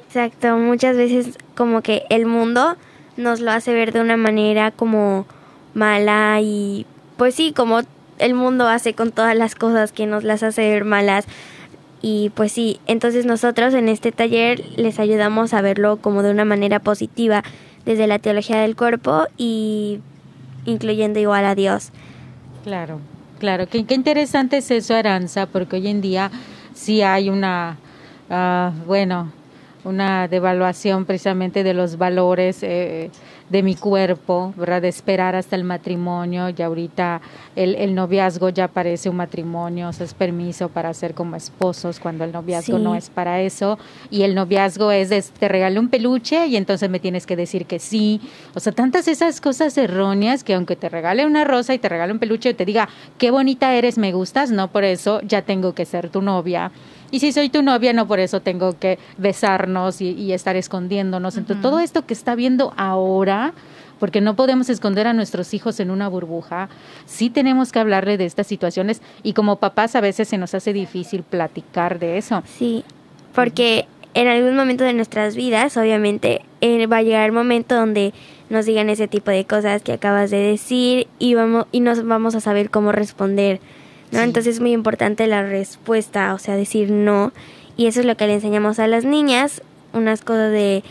Exacto, 0.07 0.57
muchas 0.57 0.95
veces 0.95 1.37
como 1.55 1.81
que 1.81 2.03
el 2.09 2.25
mundo 2.25 2.75
nos 3.17 3.39
lo 3.39 3.51
hace 3.51 3.73
ver 3.73 3.91
de 3.91 4.01
una 4.01 4.17
manera 4.17 4.71
como 4.71 5.25
mala 5.73 6.39
y 6.41 6.85
pues 7.17 7.35
sí, 7.35 7.51
como 7.51 7.81
el 8.19 8.33
mundo 8.33 8.67
hace 8.67 8.93
con 8.93 9.11
todas 9.11 9.35
las 9.35 9.55
cosas 9.55 9.91
que 9.91 10.05
nos 10.05 10.23
las 10.23 10.43
hace 10.43 10.69
ver 10.69 10.85
malas. 10.85 11.25
Y 12.01 12.29
pues 12.35 12.51
sí, 12.51 12.79
entonces 12.85 13.25
nosotros 13.25 13.73
en 13.73 13.89
este 13.89 14.11
taller 14.11 14.63
les 14.77 14.99
ayudamos 14.99 15.53
a 15.53 15.61
verlo 15.61 15.97
como 15.97 16.23
de 16.23 16.31
una 16.31 16.45
manera 16.45 16.79
positiva 16.79 17.43
desde 17.85 18.07
la 18.07 18.19
teología 18.19 18.61
del 18.61 18.75
cuerpo 18.75 19.25
y 19.37 19.99
incluyendo 20.65 21.19
igual 21.19 21.45
a 21.45 21.55
Dios. 21.55 21.91
Claro, 22.63 22.99
claro. 23.39 23.67
Qué, 23.67 23.85
interesante 23.89 24.57
es 24.57 24.71
eso, 24.71 24.95
Aranza, 24.95 25.45
porque 25.45 25.77
hoy 25.77 25.87
en 25.87 26.01
día 26.01 26.31
sí 26.73 27.01
hay 27.01 27.29
una, 27.29 27.77
uh, 28.29 28.85
bueno, 28.85 29.31
una 29.85 30.27
devaluación 30.27 31.05
precisamente 31.05 31.63
de 31.63 31.73
los 31.73 31.97
valores 31.97 32.61
eh, 32.63 33.11
de 33.49 33.63
mi 33.63 33.75
cuerpo, 33.75 34.53
¿verdad? 34.57 34.81
De 34.81 34.87
esperar 34.87 35.35
hasta 35.35 35.55
el 35.55 35.63
matrimonio. 35.63 36.49
Y 36.49 36.61
ahorita 36.61 37.21
el, 37.55 37.75
el 37.75 37.93
noviazgo 37.93 38.49
ya 38.49 38.67
parece 38.67 39.09
un 39.09 39.17
matrimonio, 39.17 39.89
o 39.89 39.93
sea, 39.93 40.05
es 40.05 40.13
permiso 40.13 40.69
para 40.69 40.93
ser 40.93 41.13
como 41.13 41.35
esposos 41.35 41.99
cuando 41.99 42.23
el 42.23 42.31
noviazgo 42.31 42.79
no 42.79 42.95
es 42.95 43.09
para 43.09 43.41
eso. 43.41 43.77
Y 44.09 44.23
el 44.23 44.33
noviazgo 44.33 44.91
es 44.91 45.09
de, 45.09 45.21
te 45.21 45.47
regalo 45.47 45.79
un 45.79 45.89
peluche 45.89 46.47
y 46.47 46.57
entonces 46.57 46.89
me 46.89 46.99
tienes 46.99 47.25
que 47.27 47.35
decir 47.35 47.65
que 47.65 47.79
sí. 47.79 48.19
O 48.55 48.59
sea, 48.59 48.73
tantas 48.73 49.07
esas 49.07 49.39
cosas 49.39 49.77
erróneas 49.77 50.43
que 50.43 50.55
aunque 50.55 50.75
te 50.75 50.89
regale 50.89 51.25
una 51.25 51.43
rosa 51.43 51.73
y 51.75 51.79
te 51.79 51.89
regale 51.89 52.11
un 52.11 52.19
peluche 52.19 52.49
y 52.49 52.53
te 52.55 52.65
diga, 52.65 52.89
qué 53.19 53.29
bonita 53.29 53.75
eres, 53.75 53.97
me 53.99 54.11
gustas, 54.11 54.51
no 54.51 54.71
por 54.71 54.83
eso 54.83 55.21
ya 55.21 55.43
tengo 55.43 55.73
que 55.73 55.85
ser 55.85 56.09
tu 56.09 56.21
novia 56.21 56.71
y 57.15 57.19
si 57.21 57.31
soy 57.31 57.47
tu 57.47 57.61
novia, 57.61 57.93
no 57.93 58.09
por 58.09 58.19
eso 58.19 58.41
tengo 58.41 58.77
que 58.77 58.99
besarnos 59.17 60.01
y, 60.01 60.33
estar 60.33 60.57
escondiéndonos. 60.57 61.37
Entonces, 61.37 61.61
todo 61.61 61.79
esto 61.79 62.05
que 62.05 62.13
está 62.13 62.35
viendo 62.35 62.73
ahora, 62.75 63.53
porque 64.01 64.19
no 64.19 64.35
podemos 64.35 64.69
esconder 64.69 65.07
a 65.07 65.13
nuestros 65.13 65.53
hijos 65.53 65.79
en 65.79 65.91
una 65.91 66.09
burbuja, 66.09 66.67
sí 67.05 67.29
tenemos 67.29 67.71
que 67.71 67.79
hablarle 67.79 68.17
de 68.17 68.25
estas 68.25 68.47
situaciones 68.47 69.01
y 69.23 69.31
como 69.31 69.55
papás 69.55 69.95
a 69.95 70.01
veces 70.01 70.27
se 70.27 70.37
nos 70.37 70.53
hace 70.55 70.73
difícil 70.73 71.23
platicar 71.23 71.99
de 71.99 72.17
eso. 72.17 72.43
Sí, 72.57 72.83
porque 73.33 73.87
en 74.13 74.27
algún 74.27 74.57
momento 74.57 74.83
de 74.83 74.91
nuestras 74.91 75.37
vidas, 75.37 75.77
obviamente, 75.77 76.41
eh, 76.59 76.85
va 76.85 76.97
a 76.97 77.01
llegar 77.01 77.25
el 77.25 77.31
momento 77.31 77.75
donde 77.75 78.13
nos 78.49 78.65
digan 78.65 78.89
ese 78.89 79.07
tipo 79.07 79.31
de 79.31 79.45
cosas 79.45 79.81
que 79.83 79.93
acabas 79.93 80.31
de 80.31 80.39
decir 80.39 81.07
y 81.17 81.35
vamos 81.35 81.67
y 81.71 81.79
nos 81.79 82.05
vamos 82.05 82.35
a 82.35 82.41
saber 82.41 82.69
cómo 82.69 82.91
responder 82.91 83.61
¿no? 84.11 84.21
Entonces 84.21 84.55
es 84.55 84.61
muy 84.61 84.71
importante 84.71 85.27
la 85.27 85.43
respuesta, 85.43 86.33
o 86.33 86.39
sea, 86.39 86.55
decir 86.55 86.91
no. 86.91 87.31
Y 87.77 87.87
eso 87.87 87.99
es 87.99 88.05
lo 88.05 88.15
que 88.15 88.27
le 88.27 88.33
enseñamos 88.33 88.79
a 88.79 88.87
las 88.87 89.05
niñas, 89.05 89.61
unas 89.93 90.21
cosas 90.21 90.51
de 90.51 90.83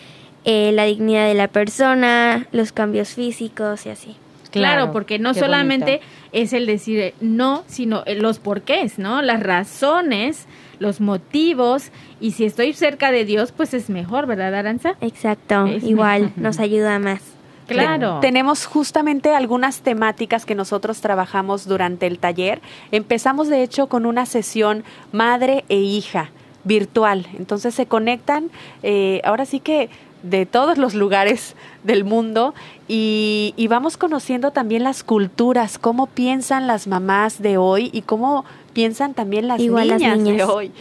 eh, 0.44 0.72
la 0.72 0.84
dignidad 0.84 1.26
de 1.26 1.34
la 1.34 1.48
persona, 1.48 2.46
los 2.52 2.72
cambios 2.72 3.10
físicos 3.14 3.86
y 3.86 3.90
así. 3.90 4.16
Claro, 4.50 4.92
porque 4.92 5.18
no 5.18 5.34
solamente 5.34 6.00
es 6.32 6.52
el 6.52 6.66
decir 6.66 7.14
no, 7.20 7.64
sino 7.66 8.04
los 8.06 8.38
porqués, 8.38 8.98
¿no? 8.98 9.20
Las 9.20 9.42
razones, 9.42 10.46
los 10.78 11.00
motivos, 11.00 11.90
y 12.20 12.32
si 12.32 12.44
estoy 12.44 12.72
cerca 12.72 13.10
de 13.10 13.24
Dios, 13.24 13.50
pues 13.50 13.74
es 13.74 13.90
mejor, 13.90 14.26
¿verdad, 14.26 14.54
Aranza? 14.54 14.94
Exacto, 15.00 15.66
igual, 15.66 16.32
nos 16.36 16.60
ayuda 16.60 16.98
más. 17.00 17.33
Claro. 17.66 18.20
Tenemos 18.20 18.66
justamente 18.66 19.34
algunas 19.34 19.80
temáticas 19.80 20.44
que 20.44 20.54
nosotros 20.54 21.00
trabajamos 21.00 21.66
durante 21.66 22.06
el 22.06 22.18
taller. 22.18 22.60
Empezamos 22.92 23.48
de 23.48 23.62
hecho 23.62 23.88
con 23.88 24.06
una 24.06 24.26
sesión 24.26 24.84
madre 25.12 25.64
e 25.68 25.76
hija 25.76 26.30
virtual. 26.64 27.26
Entonces 27.38 27.74
se 27.74 27.86
conectan, 27.86 28.50
eh, 28.82 29.20
ahora 29.24 29.46
sí 29.46 29.60
que 29.60 29.90
de 30.22 30.46
todos 30.46 30.78
los 30.78 30.94
lugares 30.94 31.54
del 31.82 32.04
mundo 32.04 32.54
y, 32.88 33.52
y, 33.56 33.68
vamos 33.68 33.98
conociendo 33.98 34.52
también 34.52 34.82
las 34.82 35.04
culturas, 35.04 35.78
cómo 35.78 36.06
piensan 36.06 36.66
las 36.66 36.86
mamás 36.86 37.42
de 37.42 37.58
hoy 37.58 37.90
y 37.92 38.02
cómo 38.02 38.46
piensan 38.74 39.14
también 39.14 39.48
las, 39.48 39.58
niñas, 39.58 40.00
de 40.22 40.44
hoy 40.44 40.72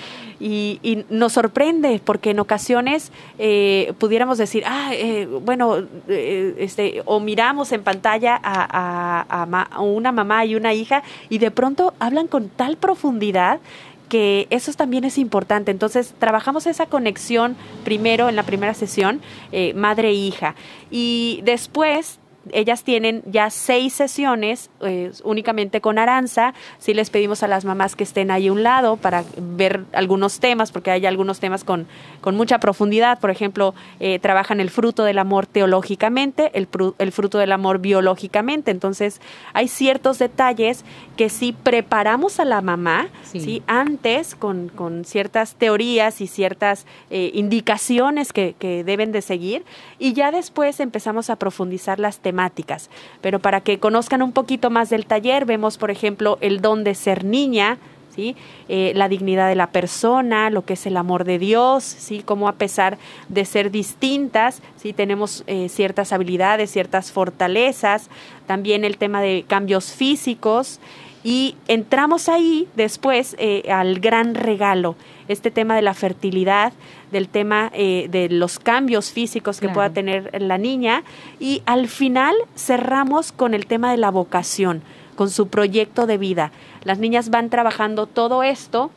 y, 0.44 1.06
nos 1.10 1.34
sorprende 1.34 2.02
porque 2.04 2.32
en 2.32 2.39
ocasiones 2.39 3.12
eh, 3.39 3.94
pudiéramos 3.98 4.38
decir, 4.38 4.64
ah, 4.66 4.91
eh, 4.94 5.28
bueno, 5.41 5.78
eh, 6.08 6.56
este, 6.60 7.02
o 7.06 7.20
miramos 7.20 7.72
en 7.72 7.84
pantalla 7.84 8.39
a, 8.44 9.26
a, 9.30 9.82
una 9.82 10.12
mamá 10.12 10.46
y 10.46 10.56
una 10.56 10.74
hija 10.74 11.04
y 11.30 11.38
de 11.38 11.52
pronto 11.52 11.94
hablan 12.00 12.28
con 12.28 12.50
tal 12.50 12.78
profundidad 12.78 13.60
que 14.10 14.48
eso 14.52 14.72
también 14.74 15.06
es 15.06 15.18
importante. 15.18 15.72
Entonces, 15.72 16.14
trabajamos 16.20 16.68
esa 16.68 16.86
conexión 16.86 17.56
primero 17.84 18.30
en 18.30 18.36
la 18.36 18.44
primera 18.44 18.76
sesión, 18.76 19.22
madre 19.74 20.10
e 20.10 20.14
hija. 20.14 20.54
Y 20.91 21.39
después 21.44 22.20
ellas 22.52 22.84
tienen 22.84 23.24
ya 23.26 23.50
seis 23.50 23.94
sesiones 23.94 24.70
eh, 24.82 25.12
únicamente 25.24 25.80
con 25.80 25.98
Aranza. 25.98 26.54
Sí 26.78 26.94
les 26.94 27.10
pedimos 27.10 27.41
a 27.44 27.48
las 27.48 27.64
mamás 27.64 27.96
que 27.96 28.04
estén 28.04 28.32
ahí 28.32 28.48
a 28.48 28.52
un 28.52 28.64
lado 28.64 28.98
para 28.98 29.24
ver 29.38 29.86
algunos 29.94 30.39
temas, 30.39 30.72
porque 30.72 30.91
hay 30.91 31.06
algunos 31.06 31.39
temas 31.39 31.64
con, 31.64 31.88
con 32.22 32.36
mucha 32.36 32.60
profundidad. 32.60 33.20
Por 33.20 33.30
ejemplo, 33.30 33.74
eh, 34.00 34.20
trabajan 34.20 34.60
el 34.60 34.70
fruto 34.70 35.04
del 35.04 35.20
amor 35.20 35.46
teológicamente, 35.46 36.52
el, 36.54 36.68
el, 36.98 37.12
fruto 37.12 37.38
del 37.38 37.52
amor 37.52 37.80
biológicamente. 37.80 38.72
Entonces, 38.72 39.22
hay 39.54 39.68
ciertos 39.68 40.20
detalles 40.20 40.84
que 41.16 41.30
sí 41.30 41.54
preparamos 41.54 42.39
a 42.39 42.46
la 42.46 42.62
mamá, 42.62 43.08
sí, 43.24 43.64
antes 43.68 44.36
con, 44.36 44.70
con, 44.70 45.06
ciertas 45.06 45.56
teorías 45.56 46.22
y 46.22 46.28
ciertas 46.28 46.86
eh, 47.10 47.32
indicaciones 47.34 48.34
que, 48.34 48.56
que 48.58 48.84
deben 48.84 49.12
de 49.12 49.22
seguir, 49.22 49.64
y 50.00 50.14
ya 50.14 50.32
después 50.32 50.80
empezamos 50.80 51.30
a 51.30 51.36
profundizar 51.36 52.00
las 52.00 52.20
temas 52.20 52.33
Pero 53.22 53.40
para 53.40 53.62
que 53.62 53.80
conozcan 53.80 54.22
un 54.22 54.32
poquito 54.32 54.70
más 54.70 54.90
del 54.90 55.06
taller, 55.06 55.46
vemos, 55.46 55.78
por 55.78 55.92
ejemplo, 55.92 56.38
el 56.42 56.62
don 56.62 56.84
de 56.84 56.96
ser 56.96 57.24
niña, 57.24 57.78
¿sí? 58.16 58.36
Eh, 58.70 58.94
la 58.96 59.10
dignidad 59.10 59.50
de 59.50 59.56
la 59.56 59.68
persona, 59.68 60.50
lo 60.50 60.66
que 60.66 60.74
es 60.74 60.86
el 60.86 60.98
amor 60.98 61.24
de 61.24 61.40
Dios, 61.40 61.84
¿sí? 61.84 62.22
Cómo 62.24 62.48
a 62.48 62.54
pesar 62.54 62.98
de 63.30 63.46
ser 63.46 63.72
distintas, 63.72 64.62
¿sí? 64.78 64.94
Tenemos 64.94 65.44
eh, 65.48 65.70
ciertas 65.70 66.14
habilidades, 66.14 66.72
ciertas 66.72 67.12
fortalezas, 67.12 68.10
también 68.48 68.84
el 68.84 68.98
tema 68.98 69.22
de 69.22 69.46
cambios 69.48 69.92
físicos, 69.92 70.80
y 71.24 71.56
entramos 71.70 72.28
ahí 72.28 72.68
después 72.76 73.36
eh, 73.40 73.64
al 73.72 74.00
gran 74.00 74.36
regalo, 74.36 74.96
este 75.30 75.52
tema 75.52 75.76
de 75.76 75.82
la 75.82 75.94
fertilidad, 75.94 76.74
del 77.14 77.30
tema 77.30 77.72
eh, 77.74 78.07
de 78.11 78.28
los 78.28 78.59
cambios 78.59 79.11
físicos 79.11 79.61
que 79.61 79.70
pueda 79.70 79.91
tener 79.91 80.30
la 80.41 80.57
niña 80.57 81.03
y 81.39 81.61
al 81.66 81.88
final 81.88 82.36
cerramos 82.57 83.32
con 83.32 83.53
el 83.53 83.66
tema 83.66 83.91
de 83.91 83.97
la 83.97 84.11
vocación, 84.11 84.82
con 85.16 85.30
su 85.30 85.47
proyecto 85.47 86.05
de 86.05 86.18
vida. 86.18 86.51
Las 86.84 86.99
niñas 86.99 87.30
van 87.30 87.49
trabajando 87.49 88.07
todo 88.07 88.43
esto 88.43 88.91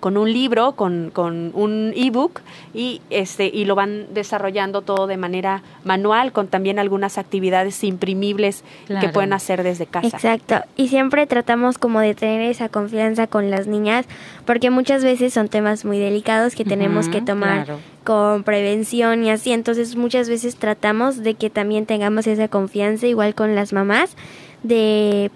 con 0.00 0.16
un 0.16 0.32
libro, 0.32 0.72
con, 0.72 1.10
con 1.12 1.50
un 1.54 1.92
ebook 1.96 2.40
y 2.74 3.00
este 3.10 3.46
y 3.46 3.64
lo 3.64 3.74
van 3.74 4.06
desarrollando 4.12 4.82
todo 4.82 5.06
de 5.06 5.16
manera 5.16 5.62
manual 5.84 6.32
con 6.32 6.48
también 6.48 6.78
algunas 6.78 7.18
actividades 7.18 7.82
imprimibles 7.84 8.64
que 9.00 9.08
pueden 9.08 9.32
hacer 9.32 9.62
desde 9.62 9.86
casa. 9.86 10.08
Exacto. 10.08 10.60
Y 10.76 10.88
siempre 10.88 11.26
tratamos 11.26 11.78
como 11.78 12.00
de 12.00 12.14
tener 12.14 12.42
esa 12.42 12.68
confianza 12.68 13.26
con 13.26 13.50
las 13.50 13.66
niñas 13.66 14.06
porque 14.46 14.70
muchas 14.70 15.02
veces 15.04 15.34
son 15.34 15.48
temas 15.48 15.84
muy 15.84 15.98
delicados 15.98 16.54
que 16.54 16.64
tenemos 16.64 17.08
que 17.08 17.20
tomar 17.20 17.66
con 18.04 18.42
prevención 18.42 19.24
y 19.24 19.30
así, 19.30 19.52
entonces 19.52 19.94
muchas 19.96 20.28
veces 20.28 20.56
tratamos 20.56 21.22
de 21.22 21.34
que 21.34 21.50
también 21.50 21.84
tengamos 21.84 22.26
esa 22.26 22.48
confianza 22.48 23.06
igual 23.06 23.34
con 23.34 23.54
las 23.54 23.72
mamás 23.74 24.16
de 24.62 25.30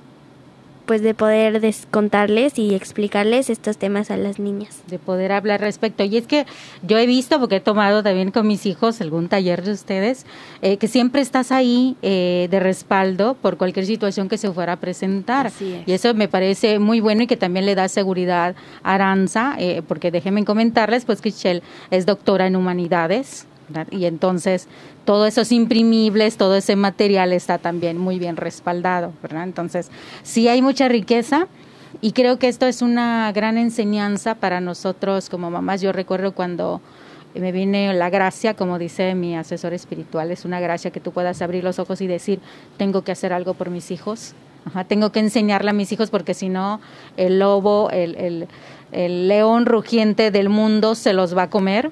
pues 0.84 1.02
de 1.02 1.14
poder 1.14 1.60
contarles 1.90 2.58
y 2.58 2.74
explicarles 2.74 3.50
estos 3.50 3.76
temas 3.76 4.10
a 4.10 4.16
las 4.16 4.38
niñas. 4.38 4.82
De 4.86 4.98
poder 4.98 5.32
hablar 5.32 5.60
respecto. 5.60 6.04
Y 6.04 6.16
es 6.16 6.26
que 6.26 6.46
yo 6.82 6.98
he 6.98 7.06
visto, 7.06 7.38
porque 7.38 7.56
he 7.56 7.60
tomado 7.60 8.02
también 8.02 8.30
con 8.30 8.46
mis 8.46 8.66
hijos 8.66 9.00
algún 9.00 9.28
taller 9.28 9.62
de 9.62 9.72
ustedes, 9.72 10.26
eh, 10.60 10.76
que 10.76 10.88
siempre 10.88 11.20
estás 11.20 11.52
ahí 11.52 11.96
eh, 12.02 12.48
de 12.50 12.60
respaldo 12.60 13.34
por 13.34 13.56
cualquier 13.56 13.86
situación 13.86 14.28
que 14.28 14.38
se 14.38 14.50
fuera 14.50 14.74
a 14.74 14.76
presentar. 14.76 15.50
Y 15.86 15.92
eso 15.92 16.14
me 16.14 16.28
parece 16.28 16.78
muy 16.78 17.00
bueno 17.00 17.22
y 17.22 17.26
que 17.26 17.36
también 17.36 17.66
le 17.66 17.74
da 17.74 17.88
seguridad 17.88 18.54
a 18.82 18.94
Aranza, 18.94 19.56
eh, 19.58 19.82
porque 19.86 20.10
déjenme 20.10 20.44
comentarles, 20.44 21.04
pues 21.04 21.20
que 21.20 21.30
Shell 21.30 21.62
es 21.90 22.06
doctora 22.06 22.46
en 22.46 22.56
humanidades. 22.56 23.46
Y 23.90 24.04
entonces 24.04 24.68
todos 25.04 25.28
esos 25.28 25.52
imprimibles, 25.52 26.36
todo 26.36 26.56
ese 26.56 26.76
material 26.76 27.32
está 27.32 27.58
también 27.58 27.98
muy 27.98 28.18
bien 28.18 28.36
respaldado, 28.36 29.12
¿verdad? 29.22 29.44
Entonces, 29.44 29.90
sí 30.22 30.48
hay 30.48 30.62
mucha 30.62 30.88
riqueza 30.88 31.46
y 32.00 32.12
creo 32.12 32.38
que 32.38 32.48
esto 32.48 32.66
es 32.66 32.82
una 32.82 33.30
gran 33.32 33.58
enseñanza 33.58 34.34
para 34.34 34.60
nosotros 34.60 35.28
como 35.28 35.50
mamás. 35.50 35.80
Yo 35.80 35.92
recuerdo 35.92 36.32
cuando 36.32 36.80
me 37.34 37.52
viene 37.52 37.92
la 37.94 38.10
gracia, 38.10 38.54
como 38.54 38.78
dice 38.78 39.14
mi 39.14 39.36
asesor 39.36 39.72
espiritual, 39.72 40.30
es 40.30 40.44
una 40.44 40.60
gracia 40.60 40.90
que 40.90 41.00
tú 41.00 41.12
puedas 41.12 41.40
abrir 41.42 41.64
los 41.64 41.78
ojos 41.78 42.00
y 42.00 42.06
decir, 42.06 42.40
tengo 42.76 43.02
que 43.02 43.12
hacer 43.12 43.32
algo 43.32 43.54
por 43.54 43.70
mis 43.70 43.90
hijos, 43.90 44.34
tengo 44.88 45.12
que 45.12 45.20
enseñarle 45.20 45.70
a 45.70 45.74
mis 45.74 45.92
hijos 45.92 46.10
porque 46.10 46.34
si 46.34 46.48
no, 46.48 46.80
el 47.16 47.38
lobo, 47.38 47.90
el, 47.90 48.14
el, 48.16 48.48
el 48.92 49.28
león 49.28 49.66
rugiente 49.66 50.30
del 50.30 50.48
mundo 50.48 50.94
se 50.94 51.14
los 51.14 51.36
va 51.36 51.44
a 51.44 51.50
comer 51.50 51.90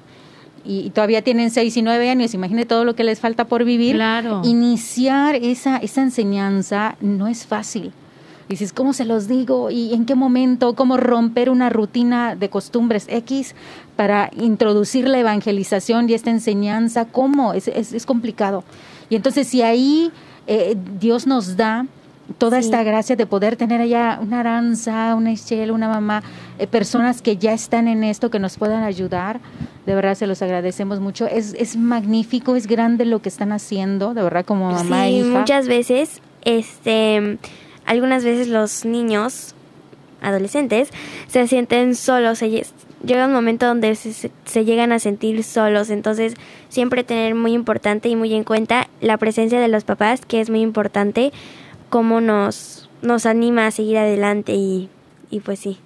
y, 0.63 0.89
todavía 0.91 1.21
tienen 1.21 1.49
seis 1.49 1.75
y 1.77 1.81
nueve 1.81 2.09
años, 2.09 2.33
imagínate 2.33 2.67
todo 2.67 2.85
lo 2.85 2.95
que 2.95 3.03
les 3.03 3.19
falta 3.19 3.45
por 3.45 3.63
vivir. 3.63 3.95
Claro. 3.95 4.41
Iniciar 4.43 5.35
esa, 5.35 5.77
esa 5.77 6.01
enseñanza 6.01 6.95
no 7.01 7.27
es 7.27 7.45
fácil. 7.45 7.91
Dices, 8.49 8.73
¿cómo 8.73 8.91
se 8.91 9.05
los 9.05 9.27
digo? 9.29 9.71
¿Y 9.71 9.93
en 9.93 10.05
qué 10.05 10.13
momento? 10.13 10.75
¿Cómo 10.75 10.97
romper 10.97 11.49
una 11.49 11.69
rutina 11.69 12.35
de 12.35 12.49
costumbres 12.49 13.05
X 13.07 13.55
para 13.95 14.29
introducir 14.37 15.07
la 15.07 15.19
evangelización 15.19 16.09
y 16.09 16.15
esta 16.15 16.31
enseñanza? 16.31 17.05
¿Cómo? 17.05 17.53
Es, 17.53 17.69
es, 17.69 17.93
es 17.93 18.05
complicado. 18.05 18.65
Y 19.09 19.15
entonces 19.15 19.47
si 19.47 19.61
ahí 19.61 20.11
eh, 20.47 20.75
Dios 20.99 21.27
nos 21.27 21.55
da 21.55 21.85
toda 22.37 22.59
esta 22.59 22.83
gracia 22.83 23.15
de 23.15 23.25
poder 23.25 23.55
tener 23.55 23.81
allá 23.81 24.19
una 24.21 24.41
aranza, 24.41 25.15
una 25.15 25.31
Ischel, 25.31 25.71
una 25.71 25.87
mamá, 25.87 26.23
eh, 26.59 26.67
personas 26.67 27.21
que 27.21 27.37
ya 27.37 27.53
están 27.53 27.87
en 27.87 28.03
esto, 28.03 28.29
que 28.29 28.39
nos 28.39 28.57
puedan 28.57 28.83
ayudar. 28.83 29.39
De 29.85 29.95
verdad 29.95 30.15
se 30.15 30.27
los 30.27 30.41
agradecemos 30.41 30.99
mucho. 30.99 31.25
Es, 31.27 31.53
es 31.57 31.75
magnífico, 31.75 32.55
es 32.55 32.67
grande 32.67 33.05
lo 33.05 33.21
que 33.21 33.29
están 33.29 33.51
haciendo, 33.51 34.13
de 34.13 34.23
verdad, 34.23 34.45
como 34.45 34.71
mamá 34.71 35.07
e 35.07 35.11
hija. 35.11 35.39
Muchas 35.39 35.67
veces, 35.67 36.21
este, 36.43 37.37
algunas 37.85 38.23
veces 38.23 38.47
los 38.47 38.85
niños, 38.85 39.55
adolescentes, 40.21 40.89
se 41.27 41.47
sienten 41.47 41.95
solos. 41.95 42.41
llega 42.41 43.25
un 43.25 43.33
momento 43.33 43.65
donde 43.65 43.95
se, 43.95 44.31
se 44.45 44.65
llegan 44.65 44.91
a 44.91 44.99
sentir 44.99 45.43
solos. 45.43 45.89
Entonces, 45.89 46.35
siempre 46.69 47.03
tener 47.03 47.35
muy 47.35 47.53
importante 47.53 48.07
y 48.09 48.15
muy 48.15 48.33
en 48.33 48.43
cuenta 48.43 48.87
la 49.01 49.17
presencia 49.17 49.59
de 49.59 49.67
los 49.67 49.83
papás, 49.83 50.25
que 50.25 50.41
es 50.41 50.49
muy 50.49 50.61
importante 50.61 51.31
cómo 51.91 52.21
nos, 52.21 52.89
nos 53.03 53.27
anima 53.27 53.67
a 53.67 53.71
seguir 53.71 53.97
adelante 53.99 54.55
y, 54.55 54.89
y 55.29 55.41
pues 55.41 55.59
sí. 55.59 55.77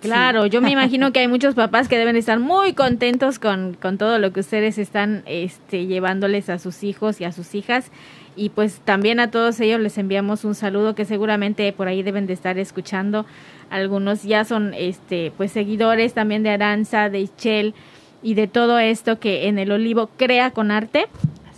Claro, 0.00 0.46
yo 0.46 0.60
me 0.60 0.70
imagino 0.76 1.10
que 1.10 1.20
hay 1.20 1.26
muchos 1.26 1.54
papás 1.54 1.88
que 1.88 1.98
deben 1.98 2.14
estar 2.14 2.38
muy 2.38 2.74
contentos 2.74 3.40
con, 3.40 3.74
con 3.74 3.98
todo 3.98 4.18
lo 4.20 4.32
que 4.32 4.40
ustedes 4.40 4.78
están 4.78 5.24
este, 5.26 5.86
llevándoles 5.86 6.50
a 6.50 6.58
sus 6.58 6.84
hijos 6.84 7.20
y 7.20 7.24
a 7.24 7.32
sus 7.32 7.56
hijas. 7.56 7.90
Y 8.36 8.50
pues 8.50 8.80
también 8.84 9.18
a 9.18 9.30
todos 9.30 9.58
ellos 9.60 9.80
les 9.80 9.96
enviamos 9.96 10.44
un 10.44 10.54
saludo 10.54 10.94
que 10.94 11.06
seguramente 11.06 11.72
por 11.72 11.88
ahí 11.88 12.02
deben 12.02 12.26
de 12.26 12.34
estar 12.34 12.58
escuchando. 12.58 13.24
Algunos 13.70 14.22
ya 14.22 14.44
son 14.44 14.74
este, 14.74 15.32
pues 15.38 15.50
seguidores 15.50 16.12
también 16.12 16.42
de 16.42 16.50
Aranza, 16.50 17.08
de 17.08 17.20
Ichel 17.20 17.74
y 18.22 18.34
de 18.34 18.48
todo 18.48 18.78
esto 18.78 19.18
que 19.18 19.48
en 19.48 19.58
el 19.58 19.72
Olivo 19.72 20.10
crea 20.18 20.50
con 20.50 20.70
arte 20.70 21.06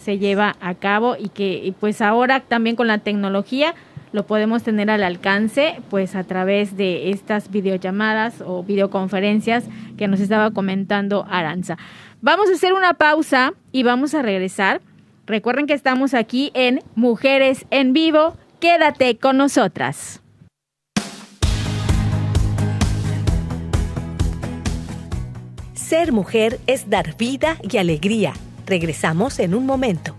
se 0.08 0.16
lleva 0.16 0.56
a 0.62 0.72
cabo 0.72 1.16
y 1.18 1.28
que 1.28 1.74
pues 1.80 2.00
ahora 2.00 2.40
también 2.40 2.76
con 2.76 2.86
la 2.86 2.96
tecnología 2.96 3.74
lo 4.12 4.24
podemos 4.24 4.62
tener 4.62 4.90
al 4.90 5.02
alcance 5.02 5.82
pues 5.90 6.16
a 6.16 6.24
través 6.24 6.78
de 6.78 7.10
estas 7.10 7.50
videollamadas 7.50 8.40
o 8.40 8.62
videoconferencias 8.62 9.64
que 9.98 10.08
nos 10.08 10.20
estaba 10.20 10.50
comentando 10.50 11.26
Aranza. 11.28 11.76
Vamos 12.22 12.48
a 12.48 12.54
hacer 12.54 12.72
una 12.72 12.94
pausa 12.94 13.52
y 13.70 13.82
vamos 13.82 14.14
a 14.14 14.22
regresar. 14.22 14.80
Recuerden 15.26 15.66
que 15.66 15.74
estamos 15.74 16.14
aquí 16.14 16.52
en 16.54 16.80
Mujeres 16.94 17.66
en 17.70 17.92
Vivo. 17.92 18.34
Quédate 18.60 19.18
con 19.18 19.36
nosotras. 19.36 20.22
Ser 25.74 26.12
mujer 26.12 26.60
es 26.66 26.88
dar 26.88 27.14
vida 27.18 27.58
y 27.62 27.76
alegría 27.76 28.32
Regresamos 28.68 29.38
en 29.38 29.54
un 29.54 29.64
momento. 29.64 30.14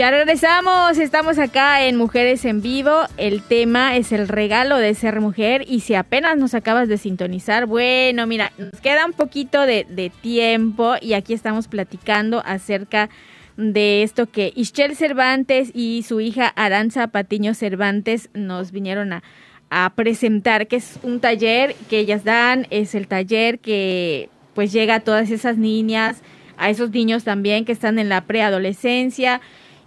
Ya 0.00 0.10
regresamos, 0.10 0.96
estamos 0.96 1.38
acá 1.38 1.84
en 1.84 1.96
Mujeres 1.96 2.46
en 2.46 2.62
Vivo. 2.62 3.02
El 3.18 3.42
tema 3.42 3.98
es 3.98 4.12
el 4.12 4.28
regalo 4.28 4.78
de 4.78 4.94
ser 4.94 5.20
mujer 5.20 5.66
y 5.68 5.80
si 5.80 5.94
apenas 5.94 6.38
nos 6.38 6.54
acabas 6.54 6.88
de 6.88 6.96
sintonizar, 6.96 7.66
bueno, 7.66 8.26
mira, 8.26 8.50
nos 8.56 8.80
queda 8.80 9.04
un 9.04 9.12
poquito 9.12 9.66
de, 9.66 10.10
tiempo 10.22 10.94
y 11.02 11.12
aquí 11.12 11.34
estamos 11.34 11.68
platicando 11.68 12.42
acerca 12.46 13.10
de 13.58 14.02
esto 14.02 14.24
que 14.24 14.54
Ischel 14.56 14.96
Cervantes 14.96 15.70
y 15.74 16.02
su 16.08 16.22
hija 16.22 16.46
Aranza 16.48 17.08
Patiño 17.08 17.52
Cervantes 17.52 18.30
nos 18.32 18.72
vinieron 18.72 19.12
a, 19.12 19.22
a 19.68 19.92
presentar, 19.94 20.66
que 20.66 20.76
es 20.76 20.98
un 21.02 21.20
taller 21.20 21.74
que 21.90 21.98
ellas 21.98 22.24
dan, 22.24 22.66
es 22.70 22.94
el 22.94 23.06
taller 23.06 23.58
que 23.58 24.30
pues 24.54 24.72
llega 24.72 24.94
a 24.94 25.00
todas 25.00 25.30
esas 25.30 25.58
niñas, 25.58 26.22
a 26.56 26.70
esos 26.70 26.88
niños 26.88 27.22
también 27.22 27.66
que 27.66 27.72
están 27.72 27.98
en 27.98 28.08
la 28.08 28.22
preadolescencia 28.22 29.42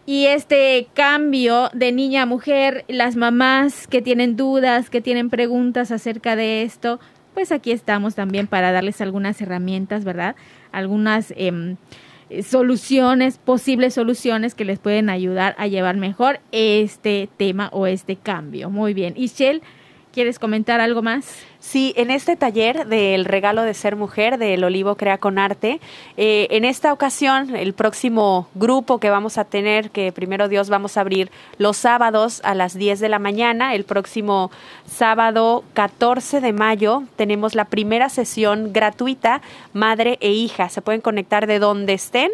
y 0.06 0.26
este 0.26 0.88
cambio 0.94 1.70
de 1.74 1.92
niña 1.92 2.24
a 2.24 2.26
mujer, 2.26 2.86
las 2.88 3.16
mamás 3.16 3.88
que 3.88 4.02
tienen 4.02 4.36
dudas, 4.36 4.90
que 4.90 5.02
tienen 5.02 5.30
preguntas 5.30 5.92
acerca 5.92 6.36
de 6.36 6.64
esto, 6.64 7.00
pues 7.34 7.52
aquí 7.52 7.72
estamos 7.72 8.16
también 8.16 8.48
para 8.48 8.72
darles 8.72 9.02
algunas 9.02 9.42
herramientas, 9.42 10.04
¿verdad? 10.04 10.36
Algunas, 10.72 11.34
eh, 11.38 11.76
soluciones, 12.42 13.38
posibles 13.38 13.94
soluciones 13.94 14.56
que 14.56 14.66
les 14.66 14.80
pueden 14.80 15.10
ayudar 15.10 15.56
a 15.58 15.68
llevar 15.68 15.98
mejor 15.98 16.40
este 16.52 17.30
tema 17.38 17.70
o 17.72 17.86
este 17.86 18.16
cambio. 18.16 18.70
Muy 18.70 18.94
bien. 18.94 19.14
Ishel, 19.16 19.62
¿quieres 20.12 20.40
comentar 20.40 20.80
algo 20.80 21.02
más? 21.02 21.46
Sí, 21.64 21.94
en 21.96 22.12
este 22.12 22.36
taller 22.36 22.88
del 22.88 23.24
regalo 23.24 23.64
de 23.64 23.74
ser 23.74 23.96
mujer 23.96 24.38
del 24.38 24.66
Olivo 24.66 24.96
Crea 24.96 25.18
con 25.18 25.40
Arte, 25.40 25.80
eh, 26.18 26.48
en 26.52 26.66
esta 26.66 26.92
ocasión, 26.92 27.56
el 27.56 27.74
próximo 27.74 28.50
grupo 28.54 29.00
que 29.00 29.10
vamos 29.10 29.38
a 29.38 29.46
tener, 29.46 29.90
que 29.90 30.12
primero 30.12 30.50
Dios 30.50 30.70
vamos 30.70 30.98
a 30.98 31.02
abrir 31.02 31.32
los 31.58 31.78
sábados 31.78 32.42
a 32.44 32.54
las 32.54 32.78
10 32.78 33.00
de 33.00 33.08
la 33.08 33.18
mañana, 33.18 33.76
el 33.76 33.86
próximo 33.86 34.52
sábado 34.86 35.64
14 35.74 36.42
de 36.42 36.52
mayo 36.52 37.04
tenemos 37.16 37.56
la 37.56 37.66
primera 37.66 38.10
sesión 38.10 38.74
gratuita, 38.74 39.42
madre 39.72 40.18
e 40.20 40.34
hija. 40.34 40.68
Se 40.68 40.82
pueden 40.82 41.00
conectar 41.00 41.48
de 41.48 41.60
donde 41.60 41.94
estén. 41.94 42.30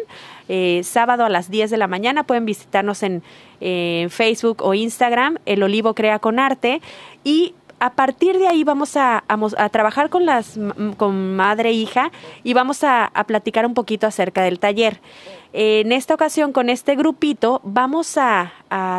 Eh, 0.48 0.80
sábado 0.82 1.24
a 1.24 1.28
las 1.28 1.48
10 1.48 1.70
de 1.70 1.76
la 1.76 1.86
mañana 1.86 2.24
pueden 2.24 2.44
visitarnos 2.44 3.04
en 3.04 3.22
eh, 3.60 4.08
Facebook 4.10 4.62
o 4.62 4.74
Instagram, 4.74 5.38
El 5.46 5.62
Olivo 5.62 5.94
Crea 5.94 6.18
con 6.18 6.40
Arte. 6.40 6.82
Y 7.22 7.54
a 7.80 7.94
partir 7.94 8.38
de 8.38 8.46
ahí 8.46 8.62
vamos 8.62 8.96
a, 8.96 9.24
trabajar 9.72 10.10
con 10.10 10.26
las 10.26 10.58
con 10.96 11.34
madre 11.34 11.70
e 11.70 11.72
hija 11.72 12.12
y 12.44 12.52
vamos 12.54 12.84
a, 12.84 13.06
a 13.06 13.24
platicar 13.24 13.66
un 13.66 13.74
poquito 13.74 14.06
acerca 14.06 14.42
del 14.42 14.58
taller. 14.58 15.00
En 15.52 15.90
esta 15.90 16.14
ocasión, 16.14 16.52
con 16.52 16.68
este 16.68 16.94
grupito, 16.94 17.60
vamos 17.64 18.16
a, 18.16 18.52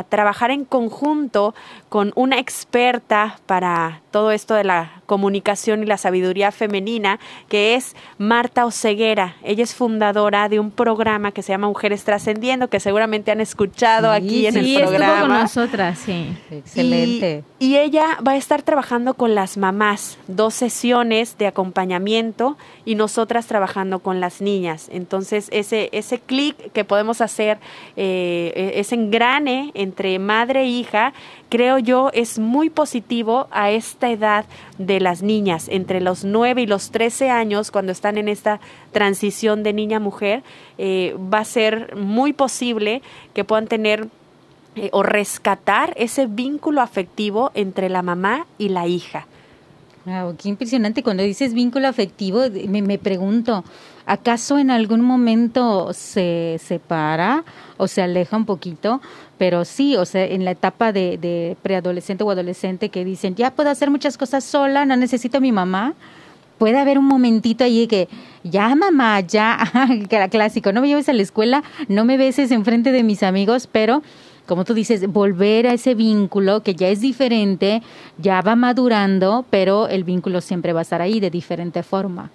trabajar 0.10 0.52
en 0.52 0.66
conjunto 0.66 1.56
con 1.88 2.12
una 2.16 2.40
experta 2.40 3.40
para 3.46 4.02
todo 4.12 4.32
esto 4.32 4.54
de 4.54 4.66
la 4.66 5.02
comunicación 5.06 5.82
y 5.82 5.86
la 5.86 5.96
sabiduría 5.96 6.52
femenina, 6.52 7.22
que 7.48 7.76
es 7.76 7.96
Marta 8.18 8.66
Oceguera. 8.66 9.38
Ella 9.44 9.64
es 9.64 9.74
fundadora 9.74 10.50
de 10.50 10.60
un 10.60 10.72
programa 10.72 11.32
que 11.32 11.42
se 11.42 11.54
llama 11.54 11.68
Mujeres 11.68 12.04
Trascendiendo, 12.04 12.68
que 12.68 12.82
seguramente 12.82 13.32
han 13.32 13.40
escuchado 13.40 14.12
aquí 14.12 14.46
en 14.46 14.58
el 14.58 14.76
programa. 14.76 15.14
Estuvo 15.14 15.28
con 15.28 15.40
nosotras, 15.40 16.00
sí. 16.00 16.36
Excelente. 16.52 17.46
Y, 17.58 17.68
y 17.68 17.78
ella 17.78 18.18
va 18.28 18.34
a 18.34 18.38
estar 18.38 18.64
trabajando 18.64 19.14
con 19.14 19.36
las 19.36 19.56
mamás, 19.56 20.18
dos 20.28 20.54
sesiones 20.54 21.38
de 21.38 21.48
acompañamiento 21.48 22.58
y 22.84 22.96
nosotras 22.96 23.48
trabajando 23.48 24.00
con 24.00 24.20
las 24.20 24.42
niñas. 24.42 24.90
Entonces, 24.92 25.48
ese, 25.54 25.88
ese 25.94 26.20
clip 26.20 26.41
que 26.74 26.84
podemos 26.84 27.22
hacer, 27.22 27.58
eh, 27.96 28.52
e-, 28.56 28.80
ese 28.80 28.96
engrane 28.96 29.72
entre 29.74 30.20
madre 30.20 30.62
e 30.62 30.68
hija, 30.68 31.14
creo 31.50 31.80
yo 31.80 32.10
es 32.14 32.40
muy 32.40 32.70
positivo 32.70 33.48
a 33.52 33.72
esta 33.72 34.10
edad 34.10 34.46
de 34.78 35.00
las 35.00 35.22
niñas, 35.22 35.68
entre 35.70 36.02
los 36.02 36.24
9 36.24 36.62
y 36.62 36.66
los 36.68 36.92
13 36.92 37.30
años, 37.30 37.72
cuando 37.72 37.92
están 37.92 38.18
en 38.18 38.28
esta 38.28 38.60
transición 38.92 39.64
de 39.64 39.74
niña 39.74 39.98
a 39.98 40.00
mujer, 40.00 40.44
eh, 40.78 41.16
va 41.18 41.40
a 41.40 41.46
ser 41.46 41.96
muy 41.96 42.34
posible 42.34 43.02
que 43.34 43.44
puedan 43.44 43.68
tener 43.68 44.08
eh, 44.76 44.90
o 44.94 45.04
rescatar 45.04 45.94
ese 45.98 46.28
vínculo 46.28 46.82
afectivo 46.82 47.52
entre 47.56 47.90
la 47.90 48.02
mamá 48.02 48.48
y 48.58 48.70
la 48.70 48.88
hija. 48.88 49.28
Qué 50.38 50.50
impresionante. 50.50 51.04
Cuando 51.04 51.24
dices 51.24 51.54
vínculo 51.54 51.88
afectivo, 51.88 52.44
me, 52.68 52.82
me 52.82 52.98
pregunto, 52.98 53.64
¿acaso 54.12 54.60
en 54.60 54.72
algún 54.72 55.00
momento 55.00 55.94
se 55.94 56.60
separa 56.62 57.46
o 57.78 57.88
se 57.88 58.02
aleja 58.02 58.36
un 58.36 58.46
poquito? 58.46 59.00
Pero 59.38 59.64
sí, 59.64 59.96
o 59.96 60.06
sea, 60.06 60.26
en 60.26 60.44
la 60.44 60.52
etapa 60.52 60.92
de, 60.92 61.18
de 61.18 61.56
preadolescente 61.62 62.26
o 62.26 62.30
adolescente 62.30 62.90
que 62.90 63.06
dicen, 63.06 63.36
ya 63.36 63.52
puedo 63.52 63.70
hacer 63.70 63.90
muchas 63.90 64.18
cosas 64.18 64.44
sola, 64.44 64.84
no 64.84 64.98
necesito 64.98 65.38
a 65.38 65.40
mi 65.40 65.54
mamá. 65.54 65.94
Puede 66.58 66.78
haber 66.78 67.00
un 67.00 67.06
momentito 67.06 67.64
allí 67.64 67.88
que, 67.88 68.10
ya 68.44 68.76
mamá, 68.76 69.22
ya, 69.22 69.58
que 70.10 70.16
era 70.16 70.28
clásico, 70.28 70.74
no 70.74 70.82
me 70.82 70.90
lleves 70.90 71.08
a 71.08 71.14
la 71.14 71.22
escuela, 71.22 71.64
no 71.88 72.04
me 72.04 72.18
beses 72.18 72.52
enfrente 72.52 72.92
de 72.92 73.04
mis 73.04 73.24
amigos, 73.24 73.70
pero 73.72 74.04
como 74.46 74.66
tú 74.66 74.74
dices, 74.74 75.08
volver 75.08 75.68
a 75.68 75.74
ese 75.74 75.96
vínculo 75.96 76.64
que 76.64 76.76
ya 76.76 76.90
es 76.90 77.00
diferente, 77.00 77.82
ya 78.18 78.42
va 78.42 78.58
madurando, 78.58 79.46
pero 79.50 79.88
el 79.88 80.04
vínculo 80.04 80.42
siempre 80.42 80.74
va 80.74 80.80
a 80.80 80.82
estar 80.82 81.02
ahí 81.02 81.22
de 81.22 81.30
diferente 81.30 81.82
forma 81.82 82.30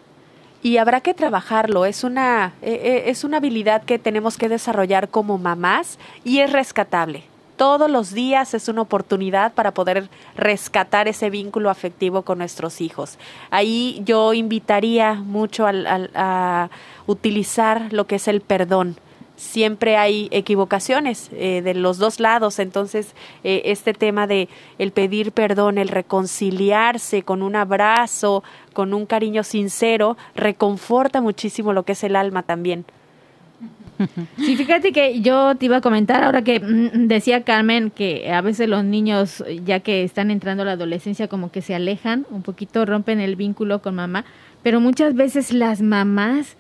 y 0.67 0.79
habrá 0.79 1.01
que 1.01 1.15
trabajarlo. 1.15 1.85
Es 1.85 2.03
una, 2.03 2.53
eh, 2.61 2.81
eh, 2.83 3.03
es 3.07 3.23
una 3.23 3.37
habilidad 3.37 3.85
que 3.85 4.01
tenemos 4.01 4.37
que 4.37 4.49
desarrollar 4.49 5.09
como 5.09 5.39
mamás 5.39 5.97
y 6.25 6.41
es 6.41 6.51
rescatable. 6.51 7.23
Todos 7.57 7.89
los 7.89 8.13
días 8.13 8.53
es 8.53 8.69
una 8.69 8.83
oportunidad 8.83 9.55
para 9.55 9.71
poder 9.73 10.11
rescatar 10.37 11.07
ese 11.07 11.31
vínculo 11.31 11.71
afectivo 11.71 12.23
con 12.23 12.39
nuestros 12.39 12.81
hijos. 12.81 13.17
Ahí 13.51 14.03
yo 14.05 14.35
invitaría 14.35 15.15
mucho 15.15 15.69
a 15.69 16.69
utilizar 17.07 17.93
lo 17.93 18.09
que 18.09 18.17
es 18.17 18.27
el 18.27 18.41
perdón 18.41 18.97
siempre 19.37 19.97
hay 19.97 20.29
equivocaciones 20.31 21.31
eh, 21.33 21.63
de 21.63 21.75
los 21.75 21.99
dos 21.99 22.21
lados. 22.21 22.59
Entonces, 22.59 23.15
eh, 23.45 23.63
este 23.67 23.93
tema 23.93 24.27
de 24.27 24.49
el 24.79 24.91
pedir 24.91 25.33
perdón, 25.33 25.79
el 25.79 25.89
reconciliarse 25.89 27.23
con 27.23 27.43
un 27.43 27.55
abrazo, 27.55 28.43
con 28.73 28.95
un 28.95 29.07
cariño 29.07 29.43
sincero, 29.43 30.17
reconforta 30.35 31.21
muchísimo 31.21 31.73
lo 31.73 31.85
que 31.85 31.93
es 31.93 32.05
el 32.05 32.17
alma 32.17 32.43
también. 32.43 32.85
Sí, 34.37 34.57
fíjate 34.57 34.93
que 34.93 35.23
yo 35.23 35.55
te 35.55 35.67
iba 35.67 35.79
a 35.79 35.81
comentar 35.81 36.23
ahora 36.23 36.43
que 36.43 36.61
mm, 36.61 37.09
decía 37.09 37.45
Carmen 37.45 37.91
que 37.91 38.31
a 38.31 38.43
veces 38.43 38.69
los 38.69 38.85
niños, 38.85 39.43
ya 39.65 39.81
que 39.81 40.05
están 40.05 40.31
entrando 40.31 40.63
a 40.63 40.67
la 40.67 40.73
adolescencia, 40.73 41.29
como 41.29 41.51
que 41.51 41.63
se 41.63 41.75
alejan 41.75 42.27
un 42.31 42.43
poquito, 42.43 42.85
rompen 42.85 43.21
el 43.21 43.37
vínculo 43.37 43.81
con 43.81 43.95
mamá, 43.95 44.27
pero 44.63 44.81
muchas 44.81 45.15
veces 45.15 45.53
las 45.53 45.81
mamás 45.81 46.57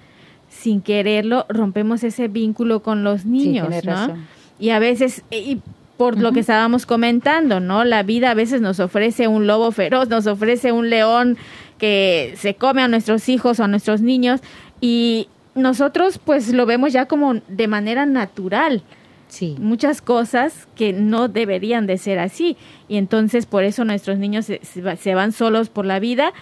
sin 0.56 0.80
quererlo 0.80 1.46
rompemos 1.48 2.02
ese 2.02 2.28
vínculo 2.28 2.82
con 2.82 3.04
los 3.04 3.26
niños, 3.26 3.68
¿no? 3.84 4.16
Y 4.58 4.70
a 4.70 4.78
veces, 4.78 5.22
y 5.30 5.60
por 5.96 6.18
lo 6.18 6.32
que 6.32 6.40
estábamos 6.40 6.86
comentando, 6.86 7.60
¿no? 7.60 7.84
La 7.84 8.02
vida 8.02 8.30
a 8.30 8.34
veces 8.34 8.60
nos 8.60 8.80
ofrece 8.80 9.28
un 9.28 9.46
lobo 9.46 9.70
feroz, 9.70 10.08
nos 10.08 10.26
ofrece 10.26 10.72
un 10.72 10.88
león 10.88 11.36
que 11.78 12.34
se 12.36 12.54
come 12.54 12.82
a 12.82 12.88
nuestros 12.88 13.28
hijos 13.28 13.60
o 13.60 13.64
a 13.64 13.68
nuestros 13.68 14.00
niños 14.00 14.40
y 14.80 15.28
nosotros 15.54 16.18
pues 16.18 16.52
lo 16.52 16.64
vemos 16.64 16.92
ya 16.92 17.06
como 17.06 17.34
de 17.34 17.68
manera 17.68 18.06
natural. 18.06 18.82
Sí. 19.28 19.56
Muchas 19.58 20.00
cosas 20.00 20.68
que 20.74 20.92
no 20.92 21.28
deberían 21.28 21.86
de 21.86 21.98
ser 21.98 22.18
así. 22.18 22.56
Y 22.88 22.96
entonces 22.96 23.44
por 23.44 23.64
eso 23.64 23.84
nuestros 23.84 24.18
niños 24.18 24.46
se, 24.46 24.60
se 24.62 25.14
van 25.14 25.32
solos 25.32 25.68
por 25.68 25.84
la 25.84 25.98
vida, 25.98 26.32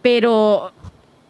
pero 0.00 0.72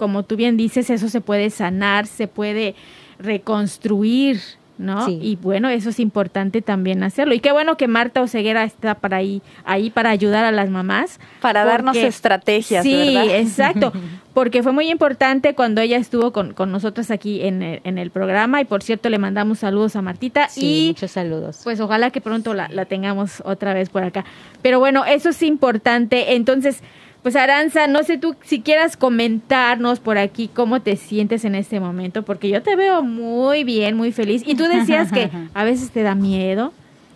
como 0.01 0.23
tú 0.23 0.35
bien 0.37 0.57
dices, 0.57 0.89
eso 0.89 1.11
se 1.11 1.21
puede 1.21 1.51
sanar, 1.51 2.07
se 2.07 2.27
puede 2.27 2.75
reconstruir, 3.19 4.41
¿no? 4.79 5.11
Y 5.11 5.37
bueno, 5.37 5.69
eso 5.69 5.91
es 5.91 6.01
importante 6.01 6.63
también 6.63 7.03
hacerlo. 7.03 7.35
Y 7.35 7.41
qué 7.41 7.53
bueno 7.53 7.77
que 7.77 7.87
Marta 7.87 8.23
Oseguera 8.23 8.65
está 8.65 8.95
para 8.95 9.19
ahí, 9.19 9.43
ahí 9.67 9.91
para 9.91 10.09
ayudar 10.09 10.47
a 10.47 10.53
las 10.53 10.71
mamás. 10.71 11.21
Para 11.43 11.67
darnos 11.67 11.99
estrategias, 11.99 12.83
sí, 12.83 13.15
exacto. 13.31 13.93
Porque 14.33 14.63
fue 14.63 14.73
muy 14.73 14.89
importante 14.91 15.55
cuando 15.55 15.83
ella 15.83 15.99
estuvo 15.99 16.33
con, 16.33 16.55
con 16.55 16.73
nosotros 16.73 17.11
aquí 17.11 17.43
en 17.43 17.63
el, 17.63 17.81
en 17.85 17.99
el 17.99 18.11
programa. 18.11 18.63
Y 18.63 18.65
por 18.65 18.83
cierto, 18.83 19.11
le 19.11 19.19
mandamos 19.19 19.59
saludos 19.59 19.97
a 19.97 20.01
Martita. 20.01 20.49
Sí, 20.49 20.93
muchos 20.95 21.11
saludos. 21.11 21.61
Pues 21.63 21.79
ojalá 21.79 22.11
que 22.11 22.23
pronto 22.23 22.55
la, 22.55 22.69
la 22.69 22.87
tengamos 22.87 23.43
otra 23.45 23.75
vez 23.75 23.91
por 23.91 24.03
acá. 24.03 24.25
Pero 24.63 24.79
bueno, 24.79 25.05
eso 25.05 25.29
es 25.29 25.43
importante. 25.43 26.37
Entonces, 26.37 26.83
pues 27.23 27.37
Aranza, 27.37 27.87
no 27.87 28.03
sé 28.03 28.19
tú 28.19 28.35
si 28.45 28.61
quieras 28.63 28.97
comentarnos 28.97 30.01
por 30.01 30.17
aquí 30.17 30.49
cómo 30.53 30.81
te 30.81 30.97
sientes 30.97 31.45
en 31.45 31.55
este 31.55 31.81
momento, 31.81 32.23
porque 32.23 32.49
yo 32.49 32.63
te 32.63 32.77
veo 32.77 33.03
muy 33.03 33.65
bien, 33.65 33.97
muy 33.97 34.13
feliz. 34.13 34.43
Y 34.47 34.55
tú 34.55 34.65
decías 34.65 35.13
que 35.13 35.31
a 35.55 35.65
veces 35.65 35.91
te 35.91 36.03
da 36.03 36.15
miedo. 36.15 36.73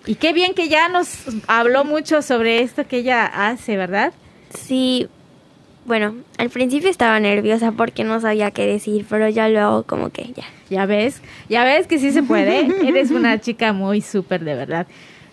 Y 0.07 0.17
qué 0.17 0.35
bien 0.35 0.53
que 0.55 0.69
ya 0.69 0.89
nos 0.89 1.25
habló 1.47 1.85
mucho 1.85 2.21
sobre 2.21 2.61
esto 2.61 2.87
que 2.87 2.99
ella 2.99 3.25
hace, 3.25 3.79
¿verdad? 3.79 4.13
Sí, 4.51 5.09
bueno, 5.87 6.15
al 6.39 6.51
principio 6.51 6.91
estaba 6.91 7.19
nerviosa 7.21 7.73
porque 7.73 8.05
no 8.05 8.21
sabía 8.21 8.51
qué 8.51 8.67
decir, 8.67 9.07
pero 9.09 9.29
ya 9.29 9.49
luego 9.49 9.85
como 9.85 10.11
que 10.11 10.33
ya. 10.35 10.45
Ya 10.71 10.87
ves, 10.87 11.21
ya 11.49 11.65
ves 11.65 11.87
que 11.87 11.99
sí 11.99 12.11
se 12.11 12.23
puede. 12.23 12.69
Eres 12.89 13.11
una 13.11 13.41
chica 13.41 13.73
muy 13.73 14.01
súper 14.01 14.45
de 14.45 14.55
verdad. 14.55 14.87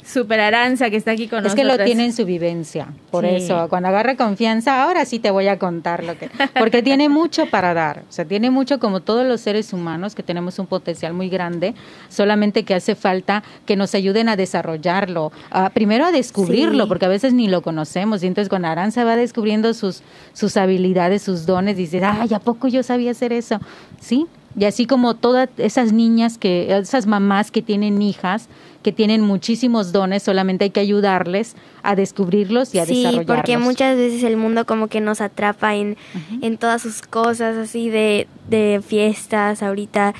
Super 0.03 0.39
Aranza 0.39 0.89
que 0.89 0.97
está 0.97 1.11
aquí 1.11 1.27
con 1.27 1.43
nosotros. 1.43 1.65
Es 1.67 1.71
que 1.71 1.77
lo 1.77 1.83
tiene 1.83 2.05
en 2.05 2.13
su 2.13 2.25
vivencia, 2.25 2.87
por 3.11 3.25
eso, 3.25 3.67
cuando 3.69 3.89
agarre 3.89 4.15
confianza, 4.15 4.83
ahora 4.83 5.05
sí 5.05 5.19
te 5.19 5.31
voy 5.31 5.47
a 5.47 5.59
contar 5.59 6.03
lo 6.03 6.17
que... 6.17 6.29
Porque 6.57 6.81
tiene 6.81 7.07
mucho 7.09 7.45
para 7.45 7.73
dar, 7.73 8.03
o 8.09 8.11
sea, 8.11 8.25
tiene 8.25 8.49
mucho 8.49 8.79
como 8.79 9.01
todos 9.01 9.25
los 9.25 9.41
seres 9.41 9.73
humanos 9.73 10.15
que 10.15 10.23
tenemos 10.23 10.59
un 10.59 10.67
potencial 10.67 11.13
muy 11.13 11.29
grande, 11.29 11.75
solamente 12.09 12.63
que 12.63 12.73
hace 12.73 12.95
falta 12.95 13.43
que 13.65 13.75
nos 13.75 13.95
ayuden 13.95 14.29
a 14.29 14.35
desarrollarlo, 14.35 15.31
primero 15.73 16.05
a 16.05 16.11
descubrirlo, 16.11 16.87
porque 16.87 17.05
a 17.05 17.09
veces 17.09 17.33
ni 17.33 17.47
lo 17.47 17.61
conocemos, 17.61 18.23
y 18.23 18.27
entonces 18.27 18.49
cuando 18.49 18.67
Aranza 18.67 19.03
va 19.03 19.15
descubriendo 19.15 19.73
sus, 19.73 20.01
sus 20.33 20.57
habilidades, 20.57 21.21
sus 21.21 21.45
dones, 21.45 21.77
dice, 21.77 22.03
ay, 22.03 22.33
¿a 22.33 22.39
poco 22.39 22.67
yo 22.67 22.83
sabía 22.83 23.11
hacer 23.11 23.33
eso? 23.33 23.59
Sí, 23.99 24.25
y 24.57 24.65
así 24.65 24.85
como 24.85 25.15
todas 25.15 25.49
esas 25.57 25.93
niñas 25.93 26.37
que, 26.37 26.77
esas 26.77 27.07
mamás 27.07 27.51
que 27.51 27.61
tienen 27.61 28.01
hijas, 28.01 28.47
que 28.83 28.91
tienen 28.91 29.21
muchísimos 29.21 29.91
dones, 29.91 30.23
solamente 30.23 30.65
hay 30.65 30.69
que 30.71 30.79
ayudarles 30.79 31.55
a 31.83 31.95
descubrirlos 31.95 32.73
y 32.75 32.79
a 32.79 32.85
sí, 32.85 33.07
Sí, 33.09 33.21
porque 33.25 33.57
muchas 33.57 33.95
veces 33.95 34.23
el 34.23 34.37
mundo 34.37 34.65
como 34.65 34.87
que 34.87 35.01
nos 35.01 35.21
atrapa 35.21 35.75
en, 35.75 35.97
en 36.41 36.57
todas 36.57 36.81
sus 36.81 37.01
cosas, 37.01 37.55
así 37.57 37.89
de, 37.89 38.27
de 38.49 38.81
fiestas 38.85 39.63
ahorita. 39.63 40.13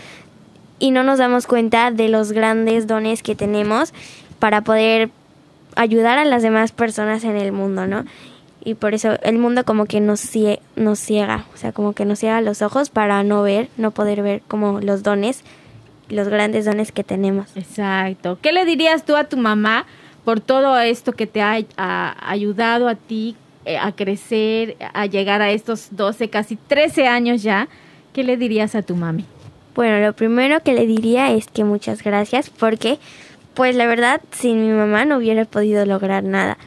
y 0.80 0.92
no 0.92 1.04
nos 1.04 1.20
damos 1.20 1.46
cuenta 1.46 1.92
de 1.92 2.10
los 2.10 2.32
grandes 2.32 2.88
dones 2.88 3.24
que 3.24 3.36
tenemos 3.36 3.94
para 4.40 4.62
poder 4.62 5.12
ayudar 5.76 6.18
a 6.18 6.26
las 6.26 6.42
demás 6.42 6.72
personas 6.72 7.24
en 7.24 7.38
el 7.38 7.52
mundo, 7.52 7.88
¿no? 7.88 8.06
Y 8.64 8.76
por 8.76 8.94
eso 8.94 9.18
el 9.24 9.38
mundo 9.38 9.66
como 9.66 9.86
que 9.86 10.00
nos, 10.00 10.24
nos 10.76 11.00
ciega, 11.00 11.46
o 11.54 11.58
sea, 11.58 11.72
como 11.72 11.94
que 11.94 12.06
nos 12.06 12.20
ciega 12.20 12.42
los 12.42 12.62
ojos 12.62 12.90
para 12.90 13.24
no 13.24 13.42
ver, 13.42 13.70
no 13.78 13.92
poder 13.92 14.22
ver 14.22 14.42
como 14.48 14.80
los 14.82 15.02
dones, 15.02 15.44
los 16.10 16.28
grandes 16.28 16.66
dones 16.66 16.92
que 16.92 17.04
tenemos. 17.04 17.56
Exacto. 17.56 18.38
¿Qué 18.42 18.52
le 18.52 18.66
dirías 18.66 19.06
tú 19.06 19.16
a 19.16 19.24
tu 19.24 19.38
mamá 19.38 19.86
por 20.24 20.40
todo 20.40 20.80
esto 20.80 21.14
que 21.14 21.26
te 21.26 21.42
ha, 21.42 21.58
ayudado 22.22 22.88
a 22.88 22.96
ti 22.96 23.36
eh, 23.66 23.78
a 23.78 23.92
crecer, 23.94 24.78
a 24.94 25.06
llegar 25.08 25.42
a 25.42 25.52
estos 25.52 25.88
12, 25.92 26.30
casi 26.30 26.56
13 26.56 27.08
años 27.08 27.42
ya? 27.42 27.68
¿Qué 28.14 28.24
le 28.24 28.38
dirías 28.38 28.76
a 28.76 28.84
tu 28.84 28.96
mami? 28.96 29.26
Bueno, 29.74 30.06
lo 30.06 30.14
primero 30.14 30.62
que 30.62 30.74
le 30.74 30.86
diría 30.86 31.32
es 31.32 31.48
que 31.48 31.64
muchas 31.64 32.04
gracias 32.04 32.50
porque, 32.50 33.00
pues 33.54 33.76
la 33.76 33.88
verdad, 33.88 34.22
sin 34.32 34.62
mi 34.62 34.74
mamá 34.74 35.06
no 35.06 35.18
hubiera 35.18 35.46
podido 35.46 35.86
lograr 35.86 36.24
nada. 36.24 36.58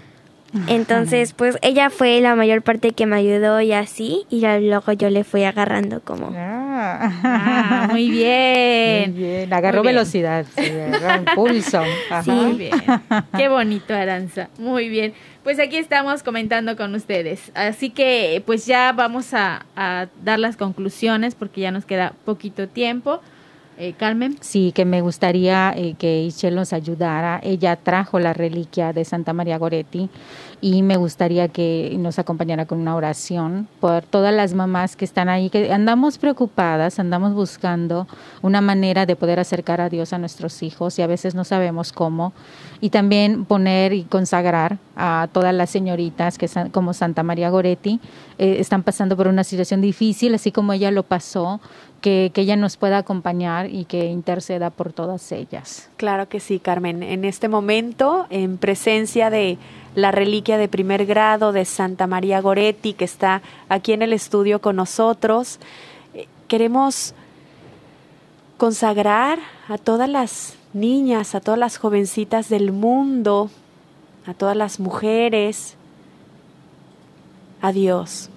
Entonces, 0.68 1.32
pues 1.32 1.59
ella 1.62 1.90
fue 1.90 2.20
la 2.20 2.34
mayor 2.34 2.62
parte 2.62 2.92
que 2.92 3.07
me 3.07 3.16
ayudó 3.16 3.61
y 3.61 3.72
así, 3.72 4.24
y 4.30 4.40
luego 4.40 4.92
yo 4.92 5.11
le 5.11 5.24
fui 5.24 5.44
agarrando 5.44 6.00
como... 6.00 6.32
Ah, 6.34 7.11
ah 7.24 7.88
muy 7.90 8.11
bien. 8.11 9.12
Muy 9.12 9.22
bien, 9.22 9.52
agarró 9.52 9.82
velocidad, 9.82 10.46
agarró 10.57 11.30
impulso. 11.30 11.82
Sí. 12.22 12.30
Muy 12.30 12.52
bien. 12.55 12.72
Qué 13.36 13.48
bonito, 13.48 13.94
Aranza. 13.94 14.48
Muy 14.59 14.88
bien. 14.88 15.14
Pues 15.42 15.59
aquí 15.59 15.76
estamos 15.76 16.22
comentando 16.22 16.76
con 16.76 16.94
ustedes. 16.94 17.52
Así 17.55 17.90
que 17.90 18.42
pues 18.46 18.66
ya 18.66 18.92
vamos 18.92 19.34
a, 19.34 19.66
a 19.76 20.07
dar 20.22 20.38
las 20.38 20.57
conclusiones 20.57 21.34
porque 21.34 21.61
ya 21.61 21.70
nos 21.70 21.84
queda 21.84 22.14
poquito 22.24 22.68
tiempo. 22.68 23.20
Eh, 23.77 23.95
Carmen. 23.99 24.37
Sí, 24.41 24.70
que 24.72 24.85
me 24.85 25.01
gustaría 25.01 25.72
eh, 25.77 25.95
que 25.99 26.22
Ichel 26.22 26.55
nos 26.55 26.72
ayudara. 26.72 27.41
Ella 27.43 27.75
trajo 27.75 28.20
la 28.20 28.33
reliquia 28.33 28.93
de 28.93 29.05
Santa 29.05 29.33
María 29.33 29.59
Goretti 29.59 30.09
y 30.61 30.83
me 30.83 30.97
gustaría 30.97 31.49
que 31.49 31.95
nos 31.99 32.20
acompañara 32.20 32.66
con 32.66 32.79
una 32.79 32.95
oración 32.95 33.66
por 33.81 34.03
todas 34.03 34.33
las 34.33 34.55
mamás 34.55 34.95
que 34.95 35.05
están 35.05 35.29
ahí, 35.29 35.51
que 35.51 35.72
andamos 35.72 36.18
preocupadas, 36.18 37.01
andamos 37.01 37.35
buscando 37.35 38.07
una 38.43 38.61
manera 38.61 39.07
de 39.07 39.16
poder 39.16 39.41
acercar 39.41 39.81
a 39.81 39.89
Dios 39.89 40.12
a 40.12 40.18
nuestros 40.18 40.62
hijos 40.62 40.99
y 40.99 41.03
a 41.03 41.09
veces 41.09 41.35
no 41.35 41.43
sabemos 41.45 41.93
cómo. 41.93 42.33
Y 42.81 42.91
también 42.91 43.45
poner 43.45 43.93
y 43.93 44.05
consagrar 44.05 44.79
a 44.95 45.29
todas 45.33 45.55
las 45.55 45.70
señoritas 45.70 46.39
que 46.39 46.49
como 46.70 46.95
Santa 46.95 47.25
María 47.25 47.51
Goretti 47.51 48.01
eh, 48.39 48.57
están 48.61 48.85
pasando 48.85 49.16
por 49.16 49.27
una 49.27 49.43
situación 49.43 49.81
difícil, 49.81 50.35
así 50.35 50.53
como 50.53 50.72
ella 50.72 50.91
lo 50.91 51.03
pasó, 51.03 51.61
que, 52.05 52.30
ella 52.34 52.57
nos 52.57 52.76
pueda 52.76 52.98
acompañar 52.98 53.70
y 53.70 53.86
que 53.86 54.05
interceda 54.05 54.68
por 54.68 54.92
todas 54.92 55.32
ellas. 55.32 55.88
Claro 55.96 56.28
que 56.28 56.38
sí, 56.38 56.59
Carmen. 56.59 57.02
En 57.02 57.24
este 57.24 57.48
momento, 57.48 58.26
en 58.28 58.59
presencia 58.59 59.30
de 59.30 59.57
la 59.94 60.12
reliquia 60.12 60.59
de 60.59 60.68
primer 60.68 61.07
grado 61.07 61.52
de 61.52 61.64
Santa 61.64 62.07
María 62.07 62.42
Goretti, 62.42 62.92
que 62.92 63.07
está 63.07 63.40
aquí 63.70 63.94
en 63.94 64.02
el 64.02 64.12
estudio 64.12 64.61
con 64.61 64.76
nosotros. 64.76 65.61
Eh, 66.12 66.28
queremos 66.46 67.14
consagrar 68.59 69.38
a 69.66 69.78
todas 69.78 70.11
las 70.11 70.59
niñas, 70.74 71.34
a 71.34 71.40
todas 71.40 71.59
las 71.59 71.78
jovencitas 71.78 72.50
del 72.50 72.70
mundo, 72.70 73.48
a 74.26 74.34
todas 74.34 74.59
las 74.59 74.78
mujeres, 74.78 75.74
a 77.62 77.72
Dios. 77.72 78.28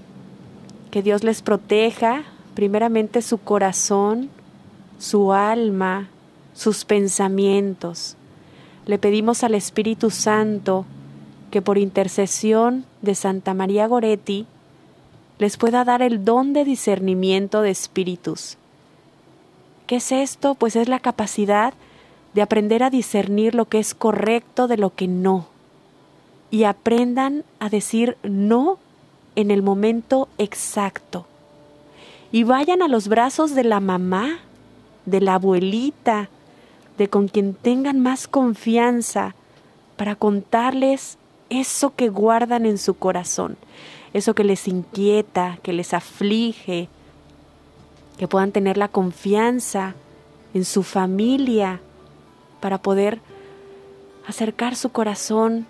Que 0.90 1.02
Dios 1.02 1.26
les 1.26 1.42
proteja, 1.42 2.24
primeramente 2.58 3.22
su 3.22 3.38
corazón, 3.38 4.32
su 4.98 5.32
alma, 5.32 6.10
sus 6.56 6.86
pensamientos. 6.86 8.18
Le 8.88 8.98
pedimos 8.98 9.44
al 9.44 9.54
Espíritu 9.54 10.10
Santo 10.10 10.84
que 11.52 11.62
por 11.62 11.78
intercesión 11.78 12.86
de 13.04 13.14
Santa 13.14 13.54
María 13.54 13.86
Goretti 13.86 14.48
les 15.38 15.56
pueda 15.56 15.84
dar 15.84 16.02
el 16.02 16.26
don 16.26 16.54
de 16.54 16.66
discernimiento 16.66 17.62
de 17.62 17.70
espíritus. 17.70 18.58
¿Qué 19.86 19.98
es 19.98 20.12
esto? 20.12 20.56
Pues 20.56 20.76
es 20.76 20.90
la 20.90 21.00
capacidad 21.00 21.76
de 22.34 22.42
aprender 22.42 22.82
a 22.82 22.90
discernir 22.90 23.54
lo 23.54 23.66
que 23.66 23.78
es 23.78 23.94
correcto 23.94 24.68
de 24.68 24.78
lo 24.78 24.96
que 24.96 25.08
no. 25.08 25.46
Y 26.50 26.64
aprendan 26.64 27.44
a 27.60 27.70
decir 27.70 28.18
no 28.24 28.80
en 29.36 29.52
el 29.52 29.62
momento 29.62 30.28
exacto. 30.40 31.28
Y 32.32 32.44
vayan 32.44 32.82
a 32.82 32.88
los 32.88 33.08
brazos 33.08 33.56
de 33.56 33.64
la 33.64 33.80
mamá, 33.80 34.40
de 35.06 35.22
la 35.22 35.36
abuelita, 35.36 36.30
de 36.98 37.10
con 37.10 37.28
quien 37.28 37.54
tengan 37.54 38.00
más 38.00 38.28
confianza, 38.28 39.36
para 39.98 40.16
contarles 40.16 41.18
eso 41.50 41.96
que 41.96 42.10
guardan 42.10 42.66
en 42.66 42.78
su 42.78 42.94
corazón, 42.96 43.58
eso 44.14 44.36
que 44.36 44.44
les 44.44 44.68
inquieta, 44.68 45.58
que 45.64 45.74
les 45.74 45.94
aflige, 45.94 46.88
que 48.18 48.28
puedan 48.28 48.52
tener 48.52 48.78
la 48.78 48.88
confianza 48.88 49.96
en 50.54 50.66
su 50.66 50.84
familia 50.84 51.82
para 52.60 52.78
poder 52.78 53.20
acercar 54.28 54.76
su 54.76 54.90
corazón 54.90 55.66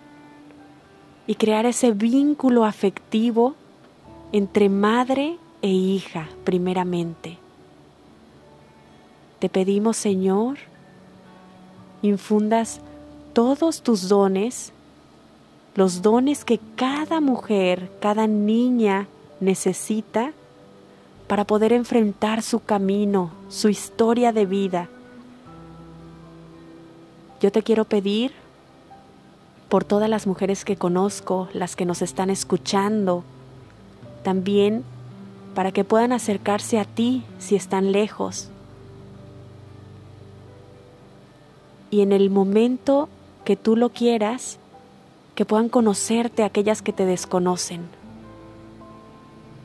y 1.26 1.36
crear 1.36 1.66
ese 1.66 1.92
vínculo 1.92 2.66
afectivo 2.66 3.56
entre 4.32 4.70
madre 4.70 5.38
e 5.68 5.72
hija 5.72 6.30
primeramente. 6.44 7.38
Te 9.40 9.50
pedimos, 9.50 9.98
Señor, 9.98 10.58
infundas 12.02 12.82
todos 13.34 13.82
tus 13.82 14.08
dones 14.08 14.74
los 15.78 16.02
dones 16.02 16.44
que 16.44 16.60
cada 16.76 17.22
mujer, 17.22 17.92
cada 18.02 18.26
niña 18.26 19.08
necesita 19.40 20.34
para 21.28 21.46
poder 21.46 21.72
enfrentar 21.72 22.42
su 22.42 22.62
camino, 22.62 23.30
su 23.48 23.70
historia 23.70 24.34
de 24.34 24.48
vida. 24.48 24.90
Yo 27.40 27.52
te 27.52 27.62
quiero 27.62 27.86
pedir 27.86 28.32
por 29.70 29.84
todas 29.84 30.10
las 30.10 30.26
mujeres 30.26 30.66
que 30.66 30.78
conozco, 30.78 31.48
las 31.54 31.76
que 31.76 31.86
nos 31.86 32.02
están 32.02 32.32
escuchando, 32.32 33.24
también 34.24 34.84
para 35.58 35.72
que 35.72 35.84
puedan 35.84 36.12
acercarse 36.12 36.78
a 36.78 36.86
ti 36.86 37.24
si 37.40 37.56
están 37.56 37.92
lejos. 37.92 38.52
Y 41.90 42.02
en 42.02 42.12
el 42.12 42.30
momento 42.30 43.10
que 43.44 43.56
tú 43.56 43.76
lo 43.76 43.90
quieras, 43.90 44.60
que 45.34 45.46
puedan 45.46 45.68
conocerte 45.68 46.44
aquellas 46.44 46.84
que 46.84 46.94
te 46.94 47.08
desconocen. 47.08 47.88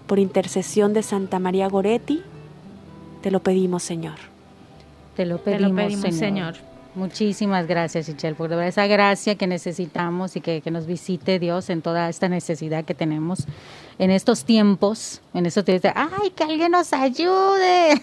Por 0.07 0.18
intercesión 0.18 0.95
de 0.95 1.03
Santa 1.03 1.38
María 1.38 1.68
Goretti, 1.68 2.22
te 3.20 3.30
lo 3.30 3.40
pedimos, 3.40 3.82
Señor. 3.82 4.16
Te 5.14 5.26
lo 5.26 5.43
pedimos, 5.43 6.14
señor. 6.14 6.55
Muchísimas 6.95 7.66
gracias, 7.66 8.07
Michelle, 8.09 8.34
por 8.34 8.53
esa 8.53 8.86
gracia 8.86 9.34
que 9.36 9.47
necesitamos 9.47 10.36
y 10.36 10.43
que, 10.43 10.61
que, 10.61 10.70
nos 10.70 10.86
visite 10.86 11.38
Dios 11.38 11.70
en 11.70 11.80
toda 11.80 12.11
esta 12.11 12.28
necesidad 12.28 12.84
que 12.84 12.95
tenemos 12.95 13.47
en 13.99 14.11
estos 14.11 14.45
tiempos. 14.45 15.22
En 15.32 15.45
te 15.45 15.72
dice, 15.72 15.93
¡ay, 15.95 16.30
que 16.36 16.45
alguien 16.45 16.72
nos 16.72 16.93
ayude! 16.93 17.95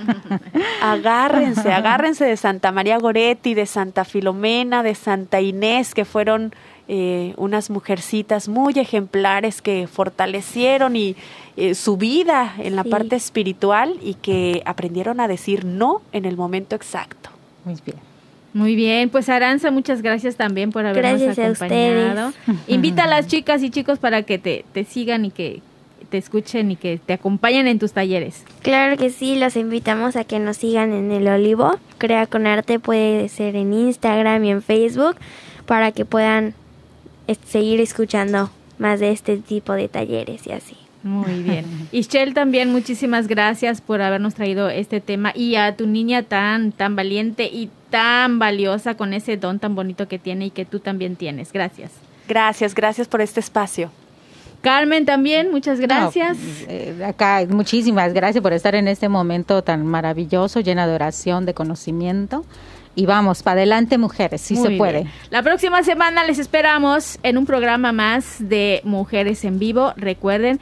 agárrense, 0.82 1.72
agárrense 1.72 2.24
de 2.24 2.38
Santa 2.38 2.72
María 2.72 2.98
Goretti, 2.98 3.52
de 3.52 3.66
Santa 3.66 4.06
Filomena, 4.06 4.82
de 4.82 4.94
Santa 4.94 5.42
Inés, 5.42 5.94
que 5.94 6.06
fueron 6.06 6.54
eh, 6.88 7.34
unas 7.36 7.68
mujercitas 7.68 8.48
muy 8.48 8.72
ejemplares 8.78 9.60
que 9.60 9.86
fortalecieron 9.86 10.96
y 10.96 11.16
eh, 11.56 11.74
su 11.74 11.98
vida 11.98 12.54
en 12.58 12.76
la 12.76 12.84
parte 12.84 13.14
espiritual 13.16 13.98
y 14.02 14.14
que 14.14 14.62
aprendieron 14.64 15.20
a 15.20 15.28
decir 15.28 15.66
no 15.66 16.00
en 16.12 16.24
el 16.24 16.38
momento 16.38 16.74
exacto. 16.74 17.28
Muy 17.64 17.76
bien. 17.84 18.11
Muy 18.54 18.76
bien, 18.76 19.08
pues 19.08 19.28
Aranza, 19.28 19.70
muchas 19.70 20.02
gracias 20.02 20.36
también 20.36 20.72
por 20.72 20.84
habernos 20.84 21.38
acompañado. 21.38 22.32
Invita 22.66 23.04
a 23.04 23.06
las 23.06 23.26
chicas 23.26 23.62
y 23.62 23.70
chicos 23.70 23.98
para 23.98 24.22
que 24.22 24.38
te, 24.38 24.64
te 24.72 24.84
sigan 24.84 25.24
y 25.24 25.30
que 25.30 25.62
te 26.10 26.18
escuchen 26.18 26.70
y 26.70 26.76
que 26.76 26.98
te 26.98 27.14
acompañen 27.14 27.66
en 27.66 27.78
tus 27.78 27.92
talleres. 27.92 28.44
Claro 28.60 28.98
que 28.98 29.08
sí, 29.08 29.36
los 29.36 29.56
invitamos 29.56 30.16
a 30.16 30.24
que 30.24 30.38
nos 30.38 30.58
sigan 30.58 30.92
en 30.92 31.10
el 31.10 31.26
Olivo. 31.26 31.78
Crea 31.96 32.26
con 32.26 32.46
Arte 32.46 32.78
puede 32.78 33.30
ser 33.30 33.56
en 33.56 33.72
Instagram 33.72 34.44
y 34.44 34.50
en 34.50 34.62
Facebook 34.62 35.16
para 35.64 35.92
que 35.92 36.04
puedan 36.04 36.54
seguir 37.46 37.80
escuchando 37.80 38.50
más 38.76 39.00
de 39.00 39.10
este 39.10 39.38
tipo 39.38 39.72
de 39.72 39.88
talleres 39.88 40.46
y 40.46 40.52
así. 40.52 40.81
Muy 41.02 41.42
bien. 41.42 41.64
Ischel 41.92 42.34
también 42.34 42.70
muchísimas 42.70 43.26
gracias 43.26 43.80
por 43.80 44.02
habernos 44.02 44.34
traído 44.34 44.70
este 44.70 45.00
tema 45.00 45.32
y 45.34 45.56
a 45.56 45.76
tu 45.76 45.86
niña 45.86 46.22
tan 46.22 46.72
tan 46.72 46.94
valiente 46.94 47.44
y 47.44 47.70
tan 47.90 48.38
valiosa 48.38 48.96
con 48.96 49.12
ese 49.12 49.36
don 49.36 49.58
tan 49.58 49.74
bonito 49.74 50.08
que 50.08 50.18
tiene 50.18 50.46
y 50.46 50.50
que 50.50 50.64
tú 50.64 50.78
también 50.78 51.16
tienes. 51.16 51.52
Gracias. 51.52 51.90
Gracias, 52.28 52.74
gracias 52.74 53.08
por 53.08 53.20
este 53.20 53.40
espacio. 53.40 53.90
Carmen 54.62 55.04
también, 55.04 55.50
muchas 55.50 55.80
gracias. 55.80 56.38
Eh, 56.68 57.02
acá, 57.04 57.44
muchísimas 57.48 58.14
gracias 58.14 58.40
por 58.40 58.52
estar 58.52 58.76
en 58.76 58.86
este 58.86 59.08
momento 59.08 59.62
tan 59.62 59.84
maravilloso, 59.84 60.60
llena 60.60 60.86
de 60.86 60.94
oración, 60.94 61.44
de 61.46 61.52
conocimiento. 61.52 62.44
Y 62.94 63.06
vamos, 63.06 63.42
para 63.42 63.54
adelante 63.54 63.98
mujeres, 63.98 64.40
sí 64.40 64.54
se 64.54 64.70
puede. 64.72 65.06
La 65.30 65.42
próxima 65.42 65.82
semana 65.82 66.24
les 66.24 66.38
esperamos 66.38 67.18
en 67.22 67.38
un 67.38 67.46
programa 67.46 67.90
más 67.90 68.36
de 68.38 68.82
Mujeres 68.84 69.44
en 69.44 69.58
Vivo. 69.58 69.94
Recuerden, 69.96 70.60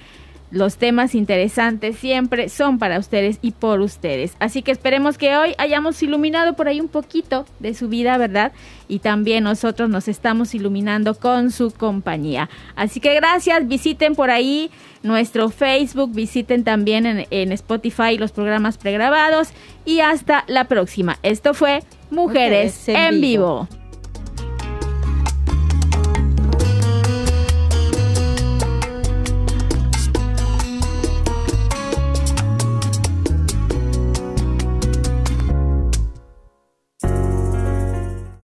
los 0.51 0.77
temas 0.77 1.15
interesantes 1.15 1.97
siempre 1.97 2.49
son 2.49 2.79
para 2.79 2.99
ustedes 2.99 3.39
y 3.41 3.53
por 3.53 3.81
ustedes. 3.81 4.35
Así 4.41 4.63
que 4.63 4.73
esperemos 4.73 5.17
que 5.17 5.37
hoy 5.37 5.55
hayamos 5.59 6.03
iluminado 6.03 6.55
por 6.55 6.69
ahí 6.69 6.81
un 6.81 6.89
poquito 6.89 7.47
de 7.61 7.75
su 7.75 7.89
vida, 7.89 8.19
¿verdad? 8.19 8.53
Y 8.89 8.99
también 8.99 9.45
nosotros 9.45 9.89
nos 9.89 10.09
estamos 10.09 10.55
iluminando 10.55 11.15
con 11.15 11.51
su 11.51 11.71
compañía. 11.71 12.51
Así 12.75 13.01
que 13.01 13.15
gracias, 13.15 13.69
visiten 13.69 14.15
por 14.15 14.31
ahí 14.31 14.71
nuestro 15.03 15.51
Facebook, 15.51 16.13
visiten 16.13 16.65
también 16.65 17.07
en, 17.07 17.53
Spotify 17.53 18.19
los 18.19 18.33
programas 18.33 18.77
pregrabados 18.77 19.51
y 19.85 20.01
hasta 20.01 20.45
la 20.47 20.65
próxima. 20.65 21.19
Esto 21.23 21.55
fue 21.55 21.83
Mujeres, 22.11 22.89
en, 22.89 23.21
vivo. 23.21 23.69